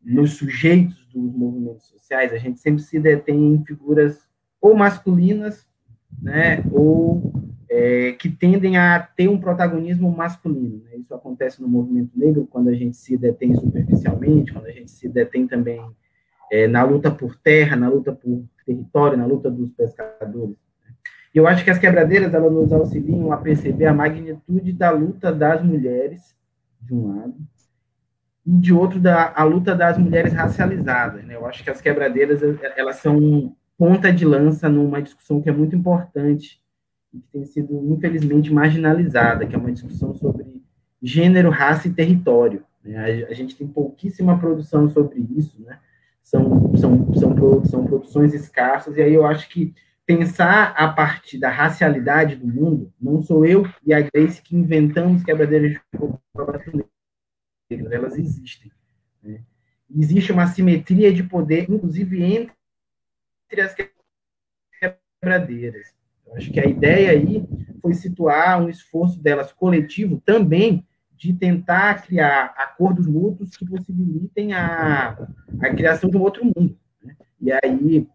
nos 0.01 0.33
sujeitos 0.33 1.07
dos 1.13 1.33
movimentos 1.35 1.87
sociais, 1.87 2.33
a 2.33 2.37
gente 2.37 2.59
sempre 2.59 2.81
se 2.81 2.99
detém 2.99 3.53
em 3.53 3.65
figuras 3.65 4.27
ou 4.61 4.73
masculinas, 4.75 5.67
né, 6.21 6.63
ou 6.71 7.33
é, 7.69 8.13
que 8.13 8.29
tendem 8.29 8.77
a 8.77 8.99
ter 8.99 9.27
um 9.27 9.39
protagonismo 9.39 10.09
masculino. 10.11 10.83
Né? 10.85 10.97
Isso 10.97 11.13
acontece 11.13 11.61
no 11.61 11.67
movimento 11.67 12.11
negro, 12.15 12.47
quando 12.49 12.69
a 12.69 12.73
gente 12.73 12.95
se 12.95 13.17
detém 13.17 13.55
superficialmente, 13.55 14.53
quando 14.53 14.67
a 14.67 14.71
gente 14.71 14.91
se 14.91 15.09
detém 15.09 15.47
também 15.47 15.81
é, 16.51 16.67
na 16.67 16.83
luta 16.83 17.09
por 17.09 17.35
terra, 17.35 17.75
na 17.75 17.89
luta 17.89 18.13
por 18.13 18.45
território, 18.65 19.17
na 19.17 19.25
luta 19.25 19.49
dos 19.49 19.71
pescadores. 19.71 20.55
Eu 21.33 21.47
acho 21.47 21.63
que 21.63 21.71
as 21.71 21.79
quebradeiras 21.79 22.33
elas 22.33 22.51
nos 22.51 22.71
auxiliam 22.71 23.31
a 23.31 23.37
perceber 23.37 23.87
a 23.87 23.93
magnitude 23.93 24.71
da 24.71 24.91
luta 24.91 25.33
das 25.33 25.63
mulheres, 25.63 26.35
de 26.79 26.93
um 26.93 27.07
lado, 27.07 27.35
e 28.45 28.51
de 28.51 28.73
outro, 28.73 28.99
da, 28.99 29.33
a 29.35 29.43
luta 29.43 29.73
das 29.73 29.97
mulheres 29.97 30.33
racializadas. 30.33 31.23
Né? 31.23 31.35
Eu 31.35 31.45
acho 31.45 31.63
que 31.63 31.69
as 31.69 31.81
quebradeiras 31.81 32.41
elas 32.75 32.97
são 32.97 33.55
ponta 33.77 34.13
de 34.13 34.25
lança 34.25 34.69
numa 34.69 35.01
discussão 35.01 35.41
que 35.41 35.49
é 35.49 35.51
muito 35.51 35.75
importante 35.75 36.61
e 37.11 37.19
que 37.19 37.27
tem 37.31 37.45
sido, 37.45 37.91
infelizmente, 37.91 38.53
marginalizada, 38.53 39.45
que 39.47 39.55
é 39.55 39.57
uma 39.57 39.71
discussão 39.71 40.13
sobre 40.13 40.61
gênero, 41.01 41.49
raça 41.49 41.87
e 41.87 41.93
território. 41.93 42.63
Né? 42.83 43.25
A, 43.29 43.33
gente 43.33 43.55
tem 43.55 43.67
pouquíssima 43.67 44.37
produção 44.37 44.87
sobre 44.89 45.25
isso, 45.35 45.61
né? 45.63 45.79
São, 46.21 46.75
são, 46.77 47.13
são, 47.13 47.65
são 47.65 47.85
produções 47.85 48.33
escassas, 48.33 48.95
e 48.95 49.01
aí 49.01 49.13
eu 49.13 49.25
acho 49.25 49.49
que 49.49 49.73
pensar 50.05 50.73
a 50.77 50.87
partir 50.91 51.37
da 51.37 51.49
racialidade 51.49 52.35
do 52.35 52.47
mundo, 52.47 52.93
não 52.99 53.21
sou 53.21 53.45
eu 53.45 53.67
e 53.85 53.93
a 53.93 54.01
Grace 54.01 54.41
que 54.41 54.55
inventamos 54.55 55.23
quebradeiras 55.23 55.71
de 55.71 55.81
fogo 55.95 56.21
elas 57.91 58.17
existem. 58.17 58.71
Né? 59.21 59.41
Existe 59.95 60.31
uma 60.31 60.47
simetria 60.47 61.13
de 61.13 61.23
poder, 61.23 61.69
inclusive 61.69 62.23
entre 62.23 62.53
as 63.61 63.75
quebradeiras. 65.21 65.93
Acho 66.35 66.51
que 66.51 66.59
a 66.59 66.65
ideia 66.65 67.11
aí 67.11 67.45
foi 67.81 67.93
situar 67.93 68.61
um 68.61 68.69
esforço 68.69 69.21
delas 69.21 69.51
coletivo 69.51 70.21
também 70.25 70.85
de 71.15 71.33
tentar 71.33 72.01
criar 72.01 72.53
acordos 72.57 73.07
mútuos 73.07 73.55
que 73.55 73.65
possibilitem 73.65 74.53
a, 74.53 75.11
a 75.61 75.69
criação 75.69 76.09
de 76.09 76.17
um 76.17 76.21
outro 76.21 76.43
mundo. 76.43 76.77
Né? 77.01 77.15
E 77.39 77.51
aí, 77.51 78.07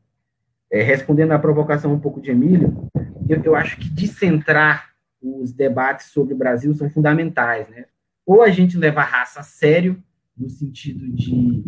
é, 0.70 0.82
respondendo 0.82 1.32
à 1.32 1.38
provocação 1.38 1.92
um 1.92 2.00
pouco 2.00 2.20
de 2.20 2.30
Emílio, 2.30 2.88
eu, 3.28 3.42
eu 3.42 3.54
acho 3.54 3.78
que 3.78 3.88
descentrar 3.88 4.90
os 5.20 5.52
debates 5.52 6.06
sobre 6.06 6.34
o 6.34 6.36
Brasil 6.36 6.72
são 6.74 6.90
fundamentais. 6.90 7.68
Né? 7.68 7.86
Ou 8.26 8.42
a 8.42 8.50
gente 8.50 8.76
leva 8.76 9.00
a 9.00 9.04
raça 9.04 9.40
a 9.40 9.42
sério, 9.42 10.02
no 10.36 10.48
sentido 10.48 11.10
de 11.12 11.64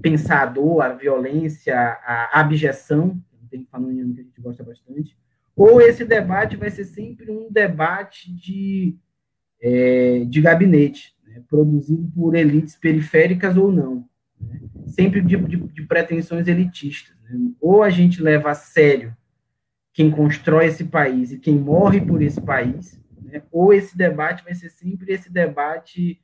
pensar 0.00 0.42
a 0.42 0.46
dor, 0.46 0.82
a 0.82 0.92
violência, 0.92 1.76
a 1.76 2.40
abjeção, 2.40 3.20
tem 3.50 3.66
falando 3.70 4.14
que 4.14 4.20
a 4.20 4.24
gente 4.24 4.40
gosta 4.40 4.64
bastante, 4.64 5.16
ou 5.56 5.80
esse 5.80 6.04
debate 6.04 6.56
vai 6.56 6.70
ser 6.70 6.84
sempre 6.84 7.30
um 7.30 7.50
debate 7.50 8.32
de, 8.34 8.96
é, 9.62 10.24
de 10.24 10.40
gabinete, 10.40 11.14
né, 11.24 11.42
produzido 11.48 12.10
por 12.14 12.34
elites 12.34 12.76
periféricas 12.76 13.56
ou 13.56 13.70
não, 13.70 14.04
né, 14.48 14.60
sempre 14.86 15.20
de, 15.20 15.36
de, 15.36 15.56
de, 15.56 15.82
pretensões 15.82 16.46
elitistas. 16.48 17.16
Né, 17.22 17.50
ou 17.60 17.82
a 17.82 17.90
gente 17.90 18.22
leva 18.22 18.50
a 18.50 18.54
sério 18.54 19.16
quem 19.92 20.10
constrói 20.10 20.66
esse 20.66 20.84
país 20.84 21.32
e 21.32 21.38
quem 21.38 21.58
morre 21.58 22.00
por 22.00 22.20
esse 22.22 22.40
país, 22.40 23.00
né, 23.22 23.42
ou 23.50 23.72
esse 23.72 23.96
debate 23.96 24.44
vai 24.44 24.54
ser 24.54 24.70
sempre 24.70 25.12
esse 25.12 25.32
debate 25.32 26.20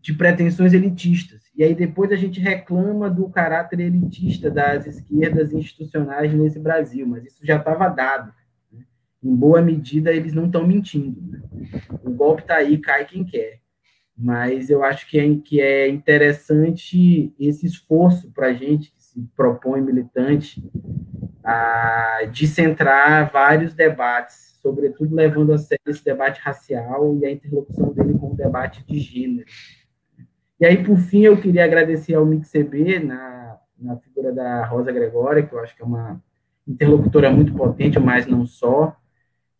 de 0.00 0.12
pretensões 0.12 0.72
elitistas. 0.72 1.42
E 1.54 1.62
aí 1.62 1.74
depois 1.74 2.10
a 2.10 2.16
gente 2.16 2.40
reclama 2.40 3.08
do 3.08 3.28
caráter 3.28 3.80
elitista 3.80 4.50
das 4.50 4.86
esquerdas 4.86 5.52
institucionais 5.52 6.34
nesse 6.34 6.58
Brasil, 6.58 7.06
mas 7.06 7.24
isso 7.24 7.46
já 7.46 7.56
estava 7.56 7.88
dado 7.88 8.32
em 9.22 9.36
boa 9.36 9.62
medida, 9.62 10.12
eles 10.12 10.32
não 10.32 10.46
estão 10.46 10.66
mentindo. 10.66 11.20
Né? 11.22 11.40
O 12.02 12.10
golpe 12.10 12.42
está 12.42 12.56
aí, 12.56 12.78
cai 12.78 13.04
quem 13.04 13.24
quer. 13.24 13.61
Mas 14.16 14.70
eu 14.70 14.84
acho 14.84 15.08
que 15.08 15.18
é, 15.18 15.34
que 15.36 15.60
é 15.60 15.88
interessante 15.88 17.34
esse 17.38 17.66
esforço 17.66 18.30
para 18.30 18.48
a 18.48 18.52
gente, 18.52 18.92
que 18.92 19.02
se 19.02 19.20
propõe 19.34 19.80
militante, 19.80 20.62
a 21.42 22.20
descentrar 22.30 23.32
vários 23.32 23.74
debates, 23.74 24.58
sobretudo 24.62 25.14
levando 25.14 25.52
a 25.52 25.58
sério 25.58 25.82
esse 25.88 26.04
debate 26.04 26.40
racial 26.40 27.16
e 27.18 27.26
a 27.26 27.30
interlocução 27.30 27.92
dele 27.92 28.14
com 28.14 28.30
o 28.30 28.36
debate 28.36 28.84
de 28.86 28.98
gênero. 28.98 29.46
E 30.60 30.64
aí, 30.64 30.84
por 30.84 30.96
fim, 30.96 31.22
eu 31.22 31.40
queria 31.40 31.64
agradecer 31.64 32.14
ao 32.14 32.24
MixCB, 32.24 33.00
na, 33.00 33.58
na 33.76 33.96
figura 33.96 34.32
da 34.32 34.64
Rosa 34.64 34.92
Gregória, 34.92 35.42
que 35.42 35.52
eu 35.52 35.58
acho 35.58 35.74
que 35.74 35.82
é 35.82 35.84
uma 35.84 36.22
interlocutora 36.66 37.30
muito 37.30 37.52
potente, 37.52 37.98
mas 37.98 38.26
não 38.26 38.46
só, 38.46 38.96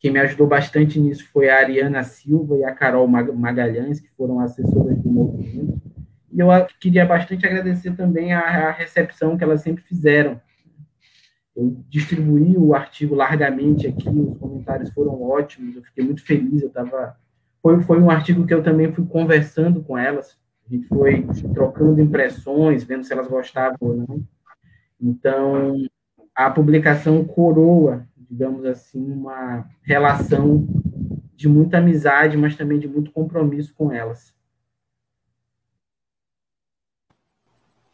quem 0.03 0.11
me 0.11 0.19
ajudou 0.19 0.49
bastante 0.49 0.99
nisso 0.99 1.29
foi 1.33 1.49
a 1.49 1.59
Ariana 1.59 2.03
Silva 2.03 2.57
e 2.57 2.65
a 2.65 2.75
Carol 2.75 3.07
Magalhães, 3.07 4.01
que 4.01 4.11
foram 4.11 4.41
assessoras 4.41 4.99
do 4.99 5.09
movimento. 5.09 5.81
E 6.33 6.41
eu 6.41 6.49
queria 6.81 7.07
bastante 7.07 7.47
agradecer 7.47 7.95
também 7.95 8.33
a, 8.33 8.73
recepção 8.73 9.39
que 9.39 9.45
elas 9.45 9.61
sempre 9.61 9.85
fizeram. 9.85 10.41
Eu 11.55 11.85
distribuí 11.89 12.57
o 12.59 12.75
artigo 12.75 13.15
largamente 13.15 13.87
aqui, 13.87 14.09
os 14.09 14.37
comentários 14.39 14.91
foram 14.91 15.23
ótimos, 15.23 15.77
eu 15.77 15.85
fiquei 15.85 16.05
muito 16.05 16.25
feliz, 16.25 16.63
eu 16.63 16.69
estava... 16.69 17.17
Foi, 17.63 17.81
foi 17.83 18.01
um 18.01 18.11
artigo 18.11 18.45
que 18.45 18.53
eu 18.53 18.63
também 18.63 18.93
fui 18.93 19.07
conversando 19.07 19.85
com 19.85 19.97
elas, 19.97 20.37
a 20.69 20.75
gente 20.75 20.89
foi 20.89 21.25
trocando 21.55 22.01
impressões, 22.01 22.83
vendo 22.83 23.05
se 23.05 23.13
elas 23.13 23.29
gostavam 23.29 23.77
ou 23.81 23.97
não. 23.97 24.25
Então, 25.01 25.77
a 26.35 26.51
publicação 26.51 27.23
coroa 27.23 28.05
digamos 28.33 28.65
assim, 28.65 29.13
uma 29.13 29.69
relação 29.83 30.67
de 31.37 31.47
muita 31.47 31.77
amizade, 31.77 32.35
mas 32.35 32.57
também 32.57 32.79
de 32.79 32.89
muito 32.89 33.13
compromisso 33.13 33.75
com 33.75 33.93
elas. 33.93 34.35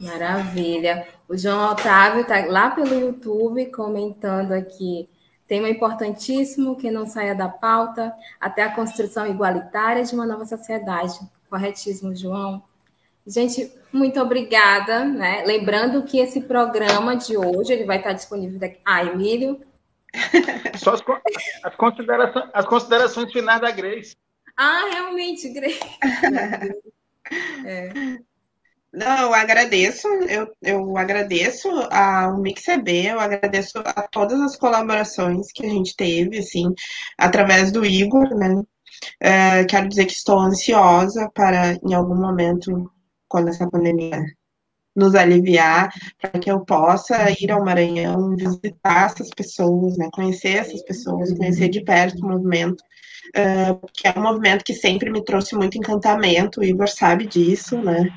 Maravilha. 0.01 1.09
O 1.29 1.37
João 1.37 1.73
Otávio 1.73 2.21
está 2.21 2.47
lá 2.47 2.71
pelo 2.71 2.95
YouTube 2.95 3.67
comentando 3.67 4.53
aqui. 4.53 5.09
Tema 5.49 5.69
importantíssimo 5.69 6.77
que 6.77 6.89
não 6.89 7.05
saia 7.05 7.35
da 7.35 7.49
pauta 7.49 8.13
até 8.41 8.63
a 8.63 8.73
construção 8.73 9.27
igualitária 9.27 10.05
de 10.05 10.15
uma 10.15 10.25
nova 10.25 10.47
sociedade. 10.47 11.19
Corretíssimo, 11.51 12.15
João. 12.15 12.63
Gente, 13.27 13.73
muito 13.93 14.21
obrigada, 14.21 15.05
né? 15.05 15.43
Lembrando 15.45 16.05
que 16.05 16.21
esse 16.21 16.43
programa 16.43 17.17
de 17.17 17.37
hoje 17.37 17.73
ele 17.73 17.85
vai 17.85 17.97
estar 17.97 18.13
disponível 18.13 18.61
daqui. 18.61 18.79
Ah, 18.85 19.05
Emílio. 19.05 19.61
Só 20.77 20.95
as, 20.95 21.03
as, 21.63 21.77
considerações, 21.77 22.51
as 22.53 22.67
considerações 22.67 23.33
finais 23.33 23.61
da 23.61 23.71
Grace. 23.71 24.17
Ah, 24.57 24.89
realmente, 24.91 25.49
Grace. 25.51 25.81
é. 27.65 28.19
Não, 28.93 29.27
eu 29.27 29.35
agradeço, 29.35 30.09
eu, 30.09 30.51
eu 30.63 30.97
agradeço 30.97 31.69
ao 31.91 32.39
MixEB, 32.39 33.07
eu 33.07 33.21
agradeço 33.21 33.79
a 33.85 34.09
todas 34.09 34.41
as 34.41 34.57
colaborações 34.57 35.53
que 35.53 35.65
a 35.67 35.69
gente 35.69 35.95
teve, 35.95 36.39
assim, 36.39 36.73
através 37.19 37.71
do 37.71 37.85
Igor, 37.85 38.35
né? 38.35 38.63
É, 39.21 39.65
quero 39.67 39.89
dizer 39.89 40.07
que 40.07 40.13
estou 40.13 40.41
ansiosa 40.41 41.31
para, 41.35 41.75
em 41.87 41.95
algum 41.95 42.17
momento, 42.17 42.91
quando 43.29 43.49
essa 43.49 43.69
pandemia 43.69 44.25
nos 44.99 45.15
aliviar, 45.15 45.91
para 46.21 46.41
que 46.41 46.51
eu 46.51 46.61
possa 46.65 47.31
ir 47.31 47.51
ao 47.51 47.65
Maranhão, 47.65 48.35
visitar 48.37 49.07
essas 49.07 49.31
pessoas, 49.31 49.97
né, 49.97 50.09
conhecer 50.13 50.57
essas 50.57 50.83
pessoas, 50.83 51.33
conhecer 51.33 51.69
de 51.69 51.83
perto 51.83 52.19
o 52.19 52.29
movimento, 52.29 52.83
uh, 53.37 53.87
que 53.95 54.09
é 54.09 54.15
um 54.17 54.23
movimento 54.23 54.65
que 54.65 54.75
sempre 54.75 55.11
me 55.11 55.25
trouxe 55.25 55.55
muito 55.55 55.79
encantamento, 55.79 56.61
o 56.61 56.65
Igor 56.65 56.89
sabe 56.89 57.27
disso, 57.27 57.79
né? 57.79 58.09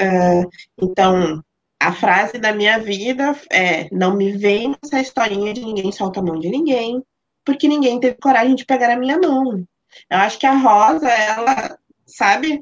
Uh, 0.00 0.48
então, 0.82 1.44
a 1.78 1.92
frase 1.92 2.38
da 2.38 2.52
minha 2.52 2.78
vida 2.78 3.34
é: 3.50 3.88
não 3.90 4.16
me 4.16 4.32
vem 4.32 4.74
essa 4.82 5.00
historinha 5.00 5.52
de 5.52 5.60
ninguém 5.60 5.92
solta 5.92 6.20
a 6.20 6.22
mão 6.22 6.38
de 6.38 6.48
ninguém, 6.48 7.02
porque 7.44 7.68
ninguém 7.68 8.00
teve 8.00 8.16
coragem 8.16 8.54
de 8.54 8.64
pegar 8.64 8.90
a 8.92 8.98
minha 8.98 9.18
mão. 9.18 9.64
Eu 10.10 10.18
acho 10.18 10.38
que 10.38 10.46
a 10.46 10.56
Rosa, 10.56 11.08
ela, 11.08 11.78
sabe, 12.06 12.60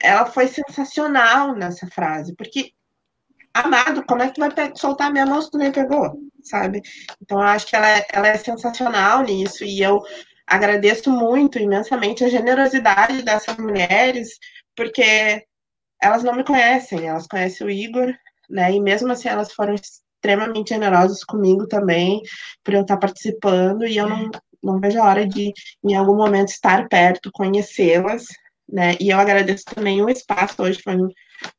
ela 0.00 0.26
foi 0.26 0.46
sensacional 0.48 1.54
nessa 1.54 1.86
frase, 1.88 2.34
porque 2.36 2.72
amado, 3.64 4.04
como 4.06 4.22
é 4.22 4.28
que 4.28 4.34
tu 4.34 4.40
vai 4.40 4.72
soltar 4.74 5.12
minha 5.12 5.26
mão 5.26 5.40
se 5.40 5.50
tu 5.50 5.58
nem 5.58 5.72
pegou, 5.72 6.18
sabe? 6.42 6.82
Então, 7.20 7.38
eu 7.38 7.46
acho 7.46 7.66
que 7.66 7.76
ela, 7.76 7.88
é, 7.88 8.06
ela 8.12 8.28
é 8.28 8.36
sensacional 8.36 9.22
nisso, 9.22 9.64
e 9.64 9.82
eu 9.82 10.02
agradeço 10.46 11.10
muito, 11.10 11.58
imensamente, 11.58 12.24
a 12.24 12.28
generosidade 12.28 13.22
dessas 13.22 13.56
mulheres, 13.56 14.38
porque 14.76 15.44
elas 16.00 16.22
não 16.22 16.34
me 16.34 16.44
conhecem, 16.44 17.06
elas 17.06 17.26
conhecem 17.26 17.66
o 17.66 17.70
Igor, 17.70 18.14
né? 18.48 18.72
E 18.72 18.80
mesmo 18.80 19.10
assim, 19.12 19.28
elas 19.28 19.52
foram 19.52 19.74
extremamente 19.74 20.70
generosas 20.70 21.24
comigo 21.24 21.66
também, 21.66 22.22
por 22.62 22.74
eu 22.74 22.82
estar 22.82 22.96
participando, 22.98 23.86
e 23.86 23.96
eu 23.96 24.08
não, 24.08 24.30
não 24.62 24.80
vejo 24.80 25.00
a 25.00 25.04
hora 25.04 25.26
de, 25.26 25.52
em 25.84 25.94
algum 25.94 26.16
momento, 26.16 26.48
estar 26.48 26.88
perto, 26.88 27.30
conhecê-las, 27.32 28.26
né? 28.68 28.96
E 29.00 29.10
eu 29.10 29.18
agradeço 29.18 29.64
também 29.64 30.02
o 30.02 30.08
espaço 30.10 30.62
hoje, 30.62 30.80
foi 30.82 30.96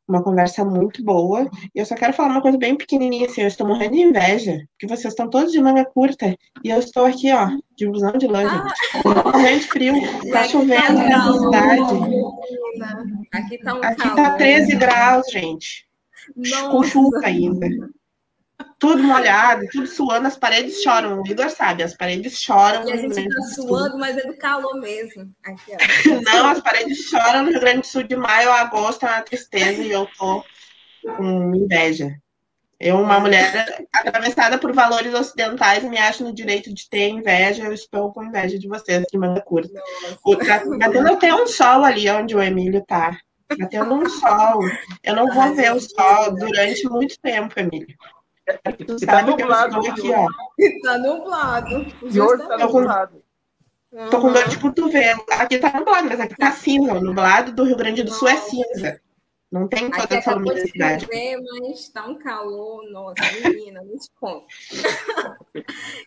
uma 0.08 0.24
conversa 0.24 0.64
muito 0.64 1.04
boa. 1.04 1.50
E 1.76 1.80
eu 1.80 1.86
só 1.86 1.96
quero 1.96 2.14
falar 2.14 2.30
uma 2.30 2.42
coisa 2.42 2.58
bem 2.58 2.76
pequenininha 2.76 3.28
assim, 3.28 3.42
eu 3.42 3.48
estou 3.48 3.68
morrendo 3.68 3.96
de 3.96 4.02
inveja, 4.02 4.66
porque 4.72 4.88
vocês 4.88 5.14
estão 5.14 5.30
todos 5.30 5.52
de 5.52 5.62
manga 5.62 5.86
curta 5.86 6.38
e 6.64 6.70
eu 6.70 6.80
estou 6.80 7.06
aqui, 7.06 7.32
ó, 7.32 7.50
de 7.76 7.88
blusão 7.88 8.14
de 8.14 8.28
lã, 8.28 8.48
gente. 8.48 9.04
Morrendo 9.06 9.60
de 9.60 9.68
frio, 9.68 9.94
tá 10.32 10.44
chovendo 10.46 10.94
nessa 10.94 11.34
cidade. 11.34 11.84
Aqui 13.34 13.58
tá 13.60 13.74
um 13.74 13.84
Aqui 13.84 14.16
tá 14.16 14.32
13 14.32 14.76
graus, 14.76 15.26
gente. 15.32 15.88
Nossa. 16.36 16.70
Com 16.70 16.84
chuva 16.84 17.22
ainda 17.24 17.68
tudo 18.80 19.02
molhado, 19.04 19.66
tudo 19.72 19.88
suando, 19.88 20.28
as 20.28 20.38
paredes 20.38 20.82
choram. 20.82 21.22
O 21.22 21.28
Igor 21.28 21.50
sabe, 21.50 21.84
as 21.84 21.96
paredes 21.96 22.40
choram. 22.40 22.88
E 22.88 22.92
a 22.92 22.98
gente 22.98 23.28
tá 23.28 23.42
suando, 23.56 23.98
mas 23.98 24.18
é 24.18 24.22
do 24.22 24.38
calor 24.38 24.80
mesmo. 24.80 25.32
Aqui, 25.44 25.72
Não, 26.24 26.48
as 26.48 26.62
paredes 26.62 26.98
choram 27.10 27.44
no 27.44 27.52
Rio 27.52 27.60
Grande 27.60 27.82
do 27.82 27.88
Sul 27.88 28.04
de 28.04 28.16
maio 28.16 28.52
a 28.52 28.62
agosto, 28.62 29.06
é 29.06 29.10
uma 29.10 29.22
tristeza 29.22 29.82
e 29.82 29.92
eu 29.92 30.08
tô 30.18 30.44
com 31.16 31.56
inveja. 31.56 32.12
Eu, 32.80 33.02
uma 33.02 33.20
mulher 33.20 33.88
atravessada 33.92 34.60
por 34.60 34.72
valores 34.72 35.12
ocidentais, 35.12 35.84
me 35.84 35.98
acho 35.98 36.24
no 36.24 36.32
direito 36.32 36.72
de 36.72 36.88
ter 36.88 37.10
inveja. 37.10 37.64
Eu 37.64 37.74
estou 37.74 38.14
com 38.14 38.24
inveja 38.24 38.60
de 38.60 38.68
vocês 38.68 39.04
de 39.12 39.18
manga 39.18 39.42
curta. 39.42 39.74
Tá 40.46 40.64
batendo 40.78 41.12
até 41.12 41.34
um 41.34 41.48
sol 41.48 41.84
ali 41.84 42.08
onde 42.08 42.36
o 42.36 42.42
Emílio 42.42 42.84
tá. 42.86 43.18
Batendo 43.58 43.96
um 43.96 44.08
sol. 44.08 44.62
Eu 45.04 45.16
não 45.16 45.26
vou 45.34 45.56
ver 45.56 45.74
o 45.74 45.80
sol 45.80 46.36
durante 46.36 46.88
muito 46.88 47.20
tempo, 47.20 47.60
Emílio. 47.60 47.98
Está 48.90 49.22
nublado 49.24 49.78
aqui, 49.88 50.12
ó. 50.14 50.28
Está 50.58 50.98
nublado. 50.98 51.86
E 52.02 52.22
hoje 52.22 52.44
está 52.44 52.58
nublado. 52.58 53.24
Tô 54.10 54.22
com 54.22 54.32
dor 54.32 54.48
de 54.48 54.60
cotovelo. 54.60 55.26
Aqui 55.32 55.58
tá 55.60 55.74
nublado, 55.74 56.08
mas 56.08 56.20
aqui 56.20 56.36
tá 56.36 56.52
cinza. 56.52 56.94
O 56.94 57.02
nublado 57.02 57.52
do 57.52 57.64
Rio 57.64 57.76
Grande 57.76 58.04
do 58.04 58.12
Sul 58.12 58.28
é 58.28 58.38
cinza. 58.38 59.02
Não 59.52 59.68
tem 59.68 59.90
toda 59.90 60.16
essa 60.16 60.34
luminosidade. 60.34 61.06
Chover, 61.06 61.38
mas 61.42 61.90
tá 61.90 62.06
um 62.06 62.20
calor, 62.20 62.84
nossa, 62.92 63.24
menina, 63.42 63.82
não 63.82 63.98
te 63.98 64.10
conto. 64.20 64.46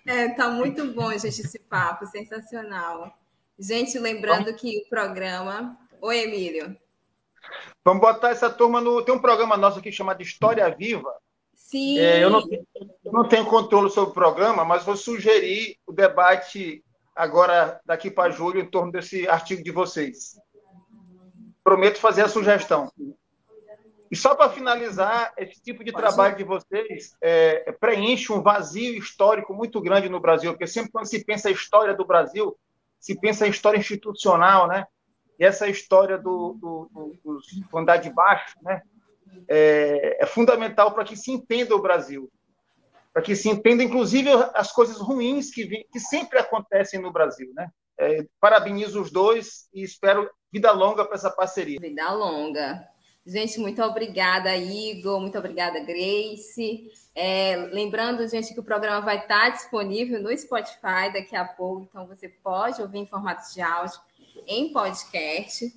é, 0.06 0.28
tá 0.28 0.50
muito 0.50 0.92
bom, 0.92 1.10
gente, 1.12 1.40
esse 1.40 1.58
papo, 1.58 2.06
sensacional. 2.06 3.10
Gente, 3.58 3.98
lembrando 3.98 4.54
que 4.54 4.78
o 4.78 4.88
programa. 4.90 5.76
Oi, 6.02 6.18
Emílio. 6.18 6.76
Vamos 7.82 8.02
botar 8.02 8.30
essa 8.30 8.50
turma 8.50 8.80
no. 8.80 9.02
Tem 9.02 9.14
um 9.14 9.20
programa 9.20 9.56
nosso 9.56 9.78
aqui 9.78 9.90
chamado 9.90 10.22
História 10.22 10.68
Viva 10.70 11.10
Sim. 11.70 12.00
É, 12.00 12.24
eu, 12.24 12.30
não, 12.30 12.40
eu 12.40 13.12
não 13.12 13.28
tenho 13.28 13.46
controle 13.46 13.88
sobre 13.90 14.10
o 14.10 14.14
programa, 14.14 14.64
mas 14.64 14.82
vou 14.82 14.96
sugerir 14.96 15.76
o 15.86 15.92
debate 15.92 16.84
agora, 17.14 17.80
daqui 17.86 18.10
para 18.10 18.32
julho, 18.32 18.60
em 18.60 18.68
torno 18.68 18.90
desse 18.90 19.28
artigo 19.28 19.62
de 19.62 19.70
vocês. 19.70 20.36
Prometo 21.62 21.98
fazer 21.98 22.22
a 22.22 22.28
sugestão. 22.28 22.90
E 24.10 24.16
só 24.16 24.34
para 24.34 24.50
finalizar, 24.50 25.32
esse 25.38 25.62
tipo 25.62 25.84
de 25.84 25.92
trabalho 25.92 26.36
de 26.36 26.42
vocês 26.42 27.14
é, 27.22 27.70
preenche 27.78 28.32
um 28.32 28.42
vazio 28.42 28.98
histórico 28.98 29.54
muito 29.54 29.80
grande 29.80 30.08
no 30.08 30.18
Brasil, 30.18 30.50
porque 30.50 30.66
sempre 30.66 30.90
quando 30.90 31.06
se 31.06 31.24
pensa 31.24 31.48
a 31.48 31.52
história 31.52 31.94
do 31.94 32.04
Brasil, 32.04 32.58
se 32.98 33.14
pensa 33.14 33.44
a 33.44 33.48
história 33.48 33.78
institucional, 33.78 34.66
né? 34.66 34.88
E 35.38 35.44
essa 35.44 35.68
história 35.68 36.18
do, 36.18 36.56
do, 36.60 36.90
do, 36.92 37.40
do 37.70 37.78
andar 37.78 37.98
de 37.98 38.10
baixo, 38.10 38.56
né? 38.60 38.82
É, 39.48 40.22
é 40.22 40.26
fundamental 40.26 40.92
para 40.92 41.04
que 41.04 41.16
se 41.16 41.30
entenda 41.30 41.74
o 41.74 41.82
Brasil, 41.82 42.30
para 43.12 43.22
que 43.22 43.34
se 43.34 43.48
entenda, 43.48 43.82
inclusive, 43.82 44.30
as 44.54 44.72
coisas 44.72 44.98
ruins 44.98 45.50
que, 45.50 45.66
que 45.90 46.00
sempre 46.00 46.38
acontecem 46.38 47.00
no 47.00 47.12
Brasil, 47.12 47.50
né? 47.54 47.68
É, 47.98 48.24
parabenizo 48.40 49.02
os 49.02 49.10
dois 49.10 49.68
e 49.74 49.82
espero 49.82 50.30
vida 50.50 50.72
longa 50.72 51.04
para 51.04 51.16
essa 51.16 51.30
parceria. 51.30 51.78
Vida 51.78 52.10
longa. 52.12 52.88
Gente, 53.26 53.60
muito 53.60 53.82
obrigada, 53.82 54.56
Igor. 54.56 55.20
Muito 55.20 55.38
obrigada, 55.38 55.80
Grace. 55.80 56.90
É, 57.14 57.56
lembrando, 57.70 58.26
gente, 58.26 58.54
que 58.54 58.60
o 58.60 58.64
programa 58.64 59.00
vai 59.00 59.18
estar 59.18 59.50
disponível 59.50 60.22
no 60.22 60.36
Spotify 60.36 61.12
daqui 61.12 61.36
a 61.36 61.44
pouco, 61.44 61.82
então 61.82 62.06
você 62.06 62.28
pode 62.28 62.80
ouvir 62.80 62.98
em 62.98 63.06
formato 63.06 63.52
de 63.52 63.60
áudio 63.60 64.00
em 64.46 64.72
podcast. 64.72 65.70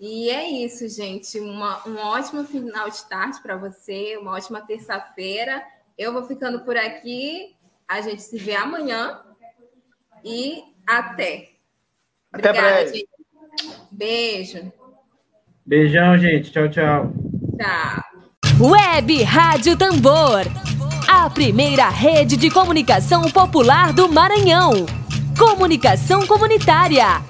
E 0.00 0.30
é 0.30 0.48
isso, 0.48 0.88
gente. 0.88 1.38
Uma, 1.38 1.86
um 1.86 1.98
ótimo 1.98 2.42
final 2.44 2.88
de 2.88 3.04
tarde 3.04 3.38
para 3.42 3.58
você, 3.58 4.16
uma 4.16 4.32
ótima 4.32 4.62
terça-feira. 4.62 5.62
Eu 5.98 6.10
vou 6.14 6.26
ficando 6.26 6.60
por 6.60 6.74
aqui. 6.74 7.54
A 7.86 8.00
gente 8.00 8.22
se 8.22 8.38
vê 8.38 8.56
amanhã. 8.56 9.20
E 10.24 10.62
até. 10.86 11.50
Obrigada, 12.32 12.58
até 12.58 12.86
gente. 12.86 13.08
Beijo. 13.90 14.72
Beijão, 15.66 16.16
gente. 16.16 16.50
Tchau, 16.50 16.70
tchau. 16.70 17.12
Tchau. 17.58 18.04
Web 18.58 19.22
Rádio 19.22 19.76
Tambor. 19.76 20.46
A 21.08 21.28
primeira 21.28 21.90
rede 21.90 22.38
de 22.38 22.50
comunicação 22.50 23.30
popular 23.30 23.92
do 23.92 24.08
Maranhão. 24.08 24.86
Comunicação 25.38 26.26
comunitária. 26.26 27.29